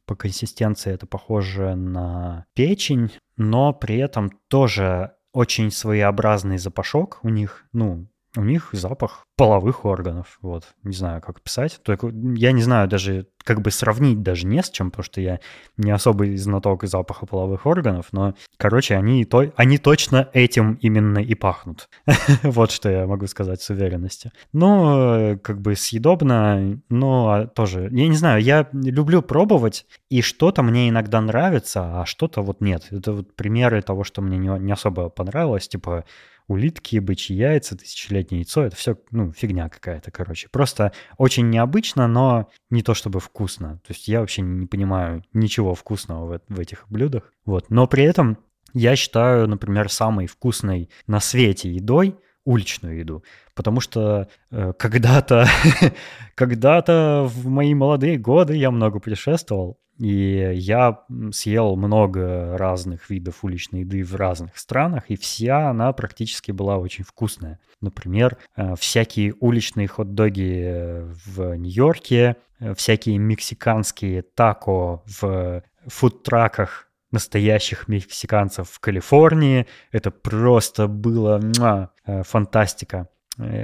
по 0.06 0.16
консистенции 0.16 0.94
это 0.94 1.08
похоже 1.08 1.76
на 1.76 2.46
печень, 2.54 3.12
но 3.38 3.74
при 3.74 3.98
этом 3.98 4.32
тоже 4.48 5.14
очень 5.34 5.72
своеобразный 5.72 6.58
запашок 6.58 7.20
у 7.24 7.30
них, 7.30 7.66
ну, 7.74 8.08
у 8.36 8.42
них 8.42 8.70
запах 8.72 9.28
половых 9.36 9.86
органов, 9.86 10.38
вот, 10.42 10.74
не 10.84 10.94
знаю, 10.94 11.22
как 11.22 11.42
писать. 11.42 11.80
Только 11.84 12.08
я 12.08 12.52
не 12.52 12.62
знаю 12.62 12.88
даже, 12.88 13.28
как 13.44 13.62
бы 13.62 13.72
сравнить 13.72 14.22
даже 14.22 14.46
не 14.48 14.62
с 14.62 14.70
чем, 14.70 14.90
потому 14.92 15.04
что 15.04 15.22
я 15.22 15.40
не 15.78 15.92
особый 15.92 16.36
знаток 16.38 16.84
запаха 16.84 17.26
половых 17.26 17.66
органов, 17.66 18.08
но, 18.12 18.36
короче, 18.58 18.96
они, 18.96 19.26
то, 19.26 19.52
они 19.56 19.78
точно 19.78 20.30
этим 20.34 20.76
именно 20.82 21.20
и 21.20 21.36
пахнут. 21.36 21.90
вот 22.44 22.72
что 22.72 22.90
я 22.90 23.06
могу 23.06 23.28
сказать 23.28 23.62
с 23.62 23.70
уверенностью. 23.70 24.32
Ну, 24.52 25.40
как 25.42 25.62
бы 25.62 25.76
съедобно, 25.76 26.80
но 26.90 27.48
тоже, 27.48 27.90
я 27.92 28.08
не 28.08 28.16
знаю, 28.16 28.42
я 28.42 28.68
люблю 28.72 29.22
пробовать, 29.22 29.86
и 30.10 30.22
что-то 30.22 30.64
мне 30.64 30.90
иногда 30.90 31.22
нравится, 31.22 32.02
а 32.02 32.06
что-то 32.06 32.42
вот 32.42 32.62
нет. 32.62 32.88
Это 32.92 33.14
вот 33.14 33.36
примеры 33.36 33.82
того, 33.82 34.04
что 34.04 34.22
мне 34.22 34.38
не, 34.38 34.48
не 34.60 34.72
особо 34.72 35.10
понравилось, 35.10 35.68
типа 35.68 36.06
улитки, 36.48 37.00
бычьи 37.00 37.36
яйца, 37.36 37.78
тысячелетнее 37.78 38.42
яйцо, 38.42 38.64
это 38.64 38.76
все, 38.76 38.98
ну, 39.12 39.32
фигня 39.32 39.70
какая-то, 39.70 40.12
короче. 40.12 40.50
Просто 40.50 40.92
очень 41.18 41.50
необычно, 41.50 42.08
но 42.08 42.50
не 42.70 42.84
то 42.84 42.94
чтобы 42.94 43.20
вкусно. 43.20 43.80
То 43.86 43.94
есть 43.94 44.08
я 44.08 44.20
вообще 44.20 44.42
не 44.42 44.68
понимаю 44.68 45.24
ничего 45.34 45.76
вкусного 45.76 46.40
в, 46.48 46.54
в 46.56 46.60
этих 46.60 46.86
блюдах. 46.90 47.32
Вот. 47.46 47.70
Но 47.70 47.88
при 47.88 48.04
этом 48.04 48.38
я 48.74 48.96
считаю, 48.96 49.48
например, 49.48 49.90
самой 49.90 50.28
вкусной 50.28 50.90
на 51.08 51.20
свете 51.20 51.72
едой 51.72 52.18
уличную 52.46 52.98
еду. 52.98 53.24
Потому 53.56 53.80
что 53.80 54.28
э, 54.52 54.74
когда-то, 54.78 55.48
когда-то 56.36 57.30
в 57.34 57.48
мои 57.48 57.74
молодые 57.74 58.18
годы 58.18 58.56
я 58.56 58.72
много 58.72 59.00
путешествовал, 59.00 59.80
и 60.00 60.52
я 60.56 61.02
съел 61.32 61.76
много 61.76 62.58
разных 62.58 63.10
видов 63.10 63.44
уличной 63.44 63.82
еды 63.82 64.04
в 64.04 64.16
разных 64.16 64.58
странах, 64.58 65.06
и 65.10 65.16
вся 65.16 65.70
она 65.70 65.94
практически 65.94 66.52
была 66.52 66.78
очень 66.78 67.04
вкусная. 67.04 67.60
Например, 67.82 68.38
э, 68.56 68.76
всякие 68.76 69.36
уличные 69.40 69.88
хот-доги 69.88 71.04
в 71.26 71.56
Нью-Йорке, 71.56 72.38
э, 72.60 72.74
всякие 72.74 73.18
мексиканские 73.18 74.24
тако 74.24 75.04
в 75.06 75.64
фудтраках 75.88 76.90
настоящих 77.12 77.88
мексиканцев 77.88 78.70
в 78.70 78.80
Калифорнии. 78.80 79.68
Это 79.92 80.10
просто 80.10 80.88
было 80.88 81.40
муа, 81.40 81.90
э, 82.06 82.24
фантастика. 82.24 83.08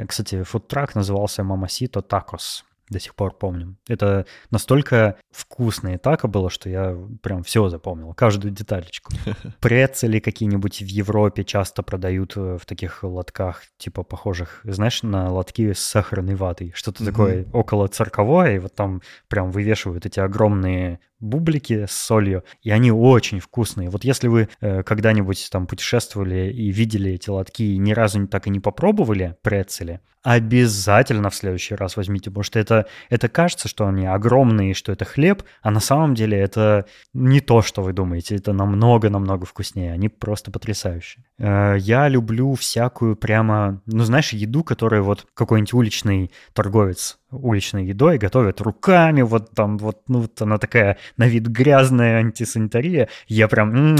Кстати, 0.08 0.42
фудтрак 0.42 0.96
назывался 0.96 1.44
Мамасито 1.44 2.02
Такос 2.02 2.66
до 2.90 3.00
сих 3.00 3.16
пор 3.16 3.34
помню. 3.38 3.78
Это 3.88 4.26
настолько 4.50 5.18
вкусное 5.32 5.98
тако 5.98 6.28
было, 6.28 6.50
что 6.50 6.70
я 6.70 6.98
прям 7.22 7.44
все 7.44 7.70
запомнил, 7.70 8.14
каждую 8.14 8.52
деталечку. 8.52 9.14
Прецели 9.60 10.20
какие-нибудь 10.20 10.82
в 10.82 10.88
Европе 10.88 11.44
часто 11.44 11.84
продают 11.84 12.34
э, 12.36 12.58
в 12.60 12.66
таких 12.66 13.04
лотках, 13.04 13.64
типа 13.78 14.04
похожих, 14.04 14.62
знаешь, 14.64 15.04
на 15.04 15.32
лотки 15.32 15.74
с 15.74 15.80
сахарной 15.80 16.36
ватой. 16.36 16.72
Что-то 16.76 17.06
такое 17.06 17.46
около 17.54 17.88
цирковое, 17.88 18.56
и 18.56 18.60
вот 18.60 18.76
там 18.76 19.02
прям 19.28 19.52
вывешивают 19.52 20.06
эти 20.06 20.20
огромные 20.20 21.00
бублики 21.20 21.86
с 21.86 21.92
солью, 21.92 22.44
и 22.62 22.72
они 22.72 22.92
очень 22.92 23.40
вкусные. 23.40 23.90
Вот 23.90 24.04
если 24.04 24.28
вы 24.28 24.50
э, 24.62 24.84
когда-нибудь 24.84 25.50
там 25.52 25.68
путешествовали 25.68 26.52
и 26.52 26.72
видели 26.72 27.12
эти 27.12 27.30
лотки 27.30 27.64
и 27.64 27.78
ни 27.78 27.92
разу 27.92 28.28
так 28.28 28.48
и 28.48 28.50
не 28.50 28.60
попробовали 28.60 29.36
прецели, 29.42 30.02
обязательно 30.24 31.30
в 31.30 31.36
следующий 31.36 31.76
раз 31.76 31.98
возьмите, 31.98 32.30
потому 32.30 32.44
что 32.44 32.60
это, 32.60 32.86
это 33.10 33.30
кажется, 33.30 33.68
что 33.68 33.88
они 33.88 34.06
огромные, 34.06 34.74
что 34.74 34.92
это 34.92 35.06
хлеб, 35.06 35.44
а 35.62 35.72
на 35.72 35.80
самом 35.80 36.16
деле 36.16 36.38
это 36.38 36.86
не 37.14 37.40
то, 37.40 37.62
что 37.62 37.82
вы 37.82 37.94
думаете, 37.94 38.36
это 38.36 38.54
намного-намного 38.54 39.46
вкуснее, 39.46 39.94
они 39.94 40.10
просто 40.10 40.52
потрясающие. 40.52 41.24
Э, 41.38 41.76
я 41.80 42.08
люблю 42.10 42.54
всякую 42.56 43.16
прямо, 43.16 43.82
ну 43.86 44.04
знаешь, 44.04 44.34
еду, 44.34 44.64
которую 44.64 45.04
вот 45.04 45.26
какой-нибудь 45.34 45.74
уличный 45.74 46.32
торговец 46.54 47.20
уличной 47.32 47.86
едой 47.86 48.18
готовят 48.18 48.62
руками, 48.62 49.22
вот 49.22 49.52
там 49.52 49.78
вот, 49.78 50.02
ну 50.08 50.22
вот 50.22 50.42
она 50.42 50.58
такая 50.58 50.98
на 51.18 51.28
вид 51.28 51.48
грязная 51.48 52.20
антисанитария, 52.20 53.10
я 53.28 53.48
прям 53.48 53.96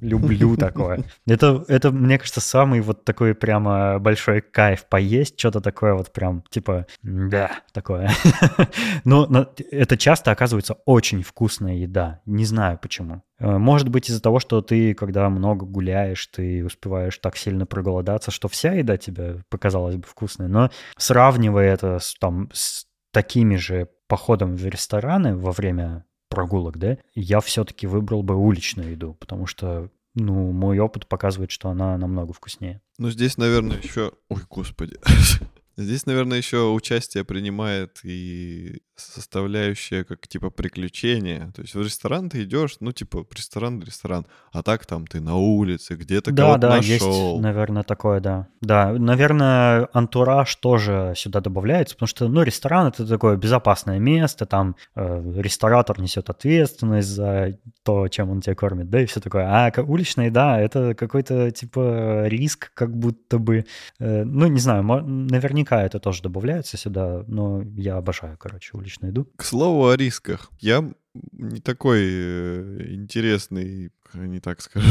люблю 0.00 0.56
такое. 0.56 1.04
Это, 1.26 1.64
это, 1.68 1.90
мне 1.90 2.18
кажется, 2.18 2.40
самый 2.40 2.80
вот 2.80 3.04
такой 3.04 3.34
прямо 3.34 3.98
большой 3.98 4.40
кайф 4.40 4.84
поесть, 4.84 5.13
что-то 5.22 5.60
такое 5.60 5.94
вот 5.94 6.12
прям, 6.12 6.42
типа, 6.50 6.86
да, 7.02 7.60
такое. 7.72 8.10
Но 9.04 9.48
это 9.70 9.96
часто 9.96 10.32
оказывается 10.32 10.74
очень 10.84 11.22
вкусная 11.22 11.76
еда, 11.76 12.20
не 12.26 12.44
знаю 12.44 12.78
почему. 12.80 13.22
Э, 13.38 13.58
может 13.58 13.88
быть 13.88 14.10
из-за 14.10 14.20
того, 14.20 14.40
что 14.40 14.60
ты, 14.60 14.94
когда 14.94 15.28
много 15.28 15.66
гуляешь, 15.66 16.26
ты 16.26 16.64
успеваешь 16.64 17.18
так 17.18 17.36
сильно 17.36 17.66
проголодаться, 17.66 18.30
что 18.30 18.48
вся 18.48 18.72
еда 18.72 18.96
тебе 18.96 19.42
показалась 19.48 19.96
бы 19.96 20.06
вкусной, 20.06 20.48
но 20.48 20.70
сравнивая 20.96 21.72
это 21.72 21.98
с, 21.98 22.14
там, 22.14 22.48
с 22.52 22.86
такими 23.12 23.56
же 23.56 23.88
походом 24.08 24.56
в 24.56 24.66
рестораны 24.66 25.36
во 25.36 25.52
время 25.52 26.04
прогулок, 26.28 26.78
да, 26.78 26.98
я 27.14 27.40
все-таки 27.40 27.86
выбрал 27.86 28.22
бы 28.22 28.34
уличную 28.34 28.90
еду, 28.92 29.14
потому 29.14 29.46
что 29.46 29.88
ну, 30.14 30.52
мой 30.52 30.78
опыт 30.78 31.06
показывает, 31.06 31.50
что 31.50 31.68
она 31.68 31.96
намного 31.98 32.32
вкуснее. 32.32 32.80
Ну, 32.98 33.10
здесь, 33.10 33.36
наверное, 33.36 33.78
еще... 33.78 34.12
Ой, 34.28 34.42
господи. 34.48 34.98
Здесь, 35.76 36.06
наверное, 36.06 36.38
еще 36.38 36.70
участие 36.70 37.24
принимает 37.24 38.00
и 38.04 38.80
составляющая 38.96 40.04
как 40.04 40.26
типа 40.28 40.50
приключения. 40.50 41.50
То 41.54 41.62
есть 41.62 41.74
в 41.74 41.82
ресторан 41.82 42.30
ты 42.30 42.44
идешь, 42.44 42.76
ну 42.80 42.92
типа 42.92 43.26
ресторан, 43.34 43.82
ресторан, 43.82 44.26
а 44.52 44.62
так 44.62 44.86
там 44.86 45.06
ты 45.06 45.20
на 45.20 45.34
улице, 45.36 45.96
где-то 45.96 46.30
да, 46.30 46.42
кого-то 46.42 46.60
да, 46.60 46.76
нашел. 46.76 47.32
есть, 47.32 47.42
наверное, 47.42 47.82
такое, 47.82 48.20
да. 48.20 48.46
Да, 48.60 48.92
наверное, 48.92 49.88
антураж 49.92 50.54
тоже 50.56 51.12
сюда 51.16 51.40
добавляется, 51.40 51.96
потому 51.96 52.06
что, 52.06 52.28
ну, 52.28 52.42
ресторан 52.42 52.86
это 52.86 53.06
такое 53.06 53.36
безопасное 53.36 53.98
место, 53.98 54.46
там 54.46 54.76
э, 54.94 55.32
ресторатор 55.38 56.00
несет 56.00 56.30
ответственность 56.30 57.08
за 57.08 57.58
то, 57.82 58.06
чем 58.08 58.30
он 58.30 58.40
тебя 58.40 58.54
кормит, 58.54 58.90
да, 58.90 59.02
и 59.02 59.06
все 59.06 59.20
такое. 59.20 59.44
А 59.44 59.72
уличная 59.82 60.26
еда 60.26 60.60
это 60.60 60.94
какой-то 60.94 61.50
типа 61.50 62.26
риск, 62.26 62.72
как 62.74 62.96
будто 62.96 63.38
бы, 63.38 63.66
э, 63.98 64.24
ну, 64.24 64.46
не 64.46 64.60
знаю, 64.60 64.84
наверняка 64.84 65.63
наверняка 65.64 65.82
это 65.82 65.98
тоже 65.98 66.22
добавляется 66.22 66.76
сюда, 66.76 67.24
но 67.26 67.62
я 67.76 67.96
обожаю, 67.96 68.36
короче, 68.38 68.70
уличную 68.76 69.12
еду. 69.12 69.28
К 69.36 69.44
слову 69.44 69.88
о 69.88 69.96
рисках. 69.96 70.50
Я 70.60 70.90
не 71.32 71.60
такой 71.60 72.00
э, 72.02 72.86
интересный, 72.90 73.90
не 74.14 74.40
так 74.40 74.60
скажу. 74.60 74.86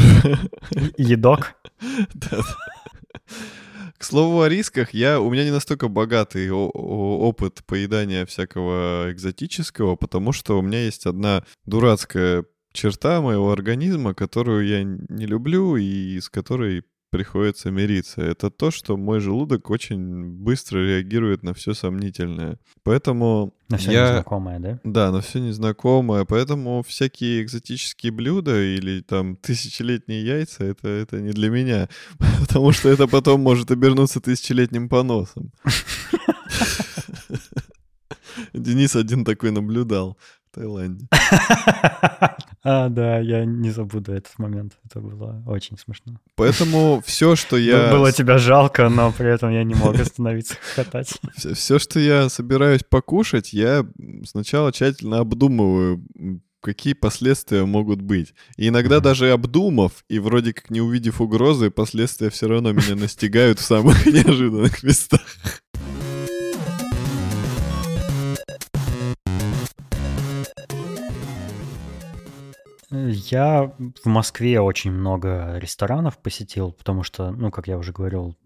Едок? 0.96 1.54
Да. 2.14 2.42
К 3.98 4.04
слову 4.04 4.42
о 4.42 4.48
рисках, 4.48 4.92
я, 4.92 5.20
у 5.20 5.30
меня 5.30 5.44
не 5.44 5.52
настолько 5.52 5.88
богатый 5.88 6.50
опыт 6.50 7.62
поедания 7.64 8.26
всякого 8.26 9.12
экзотического, 9.12 9.96
потому 9.96 10.32
что 10.32 10.58
у 10.58 10.62
меня 10.62 10.84
есть 10.84 11.06
одна 11.06 11.44
дурацкая 11.64 12.44
черта 12.72 13.20
моего 13.20 13.52
организма, 13.52 14.14
которую 14.14 14.66
я 14.66 14.82
не 14.82 15.26
люблю 15.26 15.76
и 15.76 16.20
с 16.20 16.28
которой 16.28 16.84
приходится 17.14 17.70
мириться. 17.70 18.22
Это 18.22 18.50
то, 18.50 18.72
что 18.72 18.96
мой 18.96 19.20
желудок 19.20 19.70
очень 19.70 20.24
быстро 20.24 20.80
реагирует 20.80 21.44
на 21.44 21.54
все 21.54 21.72
сомнительное. 21.72 22.58
Поэтому 22.82 23.54
на 23.68 23.78
все 23.78 23.92
я... 23.92 24.08
незнакомое, 24.08 24.58
да? 24.58 24.80
Да, 24.82 25.12
на 25.12 25.20
все 25.20 25.38
незнакомое. 25.38 26.24
Поэтому 26.24 26.82
всякие 26.82 27.40
экзотические 27.42 28.10
блюда 28.10 28.60
или 28.60 29.00
там 29.00 29.36
тысячелетние 29.36 30.26
яйца 30.26 30.64
это, 30.64 30.88
это 30.88 31.20
не 31.20 31.30
для 31.30 31.50
меня. 31.50 31.88
Потому 32.40 32.72
что 32.72 32.88
это 32.88 33.06
потом 33.06 33.42
может 33.42 33.70
обернуться 33.70 34.20
тысячелетним 34.20 34.88
поносом. 34.88 35.52
Денис 38.52 38.96
один 38.96 39.24
такой 39.24 39.52
наблюдал. 39.52 40.18
Таиланде. 40.52 41.06
А, 42.66 42.88
да, 42.88 43.18
я 43.18 43.44
не 43.44 43.70
забуду 43.70 44.12
этот 44.12 44.38
момент. 44.38 44.78
Это 44.86 45.00
было 45.00 45.42
очень 45.46 45.76
смешно. 45.76 46.18
Поэтому 46.34 47.02
все, 47.04 47.36
что 47.36 47.58
я... 47.58 47.90
Было 47.92 48.10
тебя 48.10 48.38
жалко, 48.38 48.88
но 48.88 49.12
при 49.12 49.32
этом 49.32 49.50
я 49.50 49.64
не 49.64 49.74
мог 49.74 49.94
остановиться 50.00 50.54
хохотать. 50.74 51.12
Все, 51.36 51.52
все, 51.52 51.78
что 51.78 52.00
я 52.00 52.30
собираюсь 52.30 52.82
покушать, 52.82 53.52
я 53.52 53.86
сначала 54.24 54.72
тщательно 54.72 55.18
обдумываю, 55.18 56.02
какие 56.62 56.94
последствия 56.94 57.66
могут 57.66 58.00
быть. 58.00 58.34
И 58.56 58.68
иногда 58.68 59.00
даже 59.00 59.30
обдумав 59.30 60.02
и 60.08 60.18
вроде 60.18 60.54
как 60.54 60.70
не 60.70 60.80
увидев 60.80 61.20
угрозы, 61.20 61.70
последствия 61.70 62.30
все 62.30 62.48
равно 62.48 62.72
меня 62.72 62.96
настигают 62.96 63.60
в 63.60 63.64
самых 63.64 64.06
неожиданных 64.06 64.82
местах. 64.82 65.20
Я 72.94 73.72
в 74.02 74.06
Москве 74.06 74.60
очень 74.60 74.92
много 74.92 75.58
ресторанов 75.58 76.18
посетил, 76.18 76.72
потому 76.72 77.02
что, 77.02 77.30
ну, 77.30 77.50
как 77.50 77.66
я 77.66 77.78
уже 77.78 77.92
говорил, 77.92 78.36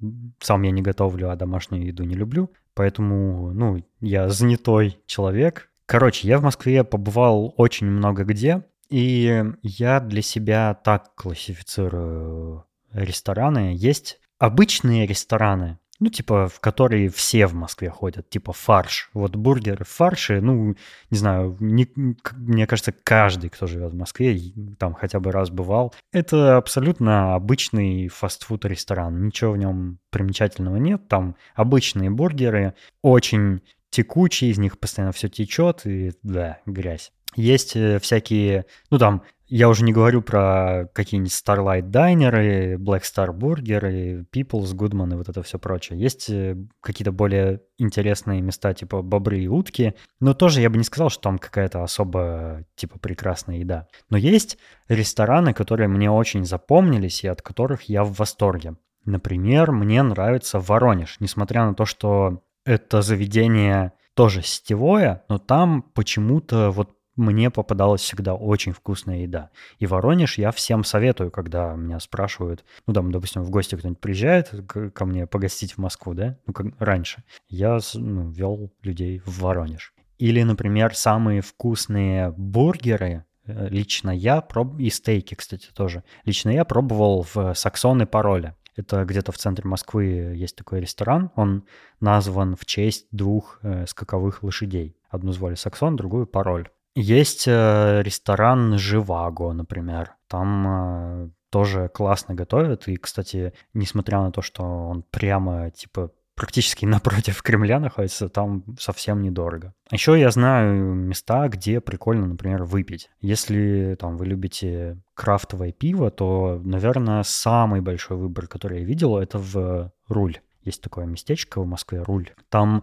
сам 0.41 0.63
я 0.63 0.71
не 0.71 0.83
готовлю, 0.83 1.31
а 1.31 1.37
домашнюю 1.37 1.87
еду 1.87 2.05
не 2.05 2.15
люблю. 2.15 2.51
Поэтому, 2.75 3.53
ну, 3.53 3.83
я 4.01 4.29
занятой 4.29 4.99
человек. 5.07 5.71
Короче, 5.87 6.29
я 6.29 6.39
в 6.39 6.43
Москве 6.43 6.85
побывал 6.85 7.55
очень 7.57 7.87
много 7.87 8.25
где, 8.25 8.65
и 8.89 9.45
я 9.63 10.01
для 10.01 10.23
себя 10.23 10.75
так 10.75 11.15
классифицирую 11.15 12.65
рестораны. 12.93 13.75
Есть 13.75 14.21
обычные 14.39 15.07
рестораны, 15.07 15.79
ну, 16.01 16.09
типа, 16.09 16.49
в 16.49 16.61
которые 16.61 17.09
все 17.09 17.47
в 17.47 17.55
Москве 17.55 17.91
ходят, 17.91 18.31
типа 18.31 18.53
фарш. 18.53 19.11
Вот 19.15 19.35
бургеры 19.37 19.85
в 19.85 19.89
фарше, 19.89 20.41
ну, 20.41 20.77
не 21.11 21.19
знаю, 21.19 21.57
не, 21.61 21.89
мне 22.37 22.67
кажется, 22.67 22.93
каждый, 22.93 23.51
кто 23.51 23.67
живет 23.67 23.93
в 23.93 23.97
Москве, 23.97 24.39
там 24.79 24.95
хотя 24.95 25.19
бы 25.19 25.33
раз 25.33 25.51
бывал, 25.51 25.95
это 26.13 26.57
абсолютно 26.57 27.35
обычный 27.35 28.09
фастфуд-ресторан. 28.09 29.27
Ничего 29.27 29.53
в 29.53 29.59
нем 29.59 29.99
примечательного 30.11 30.77
нет. 30.77 31.09
Там 31.09 31.37
обычные 31.55 32.11
бургеры, 32.11 32.75
очень 33.03 33.63
текучие, 33.91 34.51
из 34.51 34.59
них 34.59 34.79
постоянно 34.79 35.13
все 35.13 35.29
течет, 35.29 35.87
и 35.87 36.13
да, 36.23 36.59
грязь. 36.67 37.13
Есть 37.35 37.77
э, 37.77 37.99
всякие, 37.99 38.67
ну 38.91 38.99
там 38.99 39.23
я 39.49 39.69
уже 39.69 39.83
не 39.85 39.93
говорю 39.93 40.21
про 40.21 40.89
какие-нибудь 40.93 41.33
Starlight 41.33 41.83
Дайнеры, 41.83 42.77
Black 42.77 43.03
Star 43.03 43.31
Burger, 43.31 44.27
People's, 44.31 44.75
Goodman 44.75 45.13
и 45.13 45.17
вот 45.17 45.29
это 45.29 45.43
все 45.43 45.59
прочее. 45.59 45.99
Есть 45.99 46.29
э, 46.29 46.57
какие-то 46.81 47.13
более 47.13 47.63
интересные 47.79 48.43
места, 48.43 48.75
типа 48.75 49.03
бобры 49.03 49.41
и 49.41 49.49
утки, 49.49 49.95
но 50.21 50.35
тоже 50.35 50.61
я 50.61 50.69
бы 50.69 50.77
не 50.77 50.85
сказал, 50.85 51.09
что 51.09 51.23
там 51.23 51.39
какая-то 51.39 51.83
особо, 51.83 52.65
типа, 52.77 52.99
прекрасная 52.99 53.59
еда. 53.59 53.89
Но 54.11 54.19
есть 54.19 54.59
рестораны, 54.89 55.55
которые 55.55 55.89
мне 55.89 56.11
очень 56.11 56.45
запомнились 56.45 57.25
и 57.25 57.29
от 57.29 57.41
которых 57.41 57.85
я 57.85 58.05
в 58.05 58.13
восторге. 58.15 58.77
Например, 59.05 59.73
мне 59.73 60.03
нравится 60.03 60.61
Воронеж, 60.61 61.17
несмотря 61.21 61.65
на 61.65 61.75
то, 61.75 61.87
что 61.87 62.43
это 62.67 63.01
заведение 63.01 63.93
тоже 64.13 64.43
сетевое, 64.43 65.23
но 65.29 65.39
там 65.39 65.83
почему-то 65.95 66.71
вот 66.71 66.98
мне 67.19 67.51
попадалась 67.51 68.01
всегда 68.01 68.35
очень 68.35 68.73
вкусная 68.73 69.19
еда. 69.19 69.51
И 69.79 69.87
Воронеж 69.87 70.39
я 70.39 70.53
всем 70.53 70.85
советую, 70.85 71.31
когда 71.31 71.75
меня 71.75 72.01
спрашивают, 72.01 72.65
ну, 72.87 72.95
там, 72.95 73.13
допустим, 73.13 73.43
в 73.43 73.51
гости 73.51 73.75
кто-нибудь 73.75 74.01
приезжает 74.01 74.53
ко 74.95 75.05
мне 75.05 75.27
погостить 75.27 75.73
в 75.73 75.79
Москву, 75.79 76.15
да, 76.15 76.39
ну, 76.47 76.53
как 76.53 76.67
раньше, 76.79 77.25
я 77.49 77.79
ну, 77.95 78.31
вел 78.31 78.73
людей 78.83 79.21
в 79.27 79.41
Воронеж. 79.41 79.93
Или, 80.19 80.43
например, 80.43 80.95
самые 80.95 81.43
вкусные 81.43 82.31
бургеры, 82.37 83.25
э, 83.47 83.69
лично 83.69 84.11
я 84.11 84.41
проб... 84.41 84.79
и 84.79 84.91
стейки, 84.91 85.35
кстати, 85.35 85.69
тоже. 85.75 86.03
Лично 86.25 86.51
я 86.51 86.65
пробовал 86.65 87.27
в 87.35 87.55
Саксон 87.55 88.03
и 88.03 88.07
Пароле. 88.07 88.57
Это 88.79 89.05
где-то 89.05 89.33
в 89.33 89.39
центре 89.39 89.69
Москвы 89.69 90.05
есть 90.37 90.55
такой 90.55 90.81
ресторан. 90.81 91.33
Он 91.35 91.65
назван 91.99 92.55
в 92.55 92.65
честь 92.65 93.07
двух 93.11 93.59
э, 93.63 93.87
скаковых 93.89 94.45
лошадей. 94.45 94.97
Одну 95.11 95.33
звали 95.33 95.57
Саксон, 95.57 95.97
другую 95.97 96.27
Пароль. 96.27 96.69
Есть 97.01 97.47
э, 97.47 98.03
ресторан 98.03 98.77
Живаго, 98.77 99.53
например. 99.53 100.17
Там 100.27 100.67
э, 100.67 101.31
тоже 101.49 101.89
классно 101.89 102.35
готовят. 102.35 102.89
И, 102.89 102.97
кстати, 102.97 103.53
несмотря 103.73 104.19
на 104.21 104.33
то, 104.33 104.43
что 104.43 104.65
он 104.65 105.05
прямо, 105.09 105.71
типа, 105.71 106.11
практически 106.35 106.85
напротив 106.87 107.41
Кремля 107.41 107.79
находится, 107.79 108.29
там 108.29 108.65
совсем 108.81 109.23
недорого. 109.23 109.75
Еще 109.93 110.19
я 110.19 110.33
знаю 110.33 110.75
места, 110.95 111.47
где 111.47 111.81
прикольно, 111.81 112.27
например, 112.27 112.65
выпить. 112.65 113.11
Если 113.21 113.97
там 114.01 114.17
вы 114.17 114.27
любите 114.27 115.01
крафтовое 115.15 115.71
пиво, 115.71 116.11
то, 116.11 116.61
наверное, 116.65 117.23
самый 117.23 117.81
большой 117.81 118.17
выбор, 118.17 118.49
который 118.49 118.81
я 118.81 118.85
видел, 118.85 119.19
это 119.19 119.39
в 119.39 119.93
Руль. 120.09 120.41
Есть 120.65 120.83
такое 120.83 121.07
местечко 121.07 121.61
в 121.61 121.67
Москве, 121.69 122.03
Руль. 122.03 122.31
Там 122.49 122.83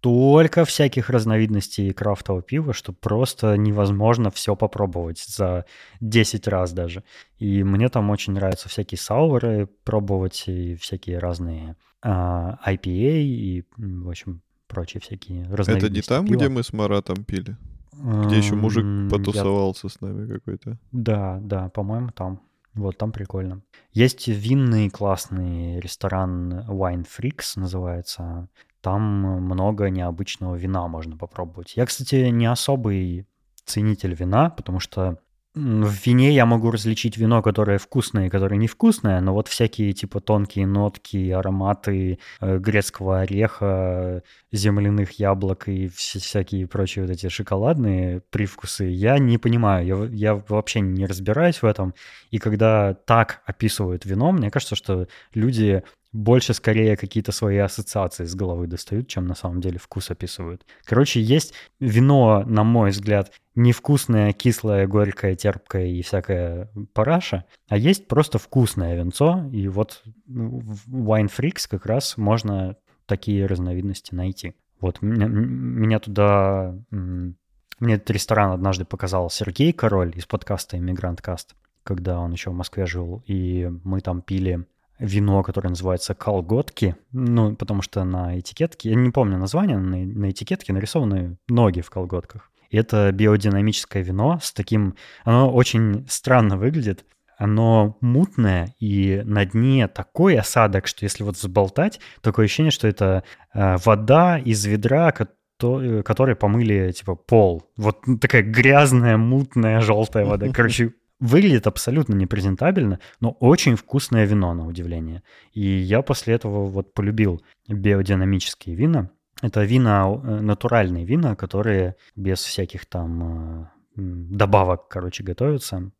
столько 0.00 0.64
всяких 0.64 1.10
разновидностей 1.10 1.92
крафтового 1.92 2.42
пива, 2.42 2.72
что 2.72 2.94
просто 2.94 3.56
невозможно 3.58 4.30
все 4.30 4.56
попробовать 4.56 5.22
за 5.22 5.66
10 6.00 6.48
раз 6.48 6.72
даже. 6.72 7.04
И 7.38 7.62
мне 7.62 7.90
там 7.90 8.08
очень 8.08 8.32
нравятся 8.32 8.70
всякие 8.70 8.98
сауры 8.98 9.68
пробовать 9.84 10.44
и 10.46 10.74
всякие 10.76 11.18
разные 11.18 11.76
а, 12.02 12.58
IPA 12.66 13.22
и, 13.22 13.64
в 13.76 14.08
общем, 14.08 14.40
прочие 14.68 15.02
всякие 15.02 15.42
разновидности 15.54 15.84
Это 15.84 15.94
не 15.94 16.02
там, 16.02 16.26
пива. 16.26 16.36
где 16.38 16.48
мы 16.48 16.62
с 16.62 16.72
Маратом 16.72 17.22
пили? 17.24 17.58
Где 17.92 18.38
еще 18.38 18.54
мужик 18.54 19.10
потусовался 19.10 19.88
Я... 19.88 19.90
с 19.90 20.00
нами 20.00 20.32
какой-то? 20.32 20.78
Да, 20.92 21.38
да, 21.42 21.68
по-моему, 21.68 22.08
там. 22.12 22.40
Вот, 22.72 22.96
там 22.96 23.12
прикольно. 23.12 23.60
Есть 23.92 24.28
винный 24.28 24.88
классный 24.88 25.78
ресторан 25.80 26.60
Wine 26.70 27.04
Freaks 27.04 27.52
называется. 27.56 28.48
Там 28.80 29.02
много 29.02 29.90
необычного 29.90 30.56
вина 30.56 30.88
можно 30.88 31.16
попробовать. 31.16 31.74
Я, 31.76 31.86
кстати, 31.86 32.14
не 32.30 32.46
особый 32.46 33.26
ценитель 33.64 34.14
вина, 34.14 34.50
потому 34.50 34.80
что 34.80 35.18
в 35.52 36.06
вине 36.06 36.32
я 36.32 36.46
могу 36.46 36.70
различить 36.70 37.16
вино, 37.16 37.42
которое 37.42 37.78
вкусное 37.78 38.26
и 38.26 38.30
которое 38.30 38.56
невкусное, 38.56 39.20
но 39.20 39.34
вот 39.34 39.48
всякие 39.48 39.92
типа 39.92 40.20
тонкие 40.20 40.64
нотки, 40.64 41.30
ароматы 41.30 42.20
э, 42.40 42.58
грецкого 42.58 43.20
ореха, 43.20 44.22
земляных 44.52 45.12
яблок 45.18 45.68
и 45.68 45.88
всякие 45.88 46.68
прочие 46.68 47.04
вот 47.04 47.10
эти 47.10 47.28
шоколадные 47.28 48.22
привкусы, 48.30 48.84
я 48.84 49.18
не 49.18 49.38
понимаю, 49.38 49.86
я, 49.86 50.34
я 50.34 50.44
вообще 50.48 50.80
не 50.80 51.04
разбираюсь 51.04 51.62
в 51.62 51.66
этом. 51.66 51.94
И 52.30 52.38
когда 52.38 52.94
так 52.94 53.42
описывают 53.44 54.04
вино, 54.04 54.30
мне 54.30 54.52
кажется, 54.52 54.76
что 54.76 55.08
люди 55.34 55.82
больше 56.12 56.54
скорее 56.54 56.96
какие-то 56.96 57.32
свои 57.32 57.58
ассоциации 57.58 58.24
с 58.24 58.34
головы 58.34 58.66
достают, 58.66 59.08
чем 59.08 59.26
на 59.26 59.34
самом 59.34 59.60
деле 59.60 59.78
вкус 59.78 60.10
описывают. 60.10 60.66
Короче, 60.84 61.20
есть 61.20 61.54
вино, 61.78 62.42
на 62.46 62.64
мой 62.64 62.90
взгляд, 62.90 63.32
невкусное, 63.54 64.32
кислое, 64.32 64.86
горькое, 64.86 65.36
терпкое 65.36 65.86
и 65.86 66.02
всякая 66.02 66.70
параша, 66.92 67.44
а 67.68 67.76
есть 67.76 68.08
просто 68.08 68.38
вкусное 68.38 68.96
винцо, 68.96 69.48
и 69.52 69.68
вот 69.68 70.02
в 70.26 71.10
Wine 71.10 71.30
Freaks 71.30 71.68
как 71.68 71.86
раз 71.86 72.16
можно 72.16 72.76
такие 73.06 73.46
разновидности 73.46 74.14
найти. 74.14 74.54
Вот 74.80 75.02
меня, 75.02 75.26
меня 75.26 75.98
туда... 75.98 76.74
Мне 76.90 77.94
этот 77.94 78.10
ресторан 78.10 78.52
однажды 78.52 78.84
показал 78.84 79.30
Сергей 79.30 79.72
Король 79.72 80.12
из 80.14 80.26
подкаста 80.26 80.76
«Иммигрант 80.76 81.22
Каст», 81.22 81.54
когда 81.82 82.18
он 82.18 82.32
еще 82.32 82.50
в 82.50 82.54
Москве 82.54 82.84
жил, 82.84 83.22
и 83.26 83.70
мы 83.84 84.00
там 84.00 84.20
пили 84.20 84.66
вино, 85.00 85.42
которое 85.42 85.70
называется 85.70 86.14
колготки, 86.14 86.96
ну, 87.12 87.56
потому 87.56 87.82
что 87.82 88.04
на 88.04 88.38
этикетке, 88.38 88.90
я 88.90 88.96
не 88.96 89.10
помню 89.10 89.38
название, 89.38 89.78
на, 89.78 89.96
на 89.96 90.30
этикетке 90.30 90.72
нарисованы 90.72 91.38
ноги 91.48 91.80
в 91.80 91.90
колготках. 91.90 92.50
И 92.68 92.76
это 92.76 93.10
биодинамическое 93.10 94.02
вино 94.02 94.38
с 94.40 94.52
таким... 94.52 94.94
Оно 95.24 95.52
очень 95.52 96.06
странно 96.08 96.56
выглядит. 96.56 97.04
Оно 97.36 97.96
мутное, 98.02 98.74
и 98.78 99.22
на 99.24 99.46
дне 99.46 99.88
такой 99.88 100.36
осадок, 100.36 100.86
что 100.86 101.04
если 101.04 101.24
вот 101.24 101.36
взболтать, 101.36 101.98
такое 102.20 102.44
ощущение, 102.44 102.70
что 102.70 102.86
это 102.86 103.24
э, 103.54 103.76
вода 103.82 104.38
из 104.38 104.64
ведра, 104.66 105.10
то, 105.56 106.02
которые 106.04 106.36
помыли, 106.36 106.92
типа, 106.92 107.14
пол. 107.14 107.70
Вот 107.76 108.00
такая 108.20 108.42
грязная, 108.42 109.16
мутная, 109.16 109.80
желтая 109.80 110.24
вода. 110.24 110.48
Короче, 110.52 110.92
выглядит 111.20 111.66
абсолютно 111.66 112.14
непрезентабельно, 112.14 112.98
но 113.20 113.30
очень 113.40 113.76
вкусное 113.76 114.24
вино, 114.24 114.54
на 114.54 114.66
удивление. 114.66 115.22
И 115.52 115.60
я 115.62 116.02
после 116.02 116.34
этого 116.34 116.66
вот 116.66 116.94
полюбил 116.94 117.42
биодинамические 117.68 118.74
вина. 118.74 119.10
Это 119.42 119.64
вина, 119.64 120.06
э, 120.06 120.40
натуральные 120.40 121.04
вина, 121.04 121.36
которые 121.36 121.96
без 122.16 122.40
всяких 122.40 122.86
там 122.86 123.22
э, 123.22 123.66
добавок, 123.96 124.88
короче, 124.88 125.22
готовятся. 125.22 125.90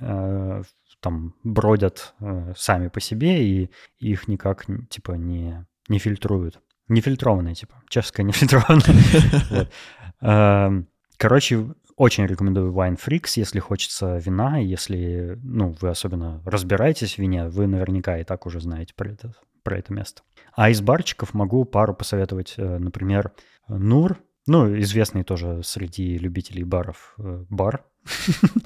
Э, 0.00 0.62
там 1.00 1.34
бродят 1.42 2.14
сами 2.56 2.86
по 2.86 3.00
себе, 3.00 3.44
и 3.44 3.70
их 3.98 4.28
никак, 4.28 4.66
типа, 4.88 5.12
не, 5.12 5.66
не 5.88 5.98
фильтруют. 5.98 6.60
Нефильтрованные, 6.86 7.54
типа. 7.54 7.82
Чешская 7.88 8.24
нефильтрованная. 8.24 9.68
Эм, 10.20 10.86
короче, 11.16 11.74
очень 11.96 12.26
рекомендую 12.26 12.72
Wine 12.72 12.98
Freaks, 12.98 13.32
если 13.36 13.60
хочется 13.60 14.16
вина, 14.16 14.58
если, 14.58 15.38
ну, 15.42 15.74
вы 15.80 15.88
особенно 15.88 16.42
разбираетесь 16.44 17.14
в 17.14 17.18
вине, 17.18 17.48
вы 17.48 17.66
наверняка 17.66 18.18
и 18.18 18.24
так 18.24 18.46
уже 18.46 18.60
знаете 18.60 18.94
про 18.94 19.10
это, 19.10 19.34
про 19.62 19.78
это 19.78 19.92
место. 19.92 20.22
А 20.54 20.70
из 20.70 20.80
барчиков 20.80 21.34
могу 21.34 21.64
пару 21.64 21.94
посоветовать, 21.94 22.54
э, 22.56 22.78
например, 22.78 23.32
Нур, 23.68 24.18
ну, 24.46 24.78
известный 24.80 25.22
тоже 25.22 25.62
среди 25.62 26.18
любителей 26.18 26.64
баров 26.64 27.14
э, 27.18 27.44
бар. 27.48 27.84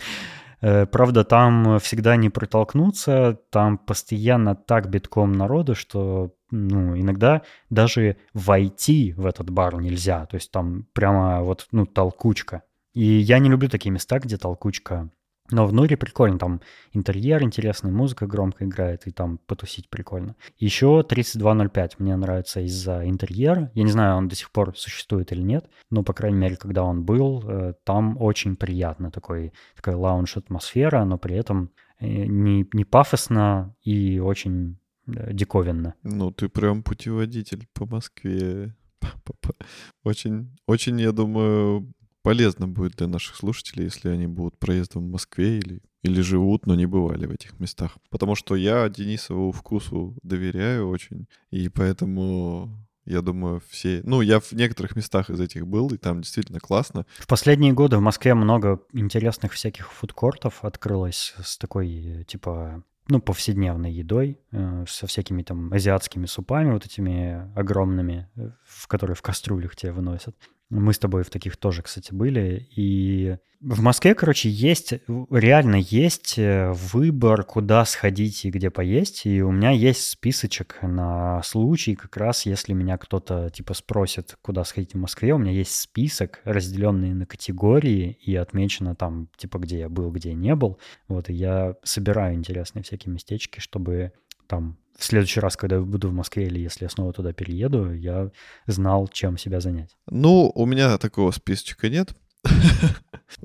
Э, 0.62 0.86
правда, 0.86 1.22
там 1.22 1.78
всегда 1.80 2.16
не 2.16 2.30
протолкнуться, 2.30 3.38
там 3.50 3.76
постоянно 3.76 4.54
так 4.54 4.88
битком 4.88 5.32
народу, 5.32 5.74
что 5.74 6.34
ну, 6.50 6.98
иногда 6.98 7.42
даже 7.68 8.16
войти 8.32 9.12
в 9.12 9.26
этот 9.26 9.50
бар 9.50 9.76
нельзя. 9.76 10.24
То 10.24 10.36
есть 10.36 10.50
там 10.50 10.86
прямо 10.94 11.42
вот, 11.42 11.66
ну, 11.72 11.84
толкучка. 11.84 12.62
И 12.96 13.04
я 13.04 13.40
не 13.40 13.50
люблю 13.50 13.68
такие 13.68 13.90
места, 13.90 14.18
где 14.18 14.38
толкучка. 14.38 15.10
Но 15.50 15.66
в 15.66 15.72
Нуре 15.74 15.98
прикольно, 15.98 16.38
там 16.38 16.62
интерьер 16.94 17.42
интересный, 17.42 17.92
музыка 17.92 18.26
громко 18.26 18.64
играет, 18.64 19.06
и 19.06 19.10
там 19.10 19.36
потусить 19.46 19.90
прикольно. 19.90 20.34
Еще 20.56 21.02
3205 21.02 22.00
мне 22.00 22.16
нравится 22.16 22.62
из-за 22.62 23.06
интерьера. 23.06 23.70
Я 23.74 23.82
не 23.82 23.90
знаю, 23.90 24.16
он 24.16 24.28
до 24.28 24.34
сих 24.34 24.50
пор 24.50 24.74
существует 24.78 25.30
или 25.30 25.42
нет, 25.42 25.68
но, 25.90 26.02
по 26.02 26.14
крайней 26.14 26.38
мере, 26.38 26.56
когда 26.56 26.84
он 26.84 27.04
был, 27.04 27.44
э, 27.46 27.74
там 27.84 28.16
очень 28.18 28.56
приятно 28.56 29.10
такой, 29.10 29.52
такая 29.76 29.96
лаунж-атмосфера, 29.96 31.04
но 31.04 31.18
при 31.18 31.36
этом 31.36 31.72
э, 32.00 32.06
не, 32.06 32.66
не 32.72 32.86
пафосно 32.86 33.76
и 33.82 34.18
очень 34.20 34.78
э, 35.06 35.34
диковинно. 35.34 35.96
Ну, 36.02 36.30
ты 36.30 36.48
прям 36.48 36.82
путеводитель 36.82 37.68
по 37.74 37.84
Москве. 37.84 38.74
Очень, 40.02 40.56
очень, 40.66 41.00
я 41.00 41.12
думаю, 41.12 41.92
полезно 42.26 42.66
будет 42.66 42.96
для 42.96 43.06
наших 43.06 43.36
слушателей, 43.36 43.84
если 43.84 44.08
они 44.08 44.26
будут 44.26 44.58
проездом 44.58 45.06
в 45.06 45.10
Москве 45.12 45.58
или, 45.58 45.80
или 46.02 46.20
живут, 46.22 46.66
но 46.66 46.74
не 46.74 46.84
бывали 46.84 47.24
в 47.26 47.30
этих 47.30 47.60
местах. 47.60 47.98
Потому 48.10 48.34
что 48.34 48.56
я 48.56 48.88
Денисову 48.88 49.52
вкусу 49.52 50.16
доверяю 50.24 50.88
очень, 50.88 51.28
и 51.52 51.68
поэтому 51.68 52.84
я 53.04 53.20
думаю, 53.22 53.62
все... 53.70 54.00
Ну, 54.02 54.22
я 54.22 54.40
в 54.40 54.50
некоторых 54.54 54.96
местах 54.96 55.30
из 55.30 55.40
этих 55.40 55.68
был, 55.68 55.86
и 55.90 55.98
там 55.98 56.22
действительно 56.22 56.58
классно. 56.58 57.06
В 57.16 57.28
последние 57.28 57.72
годы 57.72 57.96
в 57.96 58.00
Москве 58.00 58.34
много 58.34 58.82
интересных 58.92 59.52
всяких 59.52 59.92
фудкортов 59.92 60.64
открылось 60.64 61.32
с 61.40 61.56
такой, 61.56 62.24
типа, 62.26 62.82
ну, 63.06 63.20
повседневной 63.20 63.92
едой, 63.92 64.40
э, 64.50 64.84
со 64.88 65.06
всякими 65.06 65.44
там 65.44 65.72
азиатскими 65.72 66.26
супами 66.26 66.72
вот 66.72 66.86
этими 66.86 67.52
огромными, 67.54 68.28
э, 68.34 68.50
в 68.66 68.88
которые 68.88 69.14
в 69.14 69.22
кастрюлях 69.22 69.76
тебе 69.76 69.92
выносят. 69.92 70.34
Мы 70.68 70.92
с 70.92 70.98
тобой 70.98 71.22
в 71.22 71.30
таких 71.30 71.56
тоже, 71.56 71.82
кстати, 71.82 72.12
были. 72.12 72.68
И 72.74 73.36
в 73.60 73.80
Москве, 73.80 74.14
короче, 74.14 74.50
есть, 74.50 74.94
реально 75.30 75.76
есть 75.76 76.38
э, 76.38 76.72
выбор, 76.72 77.44
куда 77.44 77.84
сходить 77.84 78.44
и 78.44 78.50
где 78.50 78.70
поесть. 78.70 79.26
И 79.26 79.42
у 79.42 79.52
меня 79.52 79.70
есть 79.70 80.02
списочек 80.06 80.78
на 80.82 81.40
случай, 81.42 81.94
как 81.94 82.16
раз 82.16 82.46
если 82.46 82.72
меня 82.72 82.98
кто-то, 82.98 83.48
типа, 83.50 83.74
спросит, 83.74 84.36
куда 84.42 84.64
сходить 84.64 84.94
в 84.94 84.98
Москве, 84.98 85.34
у 85.34 85.38
меня 85.38 85.52
есть 85.52 85.74
список, 85.74 86.40
разделенный 86.44 87.14
на 87.14 87.26
категории, 87.26 88.18
и 88.20 88.34
отмечено 88.34 88.96
там, 88.96 89.28
типа, 89.36 89.58
где 89.58 89.78
я 89.78 89.88
был, 89.88 90.10
где 90.10 90.30
я 90.30 90.34
не 90.34 90.54
был. 90.54 90.78
Вот, 91.06 91.30
и 91.30 91.32
я 91.32 91.76
собираю 91.84 92.34
интересные 92.34 92.82
всякие 92.82 93.14
местечки, 93.14 93.60
чтобы 93.60 94.12
там 94.48 94.78
в 94.98 95.04
следующий 95.04 95.40
раз, 95.40 95.56
когда 95.56 95.76
я 95.76 95.82
буду 95.82 96.08
в 96.08 96.12
Москве 96.12 96.46
или 96.46 96.58
если 96.58 96.84
я 96.84 96.88
снова 96.88 97.12
туда 97.12 97.32
перееду, 97.32 97.92
я 97.92 98.30
знал, 98.66 99.08
чем 99.08 99.36
себя 99.38 99.60
занять. 99.60 99.96
Ну, 100.10 100.50
у 100.54 100.66
меня 100.66 100.96
такого 100.98 101.30
списочка 101.30 101.88
нет. 101.88 102.14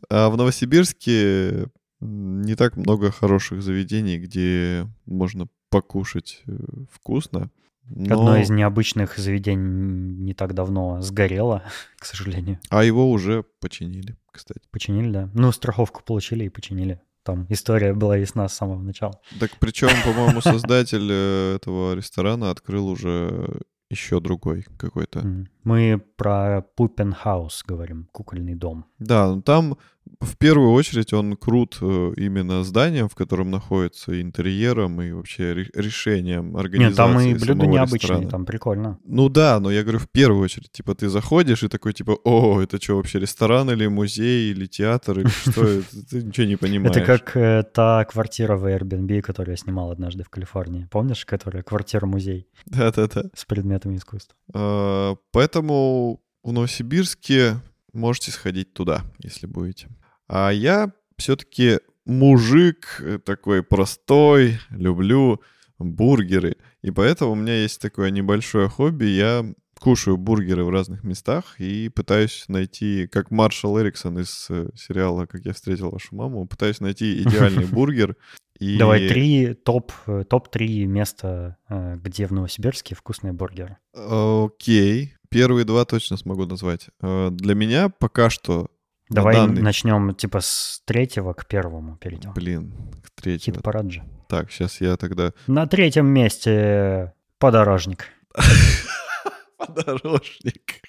А 0.09 0.29
в 0.29 0.37
Новосибирске 0.37 1.65
не 2.01 2.55
так 2.55 2.77
много 2.77 3.11
хороших 3.11 3.63
заведений, 3.63 4.19
где 4.19 4.87
можно 5.05 5.47
покушать 5.69 6.43
э, 6.45 6.55
вкусно. 6.91 7.49
Но... 7.89 8.13
Одно 8.13 8.37
из 8.37 8.49
необычных 8.49 9.17
заведений 9.17 10.13
не 10.23 10.33
так 10.33 10.53
давно 10.53 11.01
сгорело, 11.01 11.63
к 11.99 12.05
сожалению. 12.05 12.59
А 12.69 12.83
его 12.83 13.09
уже 13.09 13.43
починили, 13.59 14.17
кстати. 14.31 14.61
Починили, 14.69 15.11
да. 15.11 15.29
Ну, 15.33 15.51
страховку 15.51 16.03
получили 16.03 16.45
и 16.45 16.49
починили. 16.49 17.01
Там 17.23 17.45
история 17.49 17.93
была 17.93 18.17
ясна 18.17 18.47
с 18.47 18.53
самого 18.53 18.81
начала. 18.81 19.13
Так 19.39 19.51
причем, 19.59 19.89
по-моему, 20.03 20.41
создатель 20.41 21.07
э, 21.11 21.55
этого 21.55 21.93
ресторана 21.93 22.49
открыл 22.49 22.87
уже 22.87 23.61
еще 23.91 24.19
другой 24.19 24.65
какой-то. 24.77 25.45
Мы 25.63 26.01
про 26.15 26.61
Puppenhaus 26.75 27.63
говорим, 27.67 28.07
кукольный 28.11 28.55
дом. 28.55 28.85
Да, 28.99 29.27
ну 29.35 29.41
там 29.41 29.77
в 30.19 30.37
первую 30.37 30.71
очередь 30.71 31.13
он 31.13 31.35
крут 31.35 31.77
э, 31.81 32.13
именно 32.17 32.63
зданием, 32.63 33.09
в 33.09 33.15
котором 33.15 33.49
находится, 33.49 34.21
интерьером 34.21 35.01
и 35.01 35.11
вообще 35.11 35.53
решением 35.53 36.57
организации 36.57 36.89
Нет, 36.89 36.95
там 36.95 37.19
и 37.19 37.33
блюда 37.33 37.65
необычные, 37.67 37.99
ресторана. 37.99 38.29
там 38.29 38.45
прикольно. 38.45 38.99
Ну 39.03 39.29
да, 39.29 39.59
но 39.59 39.71
я 39.71 39.81
говорю 39.81 39.99
в 39.99 40.09
первую 40.09 40.43
очередь, 40.43 40.71
типа 40.71 40.95
ты 40.95 41.09
заходишь 41.09 41.63
и 41.63 41.67
такой 41.67 41.93
типа, 41.93 42.17
о, 42.23 42.61
это 42.61 42.81
что 42.81 42.97
вообще, 42.97 43.19
ресторан 43.19 43.71
или 43.71 43.87
музей 43.87 44.51
или 44.51 44.67
театр 44.67 45.19
или 45.19 45.27
что, 45.49 45.81
ты 46.09 46.23
ничего 46.23 46.45
не 46.47 46.55
понимаешь. 46.55 46.95
Это 46.95 47.05
как 47.05 47.35
э, 47.35 47.63
та 47.63 48.05
квартира 48.05 48.57
в 48.57 48.65
Airbnb, 48.65 49.21
которую 49.21 49.53
я 49.53 49.57
снимал 49.57 49.91
однажды 49.91 50.23
в 50.23 50.29
Калифорнии. 50.29 50.87
Помнишь, 50.91 51.25
которая 51.25 51.63
квартира-музей? 51.63 52.47
Да-да-да. 52.65 53.23
С 53.33 53.45
предметами 53.45 53.95
искусства. 53.95 54.35
А, 54.53 55.15
поэтому 55.31 56.21
в 56.43 56.51
Новосибирске 56.51 57.55
можете 57.93 58.31
сходить 58.31 58.73
туда, 58.73 59.03
если 59.19 59.47
будете. 59.47 59.89
А 60.27 60.49
я 60.49 60.91
все-таки 61.17 61.79
мужик 62.05 62.99
э, 62.99 63.19
такой 63.19 63.63
простой, 63.63 64.59
люблю 64.69 65.41
бургеры. 65.79 66.57
И 66.81 66.91
поэтому 66.91 67.31
у 67.31 67.35
меня 67.35 67.61
есть 67.61 67.81
такое 67.81 68.09
небольшое 68.11 68.67
хобби. 68.67 69.05
Я 69.05 69.45
кушаю 69.79 70.17
бургеры 70.17 70.63
в 70.63 70.69
разных 70.69 71.03
местах 71.03 71.59
и 71.59 71.89
пытаюсь 71.89 72.45
найти, 72.47 73.07
как 73.07 73.31
Маршал 73.31 73.79
Эриксон 73.79 74.19
из 74.19 74.47
э, 74.49 74.69
сериала 74.75 75.25
«Как 75.25 75.45
я 75.45 75.53
встретил 75.53 75.89
вашу 75.89 76.15
маму», 76.15 76.45
пытаюсь 76.45 76.79
найти 76.79 77.21
идеальный 77.21 77.65
бургер. 77.71 78.15
И... 78.59 78.77
Давай 78.77 79.07
три 79.07 79.53
топ, 79.55 79.91
э, 80.05 80.23
топ-три 80.29 80.85
места, 80.85 81.57
где 81.67 82.27
в 82.27 82.31
Новосибирске 82.31 82.95
вкусные 82.95 83.33
бургеры. 83.33 83.77
Окей. 83.93 85.15
Первые 85.31 85.63
два 85.63 85.85
точно 85.85 86.17
смогу 86.17 86.45
назвать. 86.45 86.89
Э, 87.01 87.29
для 87.31 87.55
меня 87.55 87.87
пока 87.87 88.29
что... 88.29 88.67
Давай 89.09 89.35
данный... 89.35 89.61
начнем 89.61 90.13
типа 90.13 90.41
с 90.41 90.81
третьего 90.85 91.31
к 91.33 91.47
первому 91.47 91.95
перейдем. 91.95 92.33
Блин, 92.33 92.73
к 93.01 93.21
третьему. 93.21 93.55
Хит-парад 93.55 93.91
же. 93.91 94.03
Так, 94.27 94.51
сейчас 94.51 94.81
я 94.81 94.97
тогда... 94.97 95.31
На 95.47 95.67
третьем 95.67 96.07
месте 96.07 97.13
подорожник. 97.39 98.07
Подорожник. 99.57 100.81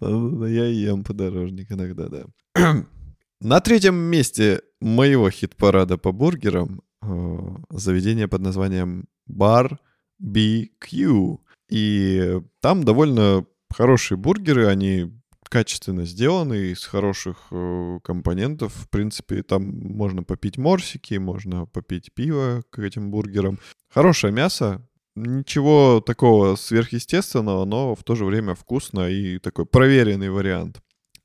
Я 0.00 0.66
ем 0.66 1.04
подорожник 1.04 1.70
иногда, 1.70 2.08
да. 2.08 2.24
На 3.40 3.60
третьем 3.60 3.94
месте 3.94 4.62
моего 4.80 5.30
хит-парада 5.30 5.96
по 5.96 6.10
бургерам 6.10 6.82
э, 7.02 7.38
заведение 7.70 8.26
под 8.26 8.40
названием 8.40 9.04
Bar 9.30 9.76
BQ. 10.20 11.38
И 11.70 12.40
там 12.60 12.84
довольно 12.84 13.44
хорошие 13.72 14.18
бургеры, 14.18 14.66
они 14.66 15.12
качественно 15.50 16.06
сделанный, 16.06 16.70
из 16.70 16.84
хороших 16.84 17.48
э, 17.50 17.98
компонентов. 18.04 18.72
В 18.72 18.88
принципе, 18.88 19.42
там 19.42 19.64
можно 19.64 20.22
попить 20.22 20.58
морсики, 20.58 21.14
можно 21.14 21.66
попить 21.66 22.12
пиво 22.14 22.62
к 22.70 22.78
этим 22.78 23.10
бургерам. 23.10 23.58
Хорошее 23.88 24.32
мясо, 24.32 24.80
ничего 25.16 26.00
такого 26.00 26.54
сверхъестественного, 26.54 27.64
но 27.64 27.94
в 27.96 28.04
то 28.04 28.14
же 28.14 28.24
время 28.24 28.54
вкусно 28.54 29.10
и 29.10 29.38
такой 29.38 29.66
проверенный 29.66 30.30
вариант. 30.30 30.80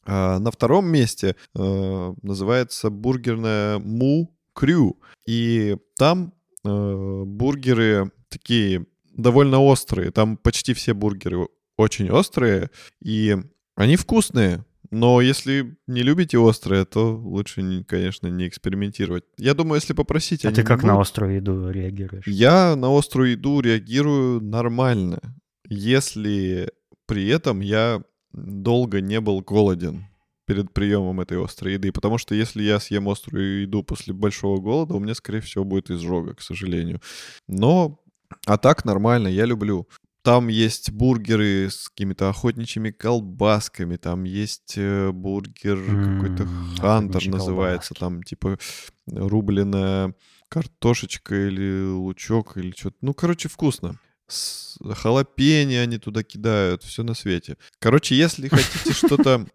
А 0.08 0.40
на 0.40 0.52
втором 0.52 0.88
месте 0.88 1.36
э, 1.56 2.14
называется 2.22 2.90
бургерная 2.90 3.80
Му 3.80 4.36
Крю. 4.54 5.00
И 5.28 5.78
там 5.98 6.34
э, 6.64 7.24
бургеры 7.26 8.12
такие 8.30 8.86
довольно 9.14 9.60
острые. 9.62 10.12
Там 10.12 10.38
почти 10.38 10.74
все 10.74 10.94
бургеры 10.94 11.48
очень 11.78 12.10
острые. 12.10 12.70
И 13.02 13.38
они 13.76 13.96
вкусные. 13.96 14.66
Но 14.92 15.20
если 15.20 15.78
не 15.88 16.04
любите 16.04 16.38
острое, 16.38 16.86
то 16.86 17.16
лучше, 17.16 17.84
конечно, 17.88 18.28
не 18.28 18.48
экспериментировать. 18.48 19.24
Я 19.38 19.54
думаю, 19.54 19.76
если 19.76 19.94
попросить... 19.94 20.46
А 20.46 20.52
ты 20.52 20.64
как 20.64 20.82
будут... 20.82 20.96
на 20.96 21.02
острую 21.02 21.36
еду 21.36 21.70
реагируешь? 21.70 22.26
Я 22.28 22.76
на 22.76 22.96
острую 22.98 23.32
еду 23.32 23.62
реагирую 23.62 24.42
нормально. 24.42 25.20
Если 25.68 26.72
при 27.08 27.28
этом 27.28 27.60
я 27.62 28.04
долго 28.32 29.02
не 29.02 29.20
был 29.20 29.42
голоден 29.42 30.06
перед 30.46 30.72
приемом 30.74 31.22
этой 31.22 31.44
острой 31.44 31.74
еды, 31.74 31.92
потому 31.92 32.18
что 32.18 32.36
если 32.36 32.62
я 32.62 32.80
съем 32.80 33.10
острую 33.10 33.64
еду 33.64 33.84
после 33.84 34.14
большого 34.14 34.62
голода, 34.62 34.94
у 34.94 35.00
меня, 35.00 35.16
скорее 35.16 35.42
всего, 35.42 35.64
будет 35.64 35.90
изжога, 35.90 36.36
к 36.36 36.42
сожалению. 36.42 37.02
Но, 37.48 38.00
а 38.46 38.58
так 38.58 38.86
нормально, 38.86 39.28
я 39.28 39.46
люблю. 39.46 39.88
Там 40.26 40.48
есть 40.48 40.92
бургеры 40.92 41.70
с 41.70 41.88
какими-то 41.88 42.30
охотничьими 42.30 42.90
колбасками, 42.90 43.96
там 43.96 44.24
есть 44.24 44.74
э, 44.76 45.12
бургер 45.12 45.78
mm, 45.78 46.16
какой-то 46.16 46.48
Хантер 46.82 47.28
называется, 47.28 47.94
колбаски. 47.94 48.00
там 48.00 48.24
типа 48.24 48.58
рубленая 49.06 50.16
картошечка 50.50 51.48
или 51.48 51.92
лучок 51.92 52.58
или 52.58 52.72
что-то. 52.72 52.98
Ну, 53.02 53.14
короче, 53.14 53.50
вкусно 53.50 54.00
с 54.28 54.78
халапеньо 54.96 55.82
они 55.82 55.98
туда 55.98 56.24
кидают, 56.24 56.84
все 56.84 57.04
на 57.04 57.14
свете. 57.14 57.58
Короче, 57.80 58.16
если 58.16 58.48
хотите 58.48 58.94
что-то, 58.94 59.46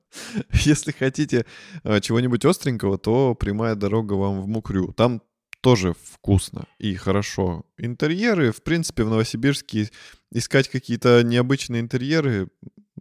если 0.53 0.93
хотите 0.93 1.47
э, 1.83 2.01
чего-нибудь 2.01 2.45
остренького, 2.45 2.99
то 2.99 3.35
прямая 3.35 3.75
дорога 3.75 4.15
вам 4.15 4.41
в 4.41 4.47
Мукрю. 4.47 4.93
Там 4.93 5.23
тоже 5.61 5.95
вкусно 6.03 6.67
и 6.79 6.95
хорошо. 6.95 7.65
Интерьеры, 7.79 8.53
в 8.53 8.63
принципе, 8.63 9.05
в 9.05 9.11
Новосибирске 9.11 9.91
искать 10.33 10.69
какие-то 10.69 11.23
необычные 11.23 11.81
интерьеры 11.81 12.49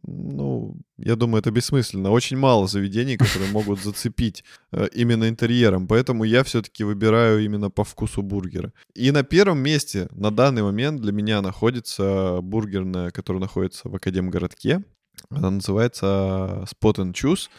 ну, 0.04 0.76
я 0.98 1.16
думаю, 1.16 1.40
это 1.40 1.52
бессмысленно. 1.52 2.12
Очень 2.12 2.38
мало 2.38 2.68
заведений, 2.68 3.18
которые 3.18 3.52
могут 3.52 3.80
зацепить 3.84 4.44
э, 4.72 4.88
именно 4.94 5.30
интерьером. 5.30 5.88
Поэтому 5.88 6.24
я 6.24 6.44
все-таки 6.44 6.84
выбираю 6.84 7.44
именно 7.44 7.70
по 7.70 7.84
вкусу 7.84 8.22
бургера. 8.22 8.74
И 8.96 9.12
на 9.12 9.24
первом 9.24 9.60
месте 9.60 10.08
на 10.12 10.32
данный 10.32 10.64
момент 10.64 11.02
для 11.02 11.12
меня 11.12 11.42
находится 11.42 12.40
бургерная, 12.42 13.12
которая 13.12 13.42
находится 13.42 13.90
в 13.90 13.96
Академгородке. 13.96 14.84
Она 15.30 15.52
называется 15.52 16.66
Spot 16.66 16.96
and 16.96 17.14
Choose. 17.14 17.50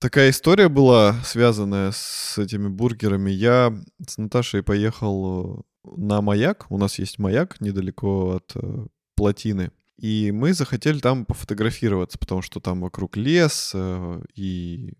Такая 0.00 0.30
история 0.30 0.70
была, 0.70 1.12
связанная 1.24 1.90
с 1.92 2.38
этими 2.38 2.68
бургерами. 2.68 3.30
Я 3.30 3.78
с 4.06 4.16
Наташей 4.16 4.62
поехал 4.62 5.66
на 5.84 6.22
маяк. 6.22 6.64
У 6.70 6.78
нас 6.78 6.98
есть 6.98 7.18
маяк 7.18 7.60
недалеко 7.60 8.36
от 8.36 8.50
э, 8.54 8.86
плотины. 9.14 9.72
И 9.98 10.32
мы 10.32 10.54
захотели 10.54 11.00
там 11.00 11.26
пофотографироваться, 11.26 12.18
потому 12.18 12.40
что 12.40 12.60
там 12.60 12.80
вокруг 12.80 13.18
лес 13.18 13.72
э, 13.74 14.22
и 14.34 14.94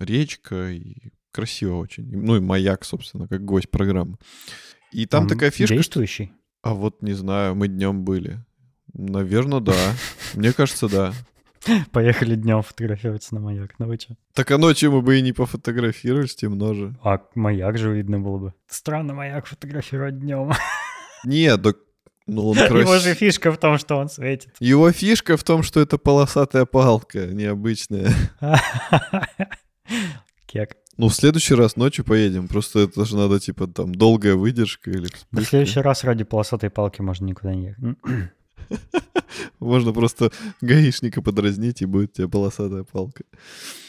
речка, 0.00 0.72
и 0.72 1.12
красиво 1.30 1.76
очень. 1.76 2.10
Ну 2.10 2.34
и 2.34 2.40
маяк, 2.40 2.84
собственно, 2.84 3.28
как 3.28 3.44
гость 3.44 3.70
программы. 3.70 4.16
И 4.90 5.06
там 5.06 5.22
Он 5.22 5.28
такая 5.28 5.52
фишка... 5.52 5.76
Действующий? 5.76 6.32
А 6.62 6.74
вот 6.74 7.00
не 7.00 7.12
знаю, 7.12 7.54
мы 7.54 7.68
днем 7.68 8.04
были. 8.04 8.44
Наверное, 8.92 9.60
да. 9.60 9.94
Мне 10.34 10.52
кажется, 10.52 10.88
да. 10.88 11.14
Поехали 11.92 12.34
днем 12.34 12.62
фотографироваться 12.62 13.34
на 13.34 13.40
маяк. 13.40 13.74
Ну 13.78 13.86
вы 13.86 13.96
что? 13.96 14.16
Так 14.34 14.50
а 14.50 14.58
ночью 14.58 14.92
мы 14.92 15.02
бы 15.02 15.18
и 15.18 15.22
не 15.22 15.32
пофотографировались, 15.32 16.34
темно 16.34 16.74
же. 16.74 16.96
А 17.02 17.20
маяк 17.34 17.78
же 17.78 17.92
видно 17.92 18.18
было 18.20 18.38
бы. 18.38 18.54
Странно 18.68 19.14
маяк 19.14 19.46
фотографировать 19.46 20.18
днем. 20.18 20.52
Нет, 21.24 21.62
так 21.62 21.76
ну, 22.26 22.48
он 22.48 22.56
крас... 22.56 22.70
Его 22.80 22.98
же 22.98 23.14
фишка 23.14 23.52
в 23.52 23.58
том, 23.58 23.78
что 23.78 23.96
он 23.96 24.08
светит. 24.08 24.54
Его 24.60 24.90
фишка 24.92 25.36
в 25.36 25.44
том, 25.44 25.62
что 25.62 25.80
это 25.80 25.98
полосатая 25.98 26.64
палка, 26.64 27.26
необычная. 27.26 28.12
Кек. 30.46 30.76
Ну, 30.98 31.08
в 31.08 31.14
следующий 31.14 31.54
раз 31.54 31.76
ночью 31.76 32.04
поедем. 32.04 32.48
Просто 32.48 32.80
это 32.80 33.04
же 33.04 33.16
надо, 33.16 33.40
типа, 33.40 33.66
там, 33.66 33.94
долгая 33.94 34.34
выдержка 34.34 34.90
или... 34.90 35.08
В 35.30 35.42
следующий 35.42 35.80
раз 35.80 36.04
ради 36.04 36.24
полосатой 36.24 36.70
палки 36.70 37.00
можно 37.00 37.24
никуда 37.24 37.54
не 37.54 37.68
ехать. 37.68 37.96
Можно 39.60 39.92
просто 39.92 40.30
гаишника 40.60 41.22
подразнить, 41.22 41.82
и 41.82 41.86
будет 41.86 42.10
у 42.10 42.14
тебя 42.14 42.28
полосатая 42.28 42.84
палка. 42.84 43.24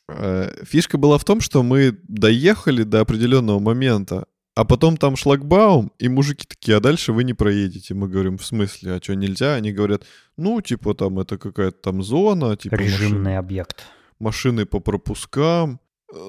Э, 0.09 0.63
фишка 0.63 0.97
была 0.97 1.17
в 1.17 1.24
том, 1.24 1.41
что 1.41 1.63
мы 1.63 1.97
доехали 2.07 2.84
до 2.84 3.01
определенного 3.01 3.59
момента, 3.59 4.26
а 4.55 4.65
потом 4.65 4.97
там 4.97 5.15
шлагбаум, 5.15 5.91
и 5.97 6.09
мужики 6.09 6.45
такие, 6.47 6.78
а 6.78 6.80
дальше 6.80 7.11
вы 7.11 7.24
не 7.24 7.34
проедете. 7.34 7.95
Мы 7.95 8.07
говорим, 8.07 8.38
в 8.38 8.45
смысле, 8.45 8.93
а 8.93 9.01
что, 9.01 9.15
нельзя? 9.15 9.55
Они 9.55 9.71
говорят, 9.71 10.03
ну, 10.38 10.61
типа, 10.61 10.93
там 10.93 11.19
это 11.19 11.38
какая-то 11.38 11.78
там 11.78 12.03
зона. 12.03 12.55
Типа, 12.55 12.76
Режимный 12.76 13.17
машины, 13.17 13.38
объект. 13.38 13.84
Машины 14.19 14.65
по 14.65 14.80
пропускам. 14.80 15.80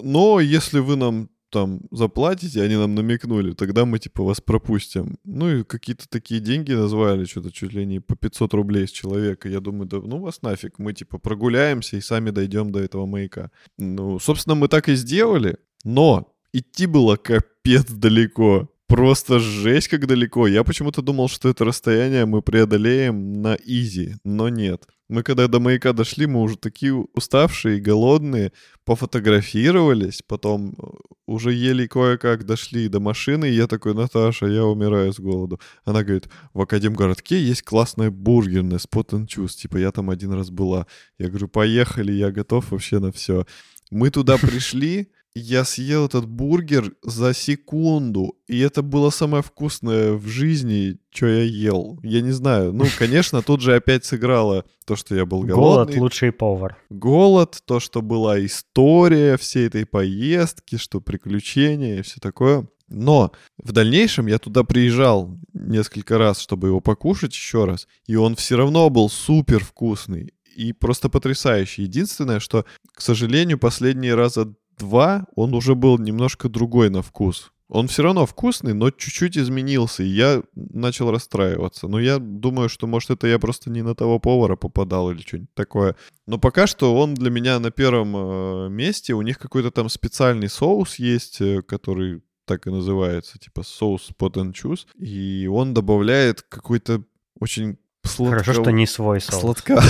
Но 0.03 0.40
если 0.40 0.78
вы 0.78 0.97
нам 0.97 1.28
там 1.55 1.82
заплатите, 1.92 2.62
они 2.62 2.74
нам 2.74 2.96
намекнули, 2.96 3.52
тогда 3.52 3.84
мы 3.84 4.00
типа 4.00 4.24
вас 4.24 4.40
пропустим. 4.40 5.18
Ну 5.24 5.50
и 5.50 5.62
какие-то 5.62 6.09
такие 6.09 6.40
деньги 6.40 6.72
назвали, 6.72 7.26
что-то 7.26 7.52
чуть 7.52 7.72
ли 7.72 7.86
не 7.86 8.00
по 8.00 8.16
500 8.16 8.55
рублей 8.55 8.88
с 8.88 8.90
человека. 8.90 9.48
Я 9.48 9.61
думаю, 9.61 9.86
да 9.86 9.98
ну 10.02 10.18
вас 10.18 10.42
нафиг, 10.42 10.80
мы 10.80 10.92
типа 10.92 11.18
прогуляемся 11.18 11.96
и 11.96 12.00
сами 12.00 12.30
дойдем 12.30 12.72
до 12.72 12.80
этого 12.80 13.07
маяка. 13.07 13.52
Ну, 13.78 14.18
собственно, 14.18 14.57
мы 14.57 14.66
так 14.66 14.88
и 14.88 14.96
сделали, 14.96 15.57
но 15.84 16.34
идти 16.52 16.86
было 16.86 17.14
капец 17.14 17.84
далеко. 17.88 18.68
Просто 18.95 19.40
жесть 19.40 19.88
как 19.88 20.07
далеко. 20.07 20.47
Я 20.47 20.62
почему-то 20.62 21.03
думал, 21.03 21.28
что 21.28 21.49
это 21.49 21.64
расстояние 21.64 22.26
мы 22.26 22.42
преодолеем 22.42 23.42
на 23.42 23.57
изи, 23.57 24.14
но 24.22 24.49
нет. 24.49 24.84
Мы 25.09 25.24
когда 25.24 25.49
до 25.49 25.59
маяка 25.59 25.92
дошли, 25.92 26.26
мы 26.26 26.40
уже 26.40 26.57
такие 26.57 26.95
уставшие, 26.95 27.80
голодные, 27.80 28.53
пофотографировались, 28.84 30.22
потом 30.24 30.76
э, 30.78 30.84
уже 31.26 31.53
еле 31.53 31.88
кое-как 31.88 32.47
дошли 32.47 32.86
до 32.86 33.01
машины, 33.01 33.47
и 33.51 33.55
я 33.55 33.66
такой, 33.66 33.95
Наташа, 33.95 34.47
я 34.47 34.64
умираю 34.64 35.12
с 35.12 35.18
голоду. 35.18 35.59
Она 35.84 36.05
говорит, 36.05 36.28
в 36.53 36.61
Академгородке 36.61 37.42
есть 37.42 37.62
классная 37.62 38.12
бургерная, 38.12 38.78
Spot 38.78 39.09
and 39.09 39.26
Choose, 39.26 39.57
типа 39.57 39.76
я 39.76 39.90
там 39.90 40.09
один 40.09 40.32
раз 40.32 40.51
была. 40.51 40.86
Я 41.18 41.30
говорю, 41.30 41.49
поехали, 41.49 42.12
я 42.12 42.30
готов 42.30 42.70
вообще 42.70 43.01
на 43.01 43.11
все. 43.11 43.45
Мы 43.90 44.11
туда 44.11 44.36
пришли, 44.38 45.09
я 45.35 45.64
съел 45.64 46.07
этот 46.07 46.26
бургер 46.26 46.93
за 47.03 47.35
секунду, 47.35 48.37
и 48.47 48.61
это 48.61 48.82
было 48.82 49.11
самое 49.11 49.43
вкусное 49.43 50.12
в 50.12 50.26
жизни, 50.28 50.99
что 51.11 51.26
я 51.26 51.43
ел. 51.43 51.99
Я 52.03 52.20
не 52.20 52.30
знаю. 52.30 52.72
Ну, 52.72 52.85
конечно, 52.99 53.43
тут 53.43 53.61
же 53.61 53.74
опять 53.74 54.05
сыграло 54.05 54.64
то, 54.87 54.95
что 54.97 55.14
я 55.16 55.26
был 55.26 55.43
голодный. 55.43 55.97
Голод— 55.97 55.97
лучший 55.97 56.32
повар. 56.32 56.76
Голод, 56.89 57.62
то, 57.64 57.80
что 57.80 58.01
была 58.01 58.45
история 58.45 59.37
всей 59.37 59.66
этой 59.66 59.87
поездки, 59.87 60.76
что 60.76 61.01
приключения 61.01 61.99
и 61.99 62.03
все 62.03 62.20
такое. 62.20 62.68
Но 62.89 63.32
в 63.59 63.72
дальнейшем 63.72 64.26
я 64.26 64.39
туда 64.39 64.62
приезжал 64.62 65.37
несколько 65.53 66.16
раз, 66.18 66.39
чтобы 66.39 66.68
его 66.68 66.80
покушать 66.80 67.32
еще 67.32 67.64
раз, 67.64 67.89
и 68.07 68.14
он 68.14 68.37
все 68.37 68.57
равно 68.57 68.89
был 68.89 69.09
супер 69.09 69.64
вкусный 69.64 70.32
и 70.55 70.72
просто 70.72 71.09
потрясающий. 71.09 71.82
Единственное, 71.82 72.41
что, 72.41 72.64
к 72.93 73.01
сожалению, 73.01 73.59
последние 73.59 74.14
раза 74.14 74.55
2 74.79 75.27
он 75.35 75.55
уже 75.55 75.75
был 75.75 75.99
немножко 75.99 76.49
другой 76.49 76.91
на 76.91 77.03
вкус. 77.03 77.53
Он 77.68 77.89
все 77.89 78.03
равно 78.03 78.27
вкусный, 78.27 78.75
но 78.75 78.91
чуть-чуть 78.91 79.39
изменился, 79.39 80.03
и 80.03 80.09
я 80.09 80.43
начал 80.55 81.11
расстраиваться. 81.11 81.89
Но 81.89 81.99
я 81.99 82.18
думаю, 82.18 82.68
что, 82.68 82.87
может, 82.87 83.11
это 83.11 83.27
я 83.27 83.39
просто 83.39 83.70
не 83.70 83.83
на 83.83 83.95
того 83.95 84.18
повара 84.18 84.55
попадал 84.55 85.11
или 85.11 85.22
что-нибудь 85.22 85.55
такое. 85.55 85.97
Но 86.27 86.39
пока 86.39 86.66
что 86.66 86.95
он 86.95 87.14
для 87.14 87.31
меня 87.31 87.59
на 87.59 87.70
первом 87.70 88.14
э, 88.16 88.68
месте. 88.68 89.14
У 89.14 89.22
них 89.22 89.39
какой-то 89.39 89.70
там 89.70 89.89
специальный 89.89 90.51
соус 90.51 90.97
есть, 90.97 91.41
э, 91.41 91.62
который 91.62 92.22
так 92.45 92.66
и 92.66 92.70
называется, 92.70 93.39
типа 93.39 93.62
соус 93.62 94.11
pot 94.18 94.35
and 94.35 94.53
choose. 94.53 94.87
И 94.99 95.49
он 95.51 95.72
добавляет 95.72 96.43
какой-то 96.43 97.03
очень 97.41 97.79
сладко... 98.05 98.45
Хорошо, 98.45 98.62
что 98.62 98.70
не 98.70 98.87
свой 98.87 99.22
соус. 99.22 99.41
Сладко... 99.41 99.83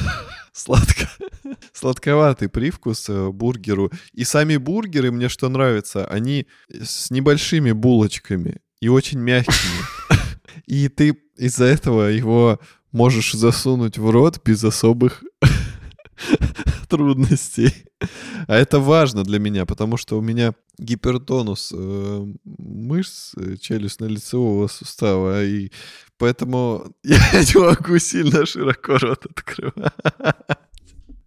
Сладко 0.52 1.08
сладковатый 1.82 2.48
привкус 2.48 3.08
э, 3.08 3.30
бургеру. 3.30 3.90
И 4.12 4.22
сами 4.22 4.56
бургеры, 4.56 5.10
мне 5.10 5.28
что 5.28 5.48
нравится, 5.48 6.06
они 6.06 6.46
с 6.68 7.10
небольшими 7.10 7.72
булочками 7.72 8.60
и 8.80 8.88
очень 8.88 9.18
мягкими. 9.18 9.82
И 10.66 10.88
ты 10.88 11.18
из-за 11.36 11.64
этого 11.64 12.08
его 12.08 12.60
можешь 12.92 13.32
засунуть 13.32 13.98
в 13.98 14.10
рот 14.10 14.40
без 14.44 14.62
особых 14.62 15.24
трудностей. 16.88 17.74
А 18.46 18.54
это 18.54 18.78
важно 18.78 19.24
для 19.24 19.40
меня, 19.40 19.66
потому 19.66 19.96
что 19.96 20.18
у 20.18 20.20
меня 20.20 20.54
гипертонус 20.78 21.72
э, 21.74 22.26
мышц 22.44 23.34
э, 23.36 23.56
челюстно-лицевого 23.56 24.68
сустава, 24.68 25.44
и 25.44 25.72
поэтому 26.16 26.94
я 27.02 27.18
не 27.32 27.60
могу 27.60 27.98
сильно 27.98 28.46
широко 28.46 28.98
рот 28.98 29.26
открывать. 29.26 29.92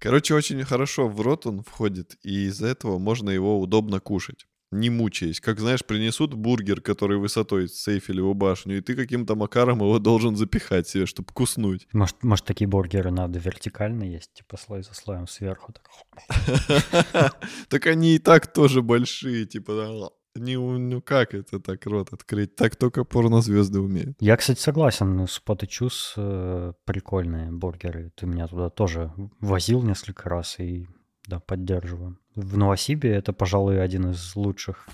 Короче, 0.06 0.36
очень 0.36 0.64
хорошо 0.64 1.08
в 1.08 1.20
рот 1.20 1.48
он 1.48 1.64
входит, 1.64 2.16
и 2.22 2.46
из-за 2.46 2.68
этого 2.68 3.00
можно 3.00 3.32
его 3.32 3.60
удобно 3.60 4.00
кушать 4.00 4.46
не 4.72 4.90
мучаясь. 4.90 5.40
Как, 5.40 5.60
знаешь, 5.60 5.86
принесут 5.86 6.34
бургер, 6.34 6.82
который 6.82 7.18
высотой 7.18 7.70
с 7.70 7.88
Эйфелеву 7.88 8.34
башню, 8.34 8.78
и 8.78 8.82
ты 8.82 8.96
каким-то 8.96 9.36
макаром 9.36 9.80
его 9.80 10.00
должен 10.00 10.36
запихать 10.36 10.88
себе, 10.88 11.06
чтобы 11.06 11.30
куснуть. 11.34 11.88
Может, 11.94 12.24
может 12.24 12.46
такие 12.46 12.68
бургеры 12.68 13.12
надо 13.12 13.40
вертикально 13.40 14.04
есть, 14.04 14.34
типа 14.34 14.58
слой 14.58 14.84
за 14.84 14.94
слоем 14.94 15.28
сверху. 15.28 15.74
Так 17.70 17.86
они 17.86 18.16
и 18.16 18.20
так 18.20 18.52
тоже 18.52 18.82
большие, 18.82 19.46
типа, 19.46 20.12
не, 20.36 20.58
ну 20.58 21.02
как 21.02 21.34
это 21.34 21.60
так 21.60 21.86
рот 21.86 22.14
открыть? 22.14 22.56
Так 22.56 22.76
только 22.76 23.04
порнозвезды 23.04 23.80
умеют. 23.80 24.18
Я, 24.20 24.38
кстати, 24.38 24.60
согласен. 24.60 25.22
И 25.22 25.26
Choose 25.26 26.14
э, 26.18 26.74
прикольные 26.86 27.52
бургеры. 27.52 28.12
Ты 28.16 28.26
меня 28.26 28.48
туда 28.48 28.70
тоже 28.70 29.12
возил 29.40 29.82
несколько 29.82 30.30
раз 30.30 30.60
и 30.60 30.88
да, 31.28 31.40
поддерживаю. 31.40 32.18
В 32.36 32.58
Новосибе 32.58 33.12
это, 33.12 33.34
пожалуй, 33.34 33.82
один 33.82 34.12
из 34.12 34.36
лучших. 34.36 34.88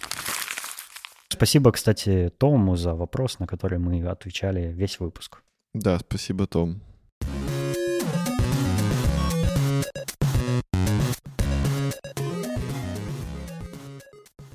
Спасибо, 1.28 1.72
кстати, 1.72 2.32
Тому 2.38 2.76
за 2.76 2.94
вопрос, 2.94 3.40
на 3.40 3.48
который 3.48 3.80
мы 3.80 4.06
отвечали 4.06 4.72
весь 4.72 5.00
выпуск. 5.00 5.42
Да, 5.74 5.98
спасибо, 6.00 6.46
Том. 6.46 6.82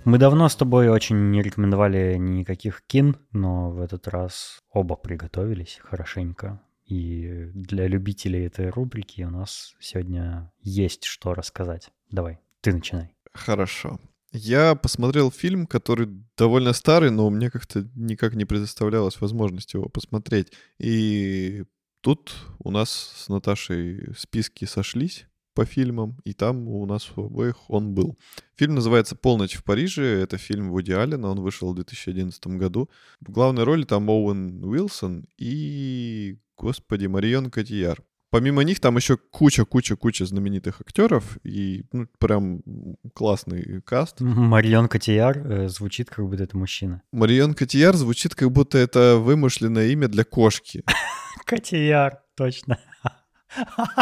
Мы 0.06 0.18
давно 0.18 0.48
с 0.48 0.54
тобой 0.54 0.88
очень 0.88 1.32
не 1.32 1.42
рекомендовали 1.42 2.14
никаких 2.16 2.82
кин, 2.86 3.16
но 3.32 3.72
в 3.72 3.80
этот 3.80 4.06
раз 4.06 4.60
оба 4.70 4.94
приготовились 4.94 5.80
хорошенько. 5.82 6.62
И 6.84 7.50
для 7.52 7.88
любителей 7.88 8.46
этой 8.46 8.70
рубрики 8.70 9.22
у 9.22 9.30
нас 9.30 9.74
сегодня 9.80 10.52
есть 10.60 11.02
что 11.02 11.34
рассказать. 11.34 11.90
Давай, 12.08 12.38
ты 12.60 12.72
начинай. 12.72 13.16
Хорошо. 13.32 13.98
Я 14.30 14.76
посмотрел 14.76 15.32
фильм, 15.32 15.66
который 15.66 16.08
довольно 16.36 16.72
старый, 16.72 17.10
но 17.10 17.28
мне 17.28 17.50
как-то 17.50 17.88
никак 17.96 18.36
не 18.36 18.44
предоставлялась 18.44 19.20
возможность 19.20 19.74
его 19.74 19.88
посмотреть. 19.88 20.52
И 20.78 21.64
тут 22.00 22.32
у 22.60 22.70
нас 22.70 22.90
с 22.90 23.28
Наташей 23.28 24.14
списки 24.16 24.66
сошлись 24.66 25.26
по 25.56 25.64
фильмам, 25.64 26.18
и 26.24 26.34
там 26.34 26.68
у 26.68 26.84
нас 26.86 27.10
у 27.16 27.24
обоих 27.24 27.70
он 27.70 27.94
был. 27.94 28.16
Фильм 28.56 28.74
называется 28.74 29.16
«Полночь 29.16 29.56
в 29.56 29.64
Париже». 29.64 30.04
Это 30.04 30.36
фильм 30.36 30.70
Вуди 30.70 30.92
Аллена, 30.92 31.30
он 31.30 31.40
вышел 31.40 31.72
в 31.72 31.74
2011 31.74 32.46
году. 32.58 32.90
В 33.20 33.32
главной 33.32 33.64
роли 33.64 33.84
там 33.84 34.08
Оуэн 34.08 34.62
Уилсон 34.62 35.24
и 35.38 36.36
Господи, 36.58 37.06
Марион 37.06 37.50
Котияр. 37.50 38.02
Помимо 38.30 38.64
них 38.64 38.80
там 38.80 38.96
еще 38.96 39.16
куча-куча-куча 39.16 40.26
знаменитых 40.26 40.82
актеров 40.82 41.38
и 41.42 41.84
ну, 41.92 42.06
прям 42.18 42.60
классный 43.14 43.80
каст. 43.80 44.20
Марион 44.20 44.88
Котияр 44.88 45.38
э, 45.38 45.68
звучит 45.68 46.10
как 46.10 46.28
будто 46.28 46.42
это 46.42 46.56
мужчина. 46.58 47.02
Марион 47.12 47.54
Котияр 47.54 47.96
звучит 47.96 48.34
как 48.34 48.50
будто 48.50 48.76
это 48.76 49.16
вымышленное 49.16 49.88
имя 49.88 50.08
для 50.08 50.24
кошки. 50.24 50.84
Котияр, 51.46 52.18
точно. 52.36 52.78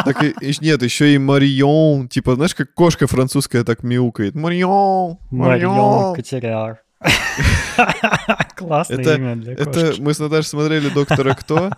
Так 0.04 0.22
и, 0.22 0.34
нет, 0.60 0.82
еще 0.82 1.14
и 1.14 1.18
Марион, 1.18 2.08
типа, 2.08 2.34
знаешь, 2.34 2.54
как 2.54 2.74
кошка 2.74 3.06
французская 3.06 3.64
так 3.64 3.82
мяукает. 3.82 4.34
Марион, 4.34 5.18
Марион 5.30 6.14
Котияр. 6.14 6.82
Классное 8.56 9.16
имя 9.16 9.36
для 9.36 9.56
кошки. 9.56 9.70
Это 9.70 10.02
мы 10.02 10.14
с 10.14 10.18
Наташей 10.18 10.48
смотрели 10.48 10.88
«Доктора 10.88 11.34
Кто», 11.34 11.70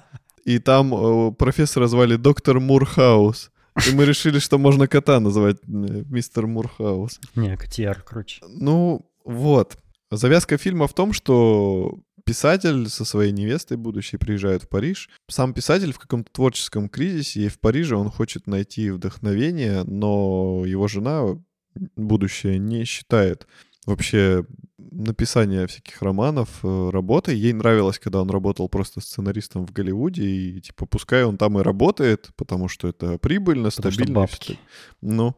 и 0.44 0.60
там 0.60 0.94
э, 0.94 1.32
профессора 1.32 1.88
звали 1.88 2.16
доктор 2.16 2.60
Мурхаус. 2.60 3.50
И 3.88 3.94
мы 3.94 4.04
решили, 4.04 4.38
что 4.38 4.58
можно 4.58 4.86
кота 4.86 5.18
назвать 5.18 5.56
э, 5.56 5.66
мистер 5.66 6.46
Мурхаус. 6.46 7.20
Не, 7.34 7.56
Котияр 7.56 8.02
круче. 8.02 8.40
Ну, 8.48 9.04
вот. 9.24 9.76
Завязка 10.12 10.56
фильма 10.56 10.86
в 10.86 10.94
том, 10.94 11.12
что 11.12 11.98
писатель 12.26 12.88
со 12.90 13.04
своей 13.04 13.32
невестой 13.32 13.76
будущей 13.76 14.18
приезжает 14.18 14.64
в 14.64 14.68
Париж. 14.68 15.08
Сам 15.28 15.54
писатель 15.54 15.92
в 15.92 15.98
каком-то 15.98 16.30
творческом 16.32 16.88
кризисе, 16.88 17.42
и 17.42 17.48
в 17.48 17.60
Париже 17.60 17.96
он 17.96 18.10
хочет 18.10 18.46
найти 18.46 18.90
вдохновение, 18.90 19.84
но 19.84 20.64
его 20.66 20.88
жена 20.88 21.38
будущее 21.94 22.58
не 22.58 22.84
считает 22.84 23.46
вообще 23.86 24.44
написание 24.78 25.66
всяких 25.68 26.02
романов 26.02 26.48
э, 26.64 26.90
работой. 26.90 27.36
Ей 27.36 27.52
нравилось, 27.52 28.00
когда 28.00 28.20
он 28.20 28.30
работал 28.30 28.68
просто 28.68 29.00
сценаристом 29.00 29.64
в 29.64 29.72
Голливуде, 29.72 30.24
и 30.24 30.60
типа 30.60 30.86
пускай 30.86 31.22
он 31.22 31.36
там 31.38 31.58
и 31.58 31.62
работает, 31.62 32.30
потому 32.36 32.68
что 32.68 32.88
это 32.88 33.18
прибыльно, 33.18 33.70
потому 33.70 33.92
стабильно. 33.92 34.14
Ну, 35.00 35.36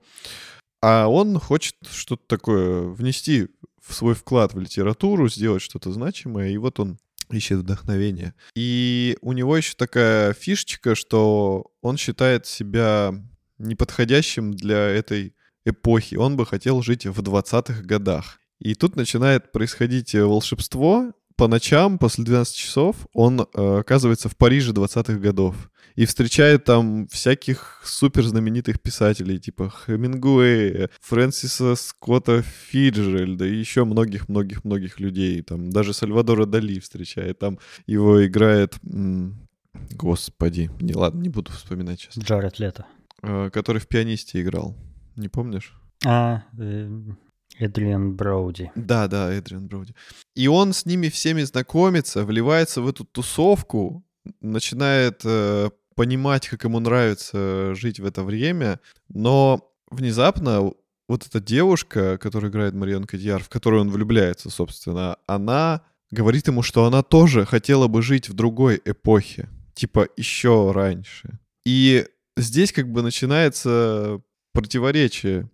а 0.81 1.09
он 1.09 1.39
хочет 1.39 1.75
что-то 1.91 2.23
такое 2.27 2.83
внести 2.83 3.49
в 3.89 3.95
свой 3.95 4.15
вклад 4.15 4.55
в 4.55 4.61
литературу, 4.61 5.29
сделать 5.29 5.63
что-то 5.63 5.91
значимое, 5.91 6.51
и 6.51 6.59
вот 6.59 6.79
он 6.79 6.99
ищет 7.31 7.59
вдохновение. 7.59 8.35
И 8.55 9.17
у 9.21 9.33
него 9.33 9.57
еще 9.57 9.75
такая 9.77 10.33
фишечка, 10.35 10.95
что 10.95 11.67
он 11.83 11.97
считает 11.97 12.47
себя 12.47 13.15
неподходящим 13.59 14.53
для 14.53 14.79
этой 14.79 15.35
эпохи. 15.65 16.15
Он 16.15 16.37
бы 16.37 16.47
хотел 16.47 16.83
жить 16.83 17.07
в 17.07 17.21
20-х 17.21 17.83
годах. 17.83 18.39
И 18.59 18.75
тут 18.75 18.97
начинает 18.97 19.53
происходить 19.53 20.15
волшебство. 20.15 21.13
По 21.39 21.47
ночам, 21.47 21.99
после 21.99 22.25
12 22.25 22.57
часов, 22.57 22.97
он 23.13 23.41
э, 23.41 23.79
оказывается 23.79 24.29
в 24.29 24.37
Париже 24.37 24.73
20-х 24.73 25.21
годов. 25.21 25.71
И 25.95 26.05
встречает 26.05 26.65
там 26.65 27.07
всяких 27.07 27.81
супер 27.85 28.25
знаменитых 28.25 28.81
писателей, 28.81 29.39
типа 29.39 29.71
Хемингуэя, 29.71 30.91
Фрэнсиса 31.01 31.77
Скотта 31.77 32.43
Фиджеральда 32.43 33.47
и 33.47 33.55
еще 33.55 33.85
многих-многих-многих 33.85 34.99
людей. 34.99 35.41
Там 35.43 35.71
даже 35.71 35.93
Сальвадора 35.93 36.45
Дали 36.45 36.81
встречает. 36.81 37.39
Там 37.39 37.61
его 37.87 38.27
играет... 38.27 38.77
Господи, 39.93 40.73
не 40.81 40.95
ладно, 40.95 41.21
не 41.21 41.29
буду 41.29 41.53
вспоминать 41.53 42.01
сейчас. 42.01 42.19
Джаред 42.19 42.59
Лето. 42.59 42.85
Э, 43.23 43.49
который 43.53 43.81
в 43.81 43.87
«Пианисте» 43.87 44.43
играл. 44.43 44.77
Не 45.15 45.29
помнишь? 45.29 45.73
А, 46.05 46.43
э, 46.59 46.91
Эдриан 47.59 48.15
Броуди. 48.15 48.71
Да, 48.75 49.09
да, 49.09 49.33
Эдриан 49.33 49.67
Броуди. 49.67 49.95
И 50.35 50.49
он 50.49 50.73
с 50.73 50.87
ними 50.87 51.09
всеми 51.09 51.43
знакомится, 51.43 52.25
вливается 52.25 52.81
в 52.81 52.89
эту 52.89 53.05
тусовку, 53.05 54.05
начинает 54.41 55.23
э, 55.25 55.71
понимать, 55.95 56.49
как 56.49 56.65
ему 56.65 56.79
нравится 56.81 57.75
жить 57.75 58.01
в 58.01 58.07
это 58.07 58.23
время, 58.23 58.81
но 59.09 59.73
внезапно 59.91 60.73
вот 61.09 61.27
эта 61.27 61.41
девушка, 61.41 62.19
которая 62.19 62.51
играет 62.51 62.75
Марион 62.75 63.05
Кадьяр, 63.05 63.43
в 63.43 63.49
которую 63.49 63.83
он 63.83 63.91
влюбляется, 63.91 64.51
собственно, 64.51 65.17
она 65.27 65.83
говорит 66.11 66.47
ему, 66.47 66.63
что 66.63 66.85
она 66.85 67.03
тоже 67.03 67.47
хотела 67.47 67.89
бы 67.89 68.03
жить 68.03 68.29
в 68.29 68.35
другой 68.35 68.81
эпохе, 68.85 69.49
типа 69.75 70.09
еще 70.17 70.73
раньше. 70.73 71.39
И 71.65 72.07
здесь 72.37 72.73
как 72.73 72.91
бы 72.91 73.03
начинается 73.03 74.21
противоречие 74.53 75.51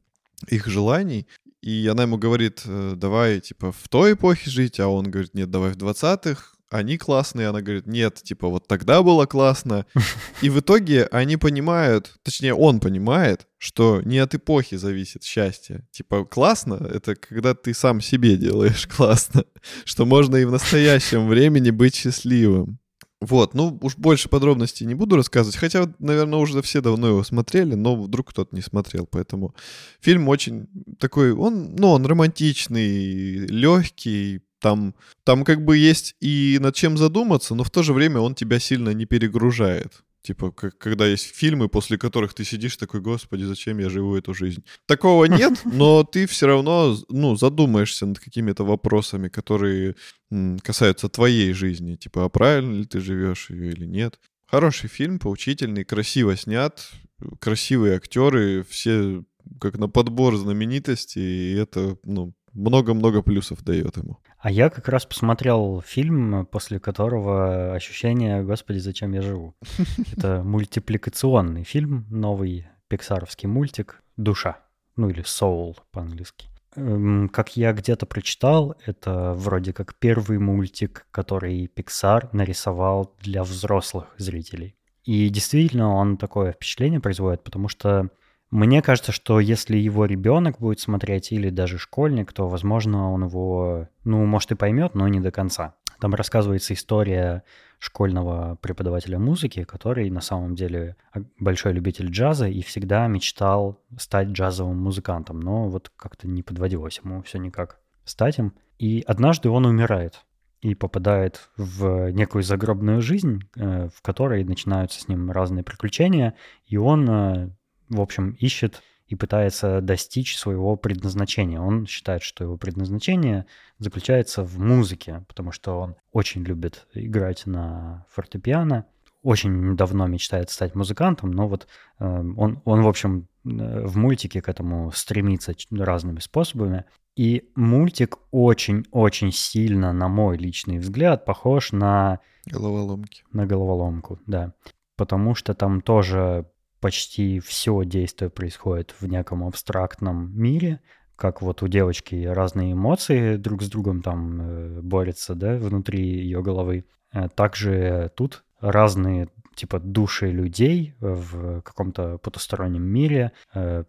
их 0.48 0.66
желаний. 0.66 1.26
И 1.64 1.88
она 1.90 2.02
ему 2.02 2.18
говорит, 2.18 2.60
э, 2.66 2.92
давай, 2.94 3.40
типа, 3.40 3.72
в 3.72 3.88
той 3.88 4.12
эпохе 4.12 4.50
жить, 4.50 4.78
а 4.80 4.88
он 4.88 5.10
говорит, 5.10 5.32
нет, 5.32 5.50
давай 5.50 5.72
в 5.72 5.78
20-х, 5.78 6.52
они 6.68 6.98
классные, 6.98 7.48
она 7.48 7.62
говорит, 7.62 7.86
нет, 7.86 8.16
типа, 8.22 8.48
вот 8.48 8.68
тогда 8.68 9.02
было 9.02 9.24
классно. 9.24 9.86
И 10.42 10.50
в 10.50 10.60
итоге 10.60 11.06
они 11.10 11.38
понимают, 11.38 12.18
точнее, 12.22 12.52
он 12.52 12.80
понимает, 12.80 13.46
что 13.56 14.02
не 14.02 14.18
от 14.18 14.34
эпохи 14.34 14.76
зависит 14.76 15.24
счастье. 15.24 15.88
Типа, 15.90 16.26
классно— 16.26 16.74
это 16.94 17.14
когда 17.14 17.54
ты 17.54 17.72
сам 17.72 18.02
себе 18.02 18.36
делаешь 18.36 18.86
классно, 18.86 19.44
что 19.86 20.04
можно 20.04 20.36
и 20.36 20.44
в 20.44 20.50
настоящем 20.50 21.28
времени 21.28 21.70
быть 21.70 21.94
счастливым. 21.94 22.78
Вот, 23.24 23.54
ну 23.54 23.78
уж 23.80 23.96
больше 23.96 24.28
подробностей 24.28 24.84
не 24.84 24.94
буду 24.94 25.16
рассказывать, 25.16 25.56
хотя, 25.56 25.90
наверное, 25.98 26.38
уже 26.38 26.60
все 26.60 26.82
давно 26.82 27.08
его 27.08 27.24
смотрели, 27.24 27.74
но 27.74 27.96
вдруг 27.96 28.30
кто-то 28.30 28.54
не 28.54 28.60
смотрел, 28.60 29.06
поэтому 29.10 29.54
фильм 30.00 30.28
очень 30.28 30.66
такой, 30.98 31.32
он, 31.32 31.74
ну, 31.74 31.92
он 31.92 32.04
романтичный, 32.04 33.46
легкий, 33.46 34.42
там, 34.60 34.94
там 35.24 35.44
как 35.44 35.64
бы 35.64 35.78
есть 35.78 36.16
и 36.20 36.58
над 36.60 36.74
чем 36.74 36.98
задуматься, 36.98 37.54
но 37.54 37.64
в 37.64 37.70
то 37.70 37.82
же 37.82 37.94
время 37.94 38.20
он 38.20 38.34
тебя 38.34 38.58
сильно 38.58 38.90
не 38.90 39.06
перегружает. 39.06 40.04
Типа, 40.24 40.50
как, 40.50 40.78
когда 40.78 41.06
есть 41.06 41.36
фильмы, 41.36 41.68
после 41.68 41.98
которых 41.98 42.32
ты 42.32 42.44
сидишь 42.44 42.78
такой, 42.78 43.02
господи, 43.02 43.44
зачем 43.44 43.78
я 43.78 43.90
живу 43.90 44.16
эту 44.16 44.32
жизнь? 44.32 44.64
Такого 44.86 45.24
нет, 45.26 45.60
но 45.64 46.02
ты 46.02 46.26
все 46.26 46.46
равно, 46.46 46.96
ну, 47.10 47.36
задумаешься 47.36 48.06
над 48.06 48.18
какими-то 48.18 48.64
вопросами, 48.64 49.28
которые 49.28 49.96
м, 50.32 50.58
касаются 50.60 51.10
твоей 51.10 51.52
жизни. 51.52 51.96
Типа, 51.96 52.24
а 52.24 52.28
правильно 52.30 52.74
ли 52.78 52.84
ты 52.86 53.00
живешь 53.00 53.50
ее 53.50 53.72
или 53.72 53.84
нет? 53.84 54.18
Хороший 54.46 54.88
фильм, 54.88 55.18
поучительный, 55.18 55.84
красиво 55.84 56.34
снят, 56.36 56.90
красивые 57.38 57.96
актеры, 57.96 58.64
все 58.66 59.24
как 59.60 59.76
на 59.76 59.88
подбор 59.90 60.36
знаменитости, 60.36 61.18
и 61.18 61.54
это, 61.54 61.98
ну, 62.04 62.32
много-много 62.54 63.20
плюсов 63.20 63.62
дает 63.62 63.98
ему. 63.98 64.18
А 64.44 64.50
я 64.50 64.68
как 64.68 64.88
раз 64.88 65.06
посмотрел 65.06 65.80
фильм, 65.80 66.44
после 66.44 66.78
которого 66.78 67.74
ощущение 67.74 68.42
«Господи, 68.42 68.76
зачем 68.76 69.14
я 69.14 69.22
живу?». 69.22 69.54
Это 70.18 70.42
мультипликационный 70.42 71.64
фильм, 71.64 72.04
новый 72.10 72.66
пиксаровский 72.88 73.48
мультик 73.48 74.02
«Душа», 74.18 74.58
ну 74.96 75.08
или 75.08 75.22
«Soul» 75.22 75.78
по-английски. 75.92 76.48
Эм, 76.76 77.30
как 77.30 77.56
я 77.56 77.72
где-то 77.72 78.04
прочитал, 78.04 78.76
это 78.84 79.32
вроде 79.32 79.72
как 79.72 79.94
первый 79.94 80.38
мультик, 80.38 81.06
который 81.10 81.64
Pixar 81.74 82.28
нарисовал 82.32 83.16
для 83.22 83.44
взрослых 83.44 84.14
зрителей. 84.18 84.76
И 85.04 85.30
действительно 85.30 85.94
он 85.94 86.18
такое 86.18 86.52
впечатление 86.52 87.00
производит, 87.00 87.42
потому 87.44 87.68
что 87.68 88.10
мне 88.50 88.82
кажется, 88.82 89.12
что 89.12 89.40
если 89.40 89.76
его 89.76 90.04
ребенок 90.04 90.58
будет 90.58 90.80
смотреть 90.80 91.32
или 91.32 91.50
даже 91.50 91.78
школьник, 91.78 92.32
то, 92.32 92.48
возможно, 92.48 93.12
он 93.12 93.24
его, 93.24 93.88
ну, 94.04 94.24
может 94.26 94.52
и 94.52 94.54
поймет, 94.54 94.94
но 94.94 95.08
не 95.08 95.20
до 95.20 95.30
конца. 95.30 95.74
Там 96.00 96.14
рассказывается 96.14 96.74
история 96.74 97.44
школьного 97.78 98.56
преподавателя 98.60 99.18
музыки, 99.18 99.64
который 99.64 100.10
на 100.10 100.20
самом 100.20 100.54
деле 100.54 100.96
большой 101.38 101.72
любитель 101.72 102.10
джаза 102.10 102.46
и 102.46 102.62
всегда 102.62 103.06
мечтал 103.06 103.80
стать 103.98 104.28
джазовым 104.28 104.78
музыкантом, 104.78 105.40
но 105.40 105.68
вот 105.68 105.90
как-то 105.96 106.28
не 106.28 106.42
подводилось 106.42 107.00
ему 107.02 107.22
все 107.22 107.38
никак 107.38 107.80
стать 108.04 108.38
им. 108.38 108.54
И 108.78 109.04
однажды 109.06 109.50
он 109.50 109.66
умирает 109.66 110.24
и 110.60 110.74
попадает 110.74 111.50
в 111.56 112.10
некую 112.10 112.42
загробную 112.42 113.02
жизнь, 113.02 113.42
э, 113.56 113.88
в 113.94 114.00
которой 114.02 114.44
начинаются 114.44 115.00
с 115.00 115.08
ним 115.08 115.30
разные 115.30 115.62
приключения, 115.62 116.34
и 116.66 116.76
он 116.76 117.08
э, 117.08 117.50
в 117.94 118.00
общем, 118.00 118.36
ищет 118.40 118.82
и 119.06 119.16
пытается 119.16 119.80
достичь 119.80 120.36
своего 120.36 120.76
предназначения. 120.76 121.60
Он 121.60 121.86
считает, 121.86 122.22
что 122.22 122.44
его 122.44 122.56
предназначение 122.56 123.46
заключается 123.78 124.42
в 124.42 124.58
музыке, 124.58 125.24
потому 125.28 125.52
что 125.52 125.78
он 125.78 125.96
очень 126.12 126.42
любит 126.42 126.86
играть 126.94 127.46
на 127.46 128.06
фортепиано, 128.10 128.86
очень 129.22 129.76
давно 129.76 130.06
мечтает 130.06 130.50
стать 130.50 130.74
музыкантом, 130.74 131.30
но 131.30 131.48
вот 131.48 131.66
э, 131.98 132.04
он, 132.04 132.60
он, 132.64 132.82
в 132.82 132.88
общем, 132.88 133.26
э, 133.44 133.86
в 133.86 133.96
мультике 133.96 134.42
к 134.42 134.48
этому 134.48 134.92
стремится 134.92 135.54
разными 135.70 136.20
способами. 136.20 136.84
И 137.16 137.48
мультик 137.54 138.18
очень-очень 138.32 139.32
сильно, 139.32 139.92
на 139.92 140.08
мой 140.08 140.36
личный 140.36 140.78
взгляд, 140.78 141.24
похож 141.24 141.72
на... 141.72 142.20
Головоломки. 142.46 143.24
На 143.32 143.46
головоломку, 143.46 144.18
да. 144.26 144.52
Потому 144.96 145.34
что 145.34 145.54
там 145.54 145.80
тоже 145.80 146.46
почти 146.84 147.40
все 147.40 147.82
действие 147.86 148.28
происходит 148.28 148.94
в 149.00 149.06
неком 149.06 149.42
абстрактном 149.42 150.38
мире, 150.38 150.80
как 151.16 151.40
вот 151.40 151.62
у 151.62 151.66
девочки 151.66 152.26
разные 152.26 152.74
эмоции 152.74 153.36
друг 153.36 153.62
с 153.62 153.70
другом 153.70 154.02
там 154.02 154.42
э, 154.42 154.80
борются, 154.82 155.34
да, 155.34 155.56
внутри 155.56 156.02
ее 156.06 156.42
головы. 156.42 156.84
Э, 157.10 157.30
также 157.34 158.12
тут 158.14 158.44
разные 158.60 159.30
типа 159.54 159.80
души 159.80 160.30
людей 160.30 160.94
в 161.00 161.62
каком-то 161.62 162.18
потустороннем 162.18 162.82
мире 162.82 163.32
э, 163.54 163.84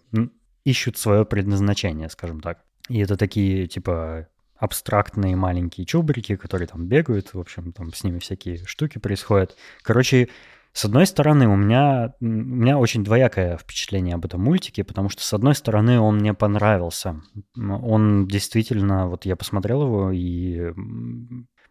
ищут 0.64 0.98
свое 0.98 1.26
предназначение, 1.26 2.08
скажем 2.08 2.39
так. 2.39 2.64
И 2.88 3.00
это 3.00 3.18
такие 3.18 3.68
типа 3.68 4.30
абстрактные 4.56 5.36
маленькие 5.36 5.86
чубрики, 5.86 6.38
которые 6.38 6.70
там 6.70 6.88
бегают, 6.88 7.34
в 7.34 7.39
общем, 7.41 7.74
там 7.74 7.93
с 7.93 8.06
ними 8.06 8.20
всякие 8.20 8.66
штуки 8.66 9.00
происходят. 9.00 9.58
Короче, 9.82 10.30
с 10.76 10.84
одной 10.84 11.07
стороны, 11.07 11.47
у 11.47 11.55
меня, 11.55 12.13
у 12.19 12.26
меня 12.26 12.78
очень 12.78 13.05
двоякое 13.05 13.55
впечатление 13.55 14.15
об 14.15 14.26
этом 14.26 14.41
мультике, 14.41 14.84
потому 14.84 15.07
что, 15.07 15.23
с 15.23 15.34
одной 15.34 15.55
стороны, 15.55 16.01
он 16.01 16.17
мне 16.17 16.34
понравился. 16.34 17.21
Он 17.57 18.28
действительно, 18.28 19.07
вот 19.07 19.26
я 19.26 19.38
посмотрел 19.38 19.84
его, 19.84 20.11
и 20.11 20.73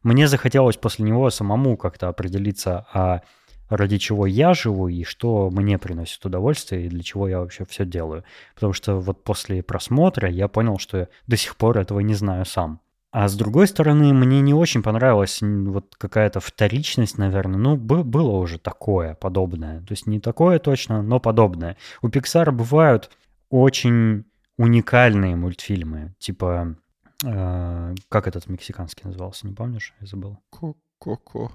мне 0.02 0.26
захотелось 0.26 0.78
после 0.78 1.05
него 1.05 1.28
самому 1.28 1.76
как-то 1.76 2.09
определиться, 2.09 2.86
а 2.94 3.20
ради 3.68 3.98
чего 3.98 4.24
я 4.24 4.55
живу 4.55 4.88
и 4.88 5.05
что 5.05 5.50
мне 5.50 5.76
приносит 5.76 6.24
удовольствие 6.24 6.86
и 6.86 6.88
для 6.88 7.02
чего 7.02 7.28
я 7.28 7.40
вообще 7.40 7.66
все 7.66 7.84
делаю. 7.84 8.24
Потому 8.55 8.72
что 8.72 9.00
вот 9.00 9.22
после 9.22 9.62
просмотра 9.62 10.30
я 10.30 10.48
понял, 10.48 10.78
что 10.78 11.09
до 11.26 11.36
сих 11.36 11.57
пор 11.57 11.76
этого 11.76 12.00
не 12.00 12.14
знаю 12.14 12.46
сам. 12.46 12.80
А 13.14 13.28
с 13.28 13.36
другой 13.36 13.68
стороны, 13.68 14.12
мне 14.12 14.40
не 14.40 14.54
очень 14.54 14.82
понравилась 14.82 15.38
вот 15.40 15.94
какая-то 15.96 16.40
вторичность, 16.40 17.16
наверное. 17.16 17.60
Ну, 17.60 17.76
было 17.76 18.32
уже 18.32 18.58
такое 18.58 19.14
подобное. 19.14 19.78
То 19.82 19.92
есть 19.92 20.08
не 20.08 20.18
такое 20.18 20.58
точно, 20.58 21.00
но 21.00 21.20
подобное. 21.20 21.76
У 22.02 22.08
Pixar 22.08 22.50
бывают 22.50 23.12
очень 23.50 24.24
уникальные 24.58 25.36
мультфильмы. 25.36 26.16
Типа, 26.18 26.74
э, 27.24 27.94
как 28.08 28.26
этот 28.26 28.48
мексиканский 28.48 29.04
назывался, 29.04 29.46
не 29.46 29.54
помнишь? 29.54 29.94
Я 30.00 30.08
забыл. 30.08 30.40
Ко-ко-ко. 30.50 31.52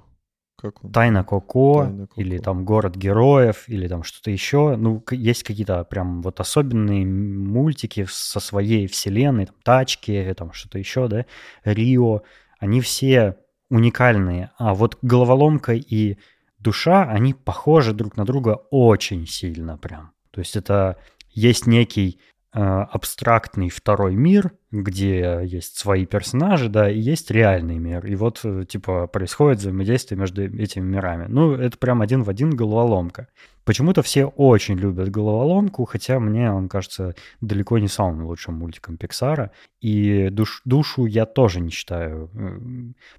Как 0.60 0.84
он? 0.84 0.92
Тайна 0.92 1.24
Коко, 1.24 1.84
Тайна 1.86 2.08
Коко, 2.08 2.22
или 2.22 2.38
там 2.38 2.66
Город 2.66 2.96
героев, 2.98 3.64
или 3.68 3.88
там 3.88 4.04
что-то 4.04 4.30
еще. 4.30 4.76
Ну, 4.76 5.02
есть 5.12 5.44
какие-то 5.44 5.86
прям 5.86 6.22
вот 6.22 6.40
особенные 6.42 7.06
мультики 7.06 8.06
со 8.10 8.40
своей 8.40 8.88
вселенной, 8.88 9.46
там, 9.46 9.56
Тачки, 9.64 10.34
там 10.38 10.52
что-то 10.52 10.78
еще, 10.78 11.08
да, 11.08 11.26
Рио. 11.64 12.24
Они 12.60 12.82
все 12.82 13.38
уникальные. 13.70 14.52
А 14.58 14.74
вот 14.74 14.98
головоломка 15.02 15.74
и 15.74 16.18
душа, 16.58 17.04
они 17.04 17.34
похожи 17.34 17.94
друг 17.94 18.18
на 18.18 18.26
друга 18.26 18.60
очень 18.70 19.26
сильно 19.28 19.78
прям. 19.78 20.12
То 20.32 20.42
есть 20.42 20.58
это 20.58 20.98
есть 21.30 21.68
некий 21.68 22.20
абстрактный 22.52 23.70
второй 23.70 24.16
мир, 24.16 24.52
где 24.72 25.42
есть 25.44 25.78
свои 25.78 26.06
персонажи, 26.06 26.68
да, 26.70 26.90
и 26.90 26.98
есть 26.98 27.30
реальный 27.30 27.78
мир. 27.78 28.06
И 28.06 28.16
вот, 28.16 28.42
э, 28.44 28.66
типа, 28.68 29.08
происходит 29.08 29.60
взаимодействие 29.60 30.20
между 30.20 30.44
этими 30.44 30.84
мирами. 30.84 31.26
Ну, 31.28 31.54
это 31.54 31.78
прям 31.78 32.02
один 32.02 32.24
в 32.24 32.30
один 32.30 32.52
головоломка. 32.56 33.28
Почему-то 33.66 34.02
все 34.02 34.26
очень 34.26 34.78
любят 34.78 35.10
головоломку, 35.10 35.86
хотя 35.86 36.20
мне 36.20 36.52
он 36.52 36.70
кажется 36.70 37.14
далеко 37.40 37.78
не 37.78 37.88
самым 37.88 38.26
лучшим 38.26 38.56
мультиком 38.56 38.98
Пиксара. 38.98 39.52
И 39.80 40.30
душ, 40.30 40.62
душу 40.66 41.06
я 41.06 41.28
тоже 41.28 41.60
не 41.60 41.70
считаю 41.70 42.32
э, 42.34 42.60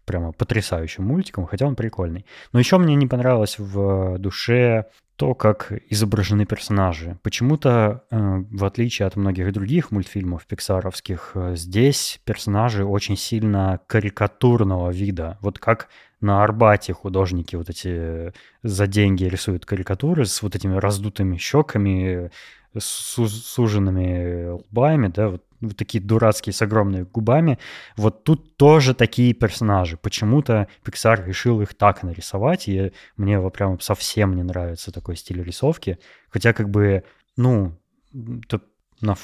прямо 0.05 0.33
потрясающим 0.33 1.05
мультиком, 1.05 1.47
хотя 1.47 1.66
он 1.66 1.76
прикольный. 1.76 2.26
Но 2.53 2.59
еще 2.59 2.78
мне 2.78 2.97
не 2.97 3.07
понравилось 3.07 3.61
в 3.61 4.18
душе 4.18 4.87
то, 5.21 5.35
как 5.35 5.71
изображены 5.91 6.47
персонажи. 6.47 7.18
Почему-то, 7.23 8.05
э, 8.11 8.45
в 8.51 8.64
отличие 8.64 9.05
от 9.05 9.16
многих 9.16 9.53
других 9.53 9.91
мультфильмов 9.91 10.47
пиксаровских, 10.47 11.33
э, 11.35 11.57
здесь 11.57 12.18
персонажи 12.25 12.87
очень 12.87 13.18
сильно 13.18 13.81
карикатурного 13.87 14.89
вида. 14.91 15.37
Вот 15.43 15.59
как 15.59 15.89
на 16.23 16.43
Арбате 16.43 16.95
художники 16.95 17.55
вот 17.55 17.68
эти 17.68 18.33
за 18.62 18.87
деньги 18.87 19.25
рисуют 19.25 19.66
карикатуры 19.66 20.25
с 20.25 20.41
вот 20.41 20.57
этими 20.57 20.77
раздутыми 20.77 21.37
щеками, 21.37 22.31
с 22.79 22.85
суженными 22.85 24.51
лбами, 24.51 25.09
да, 25.09 25.29
вот, 25.31 25.45
вот 25.61 25.77
такие 25.77 26.03
дурацкие 26.03 26.53
с 26.53 26.62
огромными 26.62 27.03
губами. 27.03 27.59
Вот 27.97 28.25
тут 28.25 28.57
тоже 28.57 28.95
такие 28.95 29.35
персонажи. 29.35 29.97
Почему-то 29.97 30.68
Pixar 30.85 31.25
решил 31.25 31.61
их 31.61 31.75
так 31.75 32.03
нарисовать, 32.03 32.68
и 32.68 32.93
мне 33.16 33.39
вот 33.41 33.53
прям 33.53 33.81
совсем 33.81 34.35
не 34.35 34.43
нравится 34.43 34.93
такой 34.93 35.16
стиль 35.16 35.43
рисовки. 35.43 35.99
Хотя 36.31 36.53
как 36.53 36.71
бы, 36.71 37.05
ну, 37.37 37.77
это, 38.12 38.61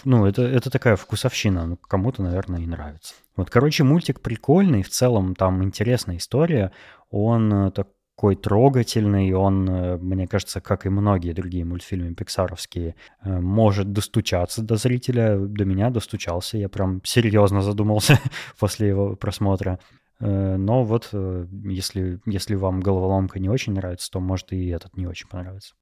ну, 0.04 0.26
это, 0.26 0.42
это 0.42 0.70
такая 0.70 0.96
вкусовщина, 0.96 1.66
ну, 1.66 1.76
кому-то, 1.76 2.22
наверное, 2.22 2.60
и 2.60 2.66
нравится. 2.66 3.14
Вот, 3.36 3.50
короче, 3.50 3.84
мультик 3.84 4.20
прикольный, 4.20 4.82
в 4.82 4.88
целом 4.88 5.34
там 5.34 5.62
интересная 5.62 6.16
история. 6.16 6.72
Он 7.10 7.52
э, 7.52 7.70
так, 7.70 7.88
такой 8.16 8.34
трогательный, 8.34 9.30
он, 9.32 9.68
э, 9.68 9.96
мне 9.98 10.26
кажется, 10.26 10.62
как 10.62 10.86
и 10.86 10.88
многие 10.88 11.32
другие 11.32 11.66
мультфильмы 11.66 12.14
пиксаровские, 12.14 12.94
э, 13.22 13.40
может 13.40 13.92
достучаться 13.92 14.62
до 14.62 14.76
зрителя. 14.76 15.36
До 15.38 15.66
меня 15.66 15.90
достучался, 15.90 16.56
я 16.56 16.70
прям 16.70 17.02
серьезно 17.04 17.60
задумался 17.60 18.18
после 18.58 18.88
его 18.88 19.16
просмотра. 19.16 19.78
Э, 20.18 20.56
но 20.56 20.82
вот 20.82 21.10
если, 21.12 22.18
если 22.24 22.54
вам 22.54 22.80
головоломка 22.80 23.38
не 23.38 23.50
очень 23.50 23.74
нравится, 23.74 24.10
то 24.10 24.20
может 24.20 24.50
и 24.52 24.68
этот 24.68 24.96
не 24.96 25.06
очень 25.06 25.28
понравится. 25.28 25.74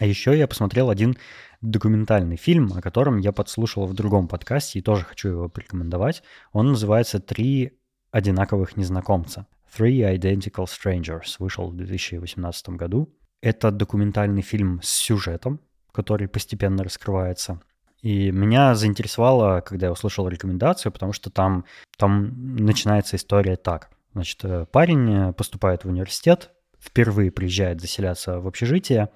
А 0.00 0.06
еще 0.06 0.36
я 0.36 0.48
посмотрел 0.48 0.90
один 0.90 1.16
документальный 1.60 2.36
фильм, 2.36 2.72
о 2.74 2.82
котором 2.82 3.18
я 3.18 3.30
подслушал 3.30 3.86
в 3.86 3.94
другом 3.94 4.26
подкасте 4.26 4.80
и 4.80 4.82
тоже 4.82 5.04
хочу 5.04 5.28
его 5.28 5.48
порекомендовать. 5.48 6.24
Он 6.52 6.68
называется 6.68 7.20
«Три 7.20 7.78
одинаковых 8.10 8.76
незнакомца». 8.76 9.46
Three 9.76 10.00
Identical 10.00 10.66
Strangers 10.66 11.36
вышел 11.38 11.70
в 11.70 11.76
2018 11.76 12.70
году. 12.70 13.08
Это 13.40 13.70
документальный 13.70 14.42
фильм 14.42 14.80
с 14.82 14.88
сюжетом, 14.88 15.60
который 15.92 16.28
постепенно 16.28 16.84
раскрывается. 16.84 17.60
И 18.02 18.30
меня 18.30 18.74
заинтересовало, 18.74 19.60
когда 19.60 19.86
я 19.86 19.92
услышал 19.92 20.28
рекомендацию, 20.28 20.90
потому 20.90 21.12
что 21.12 21.30
там, 21.30 21.64
там 21.96 22.56
начинается 22.56 23.16
история 23.16 23.56
так. 23.56 23.90
Значит, 24.12 24.44
э, 24.44 24.66
парень 24.70 25.32
поступает 25.34 25.84
в 25.84 25.88
университет, 25.88 26.50
впервые 26.78 27.30
приезжает 27.30 27.80
заселяться 27.80 28.40
в 28.40 28.46
общежитие, 28.46 29.10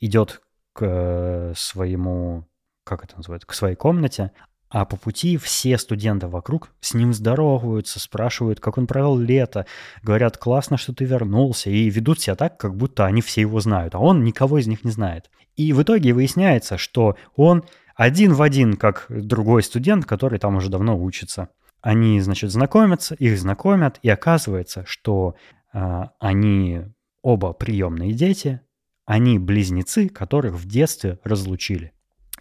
идет 0.00 0.40
к 0.72 0.84
э, 0.84 1.52
своему 1.56 2.48
как 2.88 3.04
это 3.04 3.16
называется, 3.16 3.46
к 3.46 3.52
своей 3.52 3.76
комнате, 3.76 4.32
а 4.70 4.84
по 4.84 4.96
пути 4.96 5.36
все 5.36 5.78
студенты 5.78 6.26
вокруг 6.26 6.70
с 6.80 6.94
ним 6.94 7.12
здороваются, 7.14 8.00
спрашивают, 8.00 8.60
как 8.60 8.78
он 8.78 8.86
провел 8.86 9.16
лето, 9.18 9.66
говорят, 10.02 10.36
классно, 10.36 10.76
что 10.76 10.92
ты 10.94 11.04
вернулся, 11.04 11.70
и 11.70 11.88
ведут 11.88 12.20
себя 12.20 12.34
так, 12.36 12.58
как 12.58 12.76
будто 12.76 13.06
они 13.06 13.22
все 13.22 13.42
его 13.42 13.60
знают, 13.60 13.94
а 13.94 13.98
он 13.98 14.24
никого 14.24 14.58
из 14.58 14.66
них 14.66 14.84
не 14.84 14.90
знает. 14.90 15.30
И 15.56 15.72
в 15.72 15.82
итоге 15.82 16.12
выясняется, 16.12 16.76
что 16.76 17.16
он 17.34 17.64
один 17.96 18.34
в 18.34 18.42
один, 18.42 18.76
как 18.76 19.06
другой 19.08 19.62
студент, 19.62 20.04
который 20.04 20.38
там 20.38 20.56
уже 20.56 20.68
давно 20.68 20.96
учится. 20.96 21.48
Они, 21.80 22.20
значит, 22.20 22.50
знакомятся, 22.50 23.14
их 23.14 23.38
знакомят, 23.38 23.98
и 24.02 24.08
оказывается, 24.08 24.84
что 24.86 25.34
э, 25.72 26.02
они 26.20 26.82
оба 27.22 27.52
приемные 27.52 28.12
дети, 28.12 28.60
они 29.04 29.38
близнецы, 29.38 30.08
которых 30.08 30.54
в 30.54 30.68
детстве 30.68 31.18
разлучили. 31.24 31.92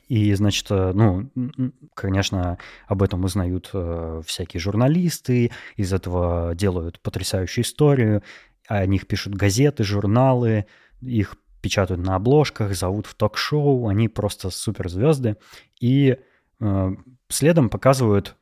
И, 0.07 0.33
значит, 0.35 0.67
э, 0.69 0.91
ну, 0.93 1.29
конечно, 1.93 2.57
об 2.87 3.03
этом 3.03 3.25
узнают 3.25 3.69
э, 3.73 4.21
всякие 4.25 4.61
журналисты, 4.61 5.51
из 5.75 5.91
этого 5.91 6.55
делают 6.55 6.99
потрясающую 7.01 7.63
историю, 7.63 8.23
о 8.67 8.85
них 8.85 9.07
пишут 9.07 9.35
газеты, 9.35 9.83
журналы, 9.83 10.65
их 11.01 11.35
печатают 11.61 12.05
на 12.05 12.15
обложках, 12.15 12.73
зовут 12.75 13.05
в 13.05 13.15
ток-шоу, 13.15 13.87
они 13.87 14.07
просто 14.07 14.49
суперзвезды. 14.49 15.37
И 15.81 16.17
э, 16.59 16.89
следом 17.27 17.69
показывают, 17.69 18.37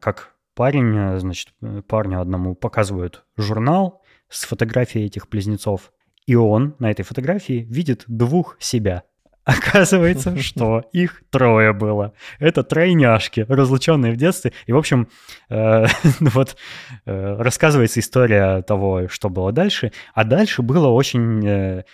как 0.00 0.34
парень, 0.54 1.18
значит, 1.20 1.54
парню 1.86 2.20
одному 2.20 2.54
показывают 2.56 3.24
журнал 3.36 4.02
с 4.28 4.44
фотографией 4.44 5.06
этих 5.06 5.28
близнецов, 5.28 5.92
и 6.26 6.34
он 6.34 6.74
на 6.78 6.90
этой 6.90 7.02
фотографии 7.02 7.66
видит 7.70 8.04
двух 8.08 8.56
себя– 8.58 9.04
Оказывается, 9.46 10.40
что 10.40 10.84
их 10.92 11.22
трое 11.30 11.74
было. 11.74 12.14
Это 12.38 12.62
тройняшки, 12.62 13.44
разлученные 13.46 14.12
в 14.12 14.16
детстве. 14.16 14.54
И, 14.66 14.72
в 14.72 14.78
общем, 14.78 15.08
э, 15.50 15.84
ну 16.20 16.30
вот 16.30 16.56
э, 17.04 17.36
рассказывается 17.38 18.00
история 18.00 18.62
того, 18.62 19.08
что 19.08 19.28
было 19.28 19.52
дальше. 19.52 19.92
А 20.14 20.24
дальше 20.24 20.62
было 20.62 20.88
очень 20.88 21.46
э, 21.46 21.84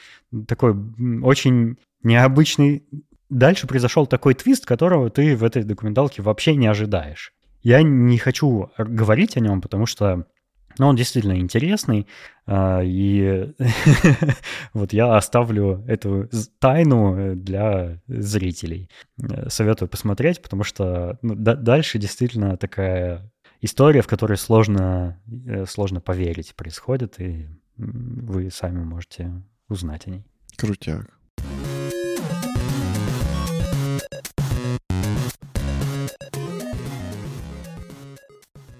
такой, 0.46 0.76
очень 1.22 1.76
необычный... 2.04 2.84
Дальше 3.28 3.66
произошел 3.66 4.06
такой 4.06 4.34
твист, 4.34 4.64
которого 4.66 5.10
ты 5.10 5.36
в 5.36 5.44
этой 5.44 5.64
документалке 5.64 6.22
вообще 6.22 6.54
не 6.54 6.68
ожидаешь. 6.68 7.32
Я 7.62 7.82
не 7.82 8.18
хочу 8.18 8.70
говорить 8.78 9.36
о 9.36 9.40
нем, 9.40 9.60
потому 9.60 9.86
что 9.86 10.24
но 10.80 10.88
он 10.88 10.96
действительно 10.96 11.38
интересный, 11.38 12.06
а, 12.46 12.80
и 12.82 13.52
вот 14.72 14.94
я 14.94 15.14
оставлю 15.14 15.84
эту 15.86 16.26
тайну 16.58 17.14
э, 17.14 17.34
для 17.34 18.00
зрителей. 18.08 18.88
Э, 19.22 19.50
советую 19.50 19.90
посмотреть, 19.90 20.40
потому 20.40 20.64
что 20.64 21.18
ну, 21.20 21.34
дальше 21.34 21.98
действительно 21.98 22.56
такая 22.56 23.30
история, 23.60 24.00
в 24.00 24.06
которой 24.06 24.38
сложно, 24.38 25.20
э, 25.46 25.66
сложно 25.66 26.00
поверить 26.00 26.54
происходит, 26.56 27.20
и 27.20 27.46
вы 27.76 28.50
сами 28.50 28.82
можете 28.82 29.30
узнать 29.68 30.06
о 30.06 30.10
ней. 30.12 30.24
Крутяк. 30.56 31.10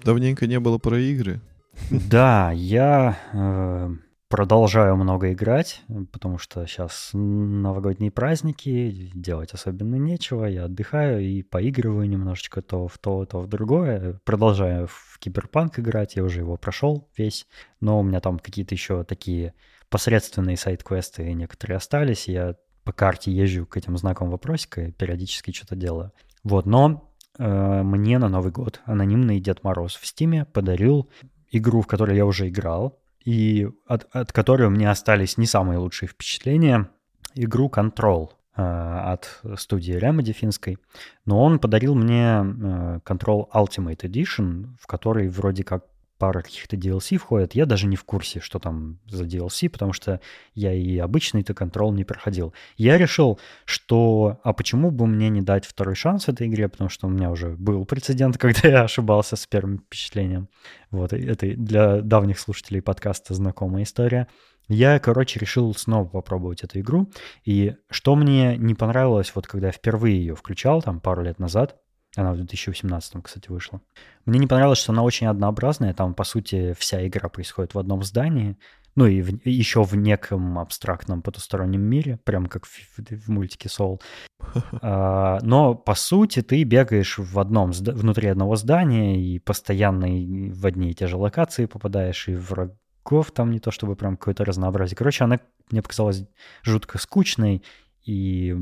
Давненько 0.03 0.47
не 0.47 0.59
было 0.59 0.79
про 0.79 0.97
игры. 0.99 1.41
Да, 1.89 2.51
я 2.53 3.17
э, 3.33 3.89
продолжаю 4.29 4.95
много 4.95 5.33
играть, 5.33 5.81
потому 6.11 6.37
что 6.37 6.65
сейчас 6.65 7.11
новогодние 7.13 8.11
праздники, 8.11 9.11
делать 9.13 9.53
особенно 9.53 9.95
нечего. 9.95 10.45
Я 10.45 10.65
отдыхаю 10.65 11.21
и 11.21 11.43
поигрываю 11.43 12.07
немножечко 12.07 12.61
то 12.61 12.87
в 12.87 12.97
то, 12.97 13.25
то 13.25 13.39
в 13.41 13.47
другое. 13.47 14.19
Продолжаю 14.23 14.87
в 14.87 15.17
Киберпанк 15.19 15.79
играть, 15.79 16.15
я 16.15 16.23
уже 16.23 16.39
его 16.39 16.55
прошел 16.55 17.09
весь, 17.17 17.45
но 17.81 17.99
у 17.99 18.03
меня 18.03 18.21
там 18.21 18.39
какие-то 18.39 18.73
еще 18.73 19.03
такие 19.03 19.53
посредственные 19.89 20.57
сайт-квесты 20.57 21.33
некоторые 21.33 21.77
остались. 21.77 22.27
Я 22.29 22.55
по 22.83 22.93
карте 22.93 23.31
езжу 23.31 23.65
к 23.65 23.77
этим 23.77 23.97
знакам 23.97 24.31
вопросика 24.31 24.81
и 24.81 24.91
периодически 24.91 25.51
что-то 25.51 25.75
делаю. 25.75 26.13
Вот, 26.43 26.65
но 26.65 27.11
э, 27.37 27.83
мне 27.83 28.17
на 28.17 28.29
Новый 28.29 28.51
год 28.51 28.81
анонимный 28.85 29.39
Дед 29.39 29.63
Мороз 29.63 29.95
в 29.95 30.05
Стиме 30.05 30.45
подарил 30.45 31.09
игру, 31.51 31.81
в 31.81 31.87
которой 31.87 32.15
я 32.15 32.25
уже 32.25 32.49
играл, 32.49 32.99
и 33.23 33.69
от, 33.85 34.07
от 34.11 34.31
которой 34.31 34.67
у 34.67 34.71
меня 34.71 34.91
остались 34.91 35.37
не 35.37 35.45
самые 35.45 35.77
лучшие 35.77 36.09
впечатления, 36.09 36.89
игру 37.35 37.71
Control 37.73 38.29
э, 38.55 38.61
от 38.61 39.41
студии 39.57 39.95
Remedy 39.95 40.31
финской. 40.31 40.77
Но 41.25 41.43
он 41.43 41.59
подарил 41.59 41.93
мне 41.93 42.23
э, 42.23 42.99
Control 43.05 43.47
Ultimate 43.53 43.99
Edition, 43.99 44.69
в 44.79 44.87
которой 44.87 45.27
вроде 45.29 45.63
как 45.63 45.85
пара 46.21 46.43
каких-то 46.43 46.75
DLC 46.75 47.17
входит. 47.17 47.55
Я 47.55 47.65
даже 47.65 47.87
не 47.87 47.95
в 47.95 48.03
курсе, 48.03 48.41
что 48.41 48.59
там 48.59 48.99
за 49.07 49.23
DLC, 49.23 49.71
потому 49.71 49.91
что 49.91 50.21
я 50.53 50.71
и 50.71 50.99
обычный-то 50.99 51.55
контрол 51.55 51.91
не 51.93 52.03
проходил. 52.03 52.53
Я 52.77 52.99
решил, 52.99 53.39
что 53.65 54.39
а 54.43 54.53
почему 54.53 54.91
бы 54.91 55.07
мне 55.07 55.29
не 55.29 55.41
дать 55.41 55.65
второй 55.65 55.95
шанс 55.95 56.27
этой 56.27 56.45
игре, 56.45 56.69
потому 56.69 56.91
что 56.91 57.07
у 57.07 57.09
меня 57.09 57.31
уже 57.31 57.55
был 57.57 57.85
прецедент, 57.85 58.37
когда 58.37 58.69
я 58.69 58.83
ошибался 58.83 59.35
с 59.35 59.47
первым 59.47 59.79
впечатлением. 59.79 60.47
Вот, 60.91 61.11
это 61.11 61.55
для 61.55 62.01
давних 62.01 62.37
слушателей 62.37 62.83
подкаста 62.83 63.33
знакомая 63.33 63.81
история. 63.81 64.27
Я, 64.67 64.99
короче, 64.99 65.39
решил 65.39 65.73
снова 65.73 66.07
попробовать 66.07 66.63
эту 66.63 66.81
игру. 66.81 67.09
И 67.45 67.77
что 67.89 68.15
мне 68.15 68.57
не 68.57 68.75
понравилось, 68.75 69.31
вот 69.33 69.47
когда 69.47 69.67
я 69.67 69.73
впервые 69.73 70.19
ее 70.19 70.35
включал, 70.35 70.83
там 70.83 70.99
пару 70.99 71.23
лет 71.23 71.39
назад, 71.39 71.77
она 72.15 72.33
в 72.33 72.37
2018, 72.37 73.23
кстати, 73.23 73.49
вышла. 73.49 73.81
Мне 74.25 74.39
не 74.39 74.47
понравилось, 74.47 74.79
что 74.79 74.91
она 74.91 75.03
очень 75.03 75.27
однообразная. 75.27 75.93
Там, 75.93 76.13
по 76.13 76.23
сути, 76.23 76.73
вся 76.77 77.07
игра 77.07 77.29
происходит 77.29 77.73
в 77.73 77.79
одном 77.79 78.03
здании. 78.03 78.57
Ну 78.95 79.05
и, 79.05 79.21
в, 79.21 79.45
еще 79.45 79.83
в 79.83 79.95
неком 79.95 80.59
абстрактном 80.59 81.21
потустороннем 81.21 81.81
мире, 81.81 82.19
прям 82.25 82.47
как 82.47 82.65
в, 82.65 82.71
в, 82.71 82.99
в 82.99 83.29
мультике 83.29 83.69
Soul. 83.69 84.01
А, 84.81 85.39
но, 85.43 85.75
по 85.75 85.93
сути, 85.95 86.41
ты 86.41 86.63
бегаешь 86.63 87.17
в 87.17 87.39
одном, 87.39 87.71
внутри 87.71 88.27
одного 88.27 88.55
здания 88.55 89.21
и 89.21 89.39
постоянно 89.39 90.07
в 90.07 90.65
одни 90.65 90.91
и 90.91 90.93
те 90.93 91.07
же 91.07 91.15
локации 91.15 91.67
попадаешь, 91.67 92.27
и 92.27 92.35
врагов 92.35 93.31
там 93.31 93.51
не 93.51 93.59
то 93.59 93.71
чтобы 93.71 93.95
прям 93.95 94.17
какое-то 94.17 94.43
разнообразие. 94.43 94.97
Короче, 94.97 95.23
она 95.23 95.39
мне 95.69 95.81
показалась 95.81 96.25
жутко 96.63 96.97
скучной 96.97 97.63
и 98.03 98.55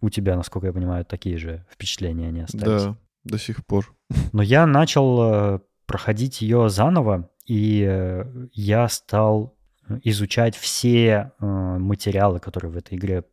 у 0.00 0.10
тебя, 0.10 0.36
насколько 0.36 0.68
я 0.68 0.72
понимаю, 0.72 1.04
такие 1.04 1.38
же 1.38 1.66
впечатления 1.70 2.30
не 2.30 2.40
остались. 2.42 2.84
Да, 2.84 2.96
до 3.24 3.38
сих 3.38 3.64
пор. 3.66 3.94
Но 4.32 4.42
я 4.42 4.66
начал 4.66 5.22
э, 5.22 5.58
проходить 5.86 6.42
ее 6.42 6.68
заново, 6.68 7.30
и 7.46 7.84
э, 7.88 8.46
я 8.52 8.88
стал 8.88 9.56
изучать 10.04 10.56
все 10.56 11.32
э, 11.40 11.46
материалы, 11.46 12.38
которые 12.38 12.70
в 12.70 12.76
этой 12.76 12.96
игре 12.96 13.24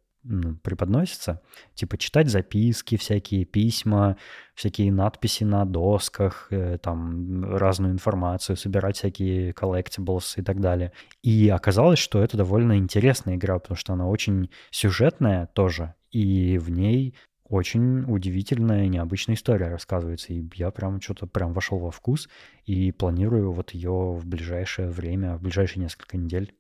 преподносится. 0.64 1.42
Типа 1.74 1.98
читать 1.98 2.30
записки, 2.30 2.98
всякие 2.98 3.46
письма, 3.46 4.18
всякие 4.56 4.92
надписи 4.92 5.44
на 5.44 5.66
досках, 5.66 6.48
э, 6.52 6.78
там 6.80 7.46
разную 7.56 7.94
информацию, 7.94 8.58
собирать 8.58 8.98
всякие 8.98 9.52
collectibles 9.52 10.34
и 10.38 10.42
так 10.42 10.60
далее. 10.60 10.92
И 11.24 11.50
оказалось, 11.50 12.00
что 12.00 12.22
это 12.22 12.38
довольно 12.38 12.78
интересная 12.78 13.36
игра, 13.36 13.60
потому 13.60 13.78
что 13.78 13.94
она 13.94 14.08
очень 14.08 14.50
сюжетная 14.72 15.48
тоже, 15.48 15.96
и 16.12 16.58
в 16.58 16.70
ней 16.70 17.16
очень 17.50 18.04
удивительная 18.04 18.86
и 18.86 18.90
необычная 18.90 19.36
история 19.36 19.68
рассказывается. 19.68 20.34
И 20.34 20.44
я 20.56 20.72
прям 20.72 21.00
что-то 21.00 21.28
прям 21.28 21.54
вошел 21.54 21.80
во 21.80 21.92
вкус 21.92 22.28
и 22.66 22.92
планирую 22.92 23.52
вот 23.52 23.72
ее 23.72 23.92
в 23.92 24.26
ближайшее 24.26 24.90
время, 24.90 25.38
в 25.38 25.42
ближайшие 25.42 25.82
несколько 25.82 26.18
недель 26.18 26.54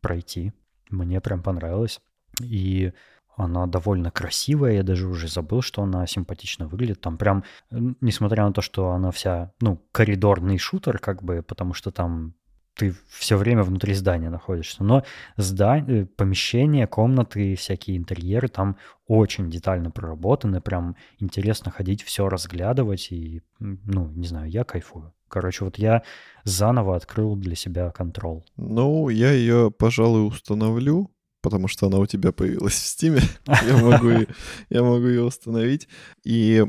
пройти. 0.00 0.52
Мне 0.90 1.20
прям 1.20 1.42
понравилось. 1.42 2.00
И 2.40 2.92
она 3.36 3.66
довольно 3.66 4.10
красивая, 4.10 4.74
я 4.74 4.82
даже 4.82 5.08
уже 5.08 5.28
забыл, 5.28 5.60
что 5.60 5.82
она 5.82 6.06
симпатично 6.06 6.68
выглядит. 6.68 7.00
Там 7.00 7.18
прям, 7.18 7.44
несмотря 7.70 8.44
на 8.44 8.52
то, 8.52 8.62
что 8.62 8.90
она 8.90 9.10
вся, 9.10 9.52
ну, 9.60 9.82
коридорный 9.92 10.58
шутер, 10.58 10.98
как 10.98 11.22
бы, 11.22 11.42
потому 11.42 11.74
что 11.74 11.90
там 11.90 12.34
ты 12.74 12.94
все 13.08 13.36
время 13.36 13.62
внутри 13.62 13.94
здания 13.94 14.30
находишься. 14.30 14.82
Но 14.82 15.04
здание, 15.36 16.02
э, 16.02 16.06
помещение, 16.06 16.86
комнаты, 16.86 17.54
всякие 17.54 17.96
интерьеры 17.96 18.48
там 18.48 18.76
очень 19.06 19.48
детально 19.48 19.90
проработаны. 19.90 20.60
Прям 20.60 20.96
интересно 21.18 21.70
ходить, 21.70 22.02
все 22.02 22.28
разглядывать. 22.28 23.12
И, 23.12 23.42
ну, 23.60 24.08
не 24.08 24.26
знаю, 24.26 24.50
я 24.50 24.64
кайфую. 24.64 25.14
Короче, 25.28 25.64
вот 25.64 25.78
я 25.78 26.02
заново 26.44 26.96
открыл 26.96 27.36
для 27.36 27.54
себя 27.54 27.90
контрол. 27.90 28.44
Ну, 28.56 29.08
я 29.08 29.30
ее, 29.30 29.70
пожалуй, 29.70 30.26
установлю 30.26 31.10
потому 31.44 31.68
что 31.68 31.88
она 31.88 31.98
у 31.98 32.06
тебя 32.06 32.32
появилась 32.32 32.72
в 32.72 32.86
Стиме. 32.86 33.20
я, 33.46 33.76
могу, 33.76 34.26
я 34.70 34.82
могу 34.82 35.06
ее 35.06 35.22
установить. 35.22 35.88
И 36.24 36.64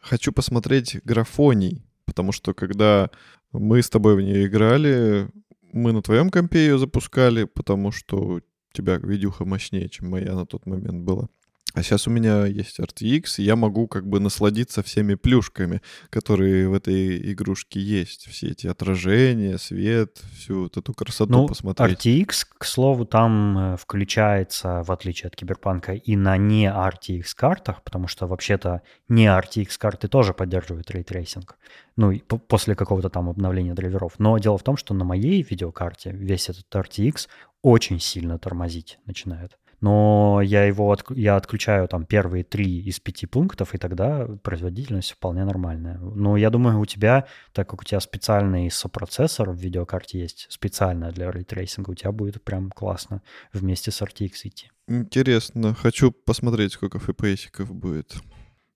хочу 0.00 0.32
посмотреть 0.32 1.00
графоний, 1.04 1.82
потому 2.06 2.30
что 2.30 2.54
когда 2.54 3.10
мы 3.50 3.82
с 3.82 3.90
тобой 3.90 4.14
в 4.14 4.20
нее 4.20 4.46
играли, 4.46 5.28
мы 5.72 5.92
на 5.92 6.00
твоем 6.00 6.30
компе 6.30 6.60
ее 6.60 6.78
запускали, 6.78 7.42
потому 7.42 7.90
что 7.90 8.16
у 8.18 8.40
тебя 8.72 8.98
видюха 8.98 9.44
мощнее, 9.44 9.88
чем 9.88 10.10
моя 10.10 10.32
на 10.36 10.46
тот 10.46 10.64
момент 10.64 11.02
была. 11.02 11.28
А 11.72 11.82
сейчас 11.82 12.08
у 12.08 12.10
меня 12.10 12.46
есть 12.46 12.80
RTX, 12.80 13.36
и 13.38 13.42
я 13.44 13.54
могу 13.54 13.86
как 13.86 14.06
бы 14.06 14.18
насладиться 14.18 14.82
всеми 14.82 15.14
плюшками, 15.14 15.82
которые 16.10 16.68
в 16.68 16.74
этой 16.74 17.32
игрушке 17.32 17.80
есть. 17.80 18.26
Все 18.28 18.48
эти 18.48 18.66
отражения, 18.66 19.56
свет, 19.58 20.20
всю 20.36 20.62
вот 20.62 20.76
эту 20.76 20.92
красоту 20.92 21.32
Ну, 21.32 21.46
посмотреть. 21.46 22.04
RTX, 22.06 22.46
к 22.58 22.64
слову, 22.64 23.04
там 23.04 23.74
э, 23.74 23.76
включается, 23.76 24.82
в 24.82 24.90
отличие 24.90 25.28
от 25.28 25.36
Киберпанка, 25.36 25.92
и 25.92 26.16
на 26.16 26.36
не 26.36 26.66
RTX 26.66 27.24
картах, 27.36 27.82
потому 27.84 28.08
что 28.08 28.26
вообще-то 28.26 28.82
не 29.08 29.26
RTX 29.26 29.78
карты 29.78 30.08
тоже 30.08 30.34
поддерживают 30.34 30.90
рейтрейсинг. 30.90 31.56
Ну, 31.96 32.18
после 32.48 32.74
какого-то 32.74 33.10
там 33.10 33.28
обновления 33.28 33.74
драйверов. 33.74 34.18
Но 34.18 34.38
дело 34.38 34.58
в 34.58 34.62
том, 34.62 34.76
что 34.76 34.94
на 34.94 35.04
моей 35.04 35.42
видеокарте 35.42 36.10
весь 36.10 36.48
этот 36.48 36.66
RTX 36.74 37.28
очень 37.62 38.00
сильно 38.00 38.38
тормозить 38.38 38.98
начинает. 39.06 39.58
Но 39.80 40.40
я 40.42 40.64
его 40.64 40.92
отк- 40.94 41.14
я 41.14 41.36
отключаю 41.36 41.88
там 41.88 42.04
первые 42.04 42.44
три 42.44 42.80
из 42.80 43.00
пяти 43.00 43.26
пунктов, 43.26 43.74
и 43.74 43.78
тогда 43.78 44.26
производительность 44.42 45.12
вполне 45.12 45.44
нормальная. 45.44 45.98
Но 45.98 46.36
я 46.36 46.50
думаю, 46.50 46.78
у 46.80 46.86
тебя, 46.86 47.26
так 47.52 47.68
как 47.68 47.80
у 47.80 47.84
тебя 47.84 48.00
специальный 48.00 48.70
сопроцессор 48.70 49.50
в 49.50 49.56
видеокарте 49.56 50.20
есть, 50.20 50.46
специально 50.50 51.10
для 51.12 51.30
рейтрейсинга, 51.30 51.90
у 51.90 51.94
тебя 51.94 52.12
будет 52.12 52.42
прям 52.44 52.70
классно 52.70 53.22
вместе 53.52 53.90
с 53.90 54.02
RTX 54.02 54.32
идти. 54.44 54.70
Интересно. 54.88 55.74
Хочу 55.74 56.10
посмотреть, 56.10 56.72
сколько 56.72 56.98
FPS 56.98 57.64
будет. 57.64 58.16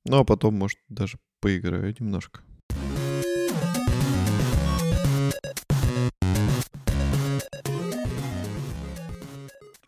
Ну, 0.07 0.21
а 0.21 0.25
потом, 0.25 0.55
может, 0.55 0.79
даже 0.89 1.19
поиграю 1.41 1.95
немножко. 1.99 2.41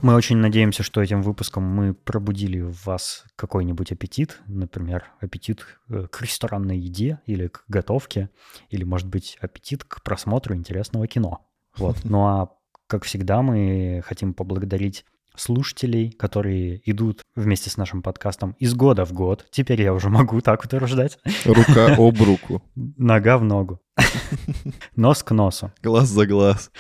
Мы 0.01 0.15
очень 0.15 0.37
надеемся, 0.37 0.83
что 0.83 1.03
этим 1.03 1.23
выпуском 1.23 1.63
мы 1.63 1.95
пробудили 1.95 2.61
в 2.61 2.85
вас 2.85 3.25
какой-нибудь 3.37 3.93
аппетит, 3.93 4.41
например, 4.47 5.05
аппетит 5.21 5.65
э, 5.89 6.07
к 6.11 6.21
ресторанной 6.21 6.79
еде 6.79 7.21
или 7.27 7.49
к 7.49 7.65
готовке, 7.69 8.31
или, 8.69 8.85
может 8.85 9.09
быть, 9.09 9.39
аппетит 9.41 9.85
к 9.85 10.03
просмотру 10.03 10.55
интересного 10.55 11.07
кино. 11.07 11.47
Вот. 11.77 11.97
Ну 12.05 12.27
а, 12.27 12.51
как 12.87 13.05
всегда, 13.05 13.43
мы 13.43 14.03
хотим 14.05 14.35
поблагодарить 14.35 15.05
слушателей, 15.37 16.11
которые 16.13 16.81
идут 16.91 17.23
вместе 17.35 17.71
с 17.71 17.77
нашим 17.77 18.03
подкастом 18.03 18.55
из 18.59 18.75
года 18.75 19.05
в 19.05 19.13
год. 19.13 19.47
Теперь 19.51 19.83
я 19.83 19.93
уже 19.93 20.09
могу 20.09 20.41
так 20.41 20.65
утверждать. 20.65 21.19
Рука 21.45 21.95
об 21.97 22.21
руку. 22.23 22.63
Нога 22.75 23.39
в 23.39 23.45
ногу. 23.45 23.81
Нос 24.97 25.23
к 25.23 25.31
носу. 25.33 25.73
Глаз 25.83 26.09
за 26.09 26.27
глаз. 26.27 26.71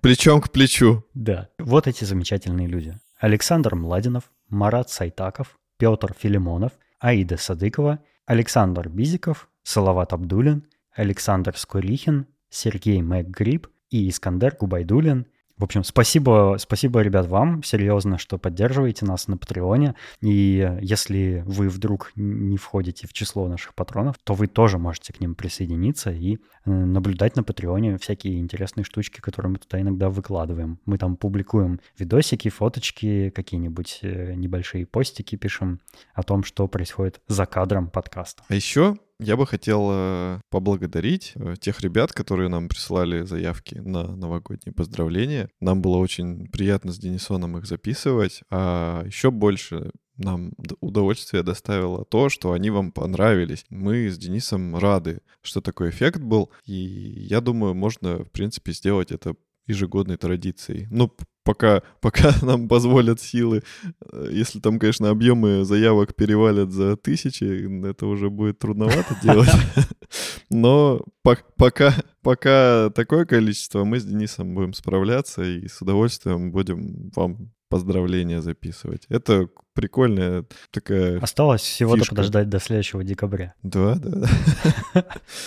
Плечом 0.00 0.40
к 0.40 0.50
плечу. 0.50 1.04
Да. 1.14 1.48
Вот 1.58 1.86
эти 1.86 2.04
замечательные 2.04 2.66
люди. 2.66 2.98
Александр 3.18 3.74
Младинов, 3.74 4.30
Марат 4.48 4.90
Сайтаков, 4.90 5.58
Петр 5.78 6.14
Филимонов, 6.18 6.72
Аида 6.98 7.36
Садыкова, 7.36 8.00
Александр 8.26 8.88
Бизиков, 8.88 9.48
Салават 9.62 10.12
Абдулин, 10.12 10.64
Александр 10.94 11.56
Скурихин, 11.56 12.26
Сергей 12.48 13.00
МакГриб 13.02 13.68
и 13.90 14.08
Искандер 14.08 14.56
Губайдулин. 14.58 15.26
В 15.60 15.64
общем, 15.64 15.84
спасибо, 15.84 16.56
спасибо, 16.58 17.02
ребят, 17.02 17.26
вам, 17.26 17.62
серьезно, 17.62 18.16
что 18.16 18.38
поддерживаете 18.38 19.04
нас 19.04 19.28
на 19.28 19.36
Патреоне. 19.36 19.94
И 20.22 20.78
если 20.80 21.44
вы 21.44 21.68
вдруг 21.68 22.12
не 22.16 22.56
входите 22.56 23.06
в 23.06 23.12
число 23.12 23.46
наших 23.46 23.74
патронов, 23.74 24.16
то 24.24 24.32
вы 24.32 24.46
тоже 24.46 24.78
можете 24.78 25.12
к 25.12 25.20
ним 25.20 25.34
присоединиться 25.34 26.12
и 26.12 26.36
э, 26.36 26.70
наблюдать 26.70 27.36
на 27.36 27.42
Патреоне 27.42 27.98
всякие 27.98 28.38
интересные 28.38 28.84
штучки, 28.84 29.20
которые 29.20 29.52
мы 29.52 29.58
туда 29.58 29.78
иногда 29.82 30.08
выкладываем. 30.08 30.78
Мы 30.86 30.96
там 30.96 31.16
публикуем 31.16 31.78
видосики, 31.98 32.48
фоточки, 32.48 33.28
какие-нибудь 33.28 33.98
э, 34.00 34.32
небольшие 34.36 34.86
постики 34.86 35.36
пишем 35.36 35.80
о 36.14 36.22
том, 36.22 36.42
что 36.42 36.68
происходит 36.68 37.20
за 37.28 37.44
кадром 37.44 37.90
подкаста. 37.90 38.44
А 38.48 38.54
еще 38.54 38.96
я 39.20 39.36
бы 39.36 39.46
хотел 39.46 39.88
э, 39.92 40.40
поблагодарить 40.50 41.32
э, 41.34 41.54
тех 41.60 41.80
ребят, 41.80 42.12
которые 42.12 42.48
нам 42.48 42.68
прислали 42.68 43.22
заявки 43.22 43.76
на 43.76 44.16
новогодние 44.16 44.72
поздравления. 44.72 45.50
Нам 45.60 45.82
было 45.82 45.98
очень 45.98 46.48
приятно 46.48 46.92
с 46.92 46.98
Денисоном 46.98 47.58
их 47.58 47.66
записывать, 47.66 48.42
а 48.50 49.04
еще 49.04 49.30
больше 49.30 49.90
нам 50.16 50.52
удовольствие 50.80 51.42
доставило 51.42 52.04
то, 52.04 52.28
что 52.28 52.52
они 52.52 52.70
вам 52.70 52.92
понравились. 52.92 53.64
Мы 53.70 54.08
с 54.08 54.18
Денисом 54.18 54.76
рады, 54.76 55.20
что 55.42 55.60
такой 55.60 55.90
эффект 55.90 56.20
был, 56.20 56.50
и 56.64 56.74
я 56.74 57.40
думаю, 57.40 57.74
можно, 57.74 58.24
в 58.24 58.30
принципе, 58.30 58.72
сделать 58.72 59.12
это 59.12 59.34
ежегодной 59.66 60.16
традицией. 60.16 60.88
Ну, 60.90 61.14
пока, 61.44 61.82
пока 62.00 62.32
нам 62.42 62.68
позволят 62.68 63.20
силы, 63.20 63.62
если 64.30 64.60
там, 64.60 64.78
конечно, 64.78 65.10
объемы 65.10 65.64
заявок 65.64 66.14
перевалят 66.14 66.70
за 66.72 66.96
тысячи, 66.96 67.86
это 67.86 68.06
уже 68.06 68.30
будет 68.30 68.58
трудновато 68.58 69.16
делать. 69.22 69.50
Но 70.50 71.00
пок- 71.26 71.44
пока, 71.56 71.94
пока 72.22 72.90
такое 72.90 73.24
количество, 73.24 73.84
мы 73.84 74.00
с 74.00 74.04
Денисом 74.04 74.54
будем 74.54 74.74
справляться 74.74 75.42
и 75.42 75.68
с 75.68 75.80
удовольствием 75.80 76.50
будем 76.50 77.10
вам 77.14 77.52
поздравления 77.70 78.42
записывать. 78.42 79.06
Это 79.08 79.48
прикольная 79.74 80.44
такая... 80.72 81.18
Осталось 81.20 81.62
всего-то 81.62 82.00
Фишка. 82.00 82.14
подождать 82.16 82.48
до 82.50 82.58
следующего 82.58 83.02
декабря. 83.04 83.54
Да, 83.62 83.94
да, 83.94 84.26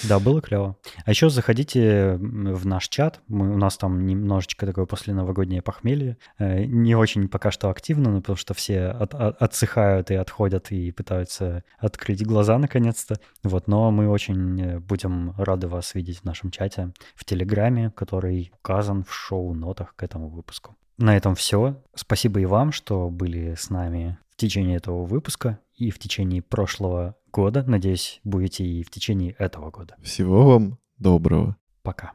да. 0.07 0.19
Было 0.19 0.41
клево. 0.41 0.77
А 1.05 1.09
еще 1.11 1.29
заходите 1.29 2.15
в 2.19 2.65
наш 2.65 2.87
чат. 2.87 3.21
Мы, 3.27 3.53
у 3.53 3.57
нас 3.57 3.77
там 3.77 4.05
немножечко 4.07 4.65
такое 4.65 4.85
после 4.85 5.13
новогоднее 5.13 5.61
похмелье. 5.61 6.17
Э, 6.39 6.63
Не 6.63 6.95
очень 6.95 7.27
пока 7.27 7.51
что 7.51 7.69
активно, 7.69 8.09
но 8.09 8.21
потому 8.21 8.37
что 8.37 8.53
все 8.53 8.85
от- 8.87 9.13
от- 9.13 9.41
отсыхают 9.41 10.09
и 10.09 10.15
отходят 10.15 10.71
и 10.71 10.91
пытаются 10.91 11.63
открыть 11.77 12.25
глаза 12.25 12.57
наконец-то. 12.57 13.17
Вот, 13.43 13.67
но 13.67 13.91
мы 13.91 14.09
очень 14.09 14.61
э, 14.61 14.79
будем 14.79 15.33
рады 15.37 15.67
вас 15.67 15.93
видеть 15.93 16.19
в 16.19 16.23
нашем 16.23 16.49
чате 16.49 16.93
в 17.15 17.25
Телеграме, 17.25 17.91
который 17.91 18.51
указан 18.59 19.03
в 19.03 19.13
шоу-нотах 19.13 19.93
к 19.95 20.03
этому 20.03 20.29
выпуску. 20.29 20.77
На 20.97 21.17
этом 21.17 21.35
все. 21.35 21.81
Спасибо 21.95 22.39
и 22.39 22.45
вам, 22.45 22.71
что 22.71 23.09
были 23.09 23.55
с 23.55 23.69
нами 23.69 24.17
в 24.31 24.37
течение 24.37 24.77
этого 24.77 25.05
выпуска 25.05 25.59
и 25.75 25.89
в 25.89 25.99
течение 25.99 26.41
прошлого 26.41 27.15
года. 27.31 27.63
Надеюсь, 27.63 28.19
будете 28.23 28.63
и 28.65 28.83
в 28.83 28.89
течение 28.89 29.31
этого 29.39 29.71
года. 29.71 29.95
Всего 30.03 30.45
вам 30.45 30.77
доброго. 30.97 31.57
Пока. 31.81 32.13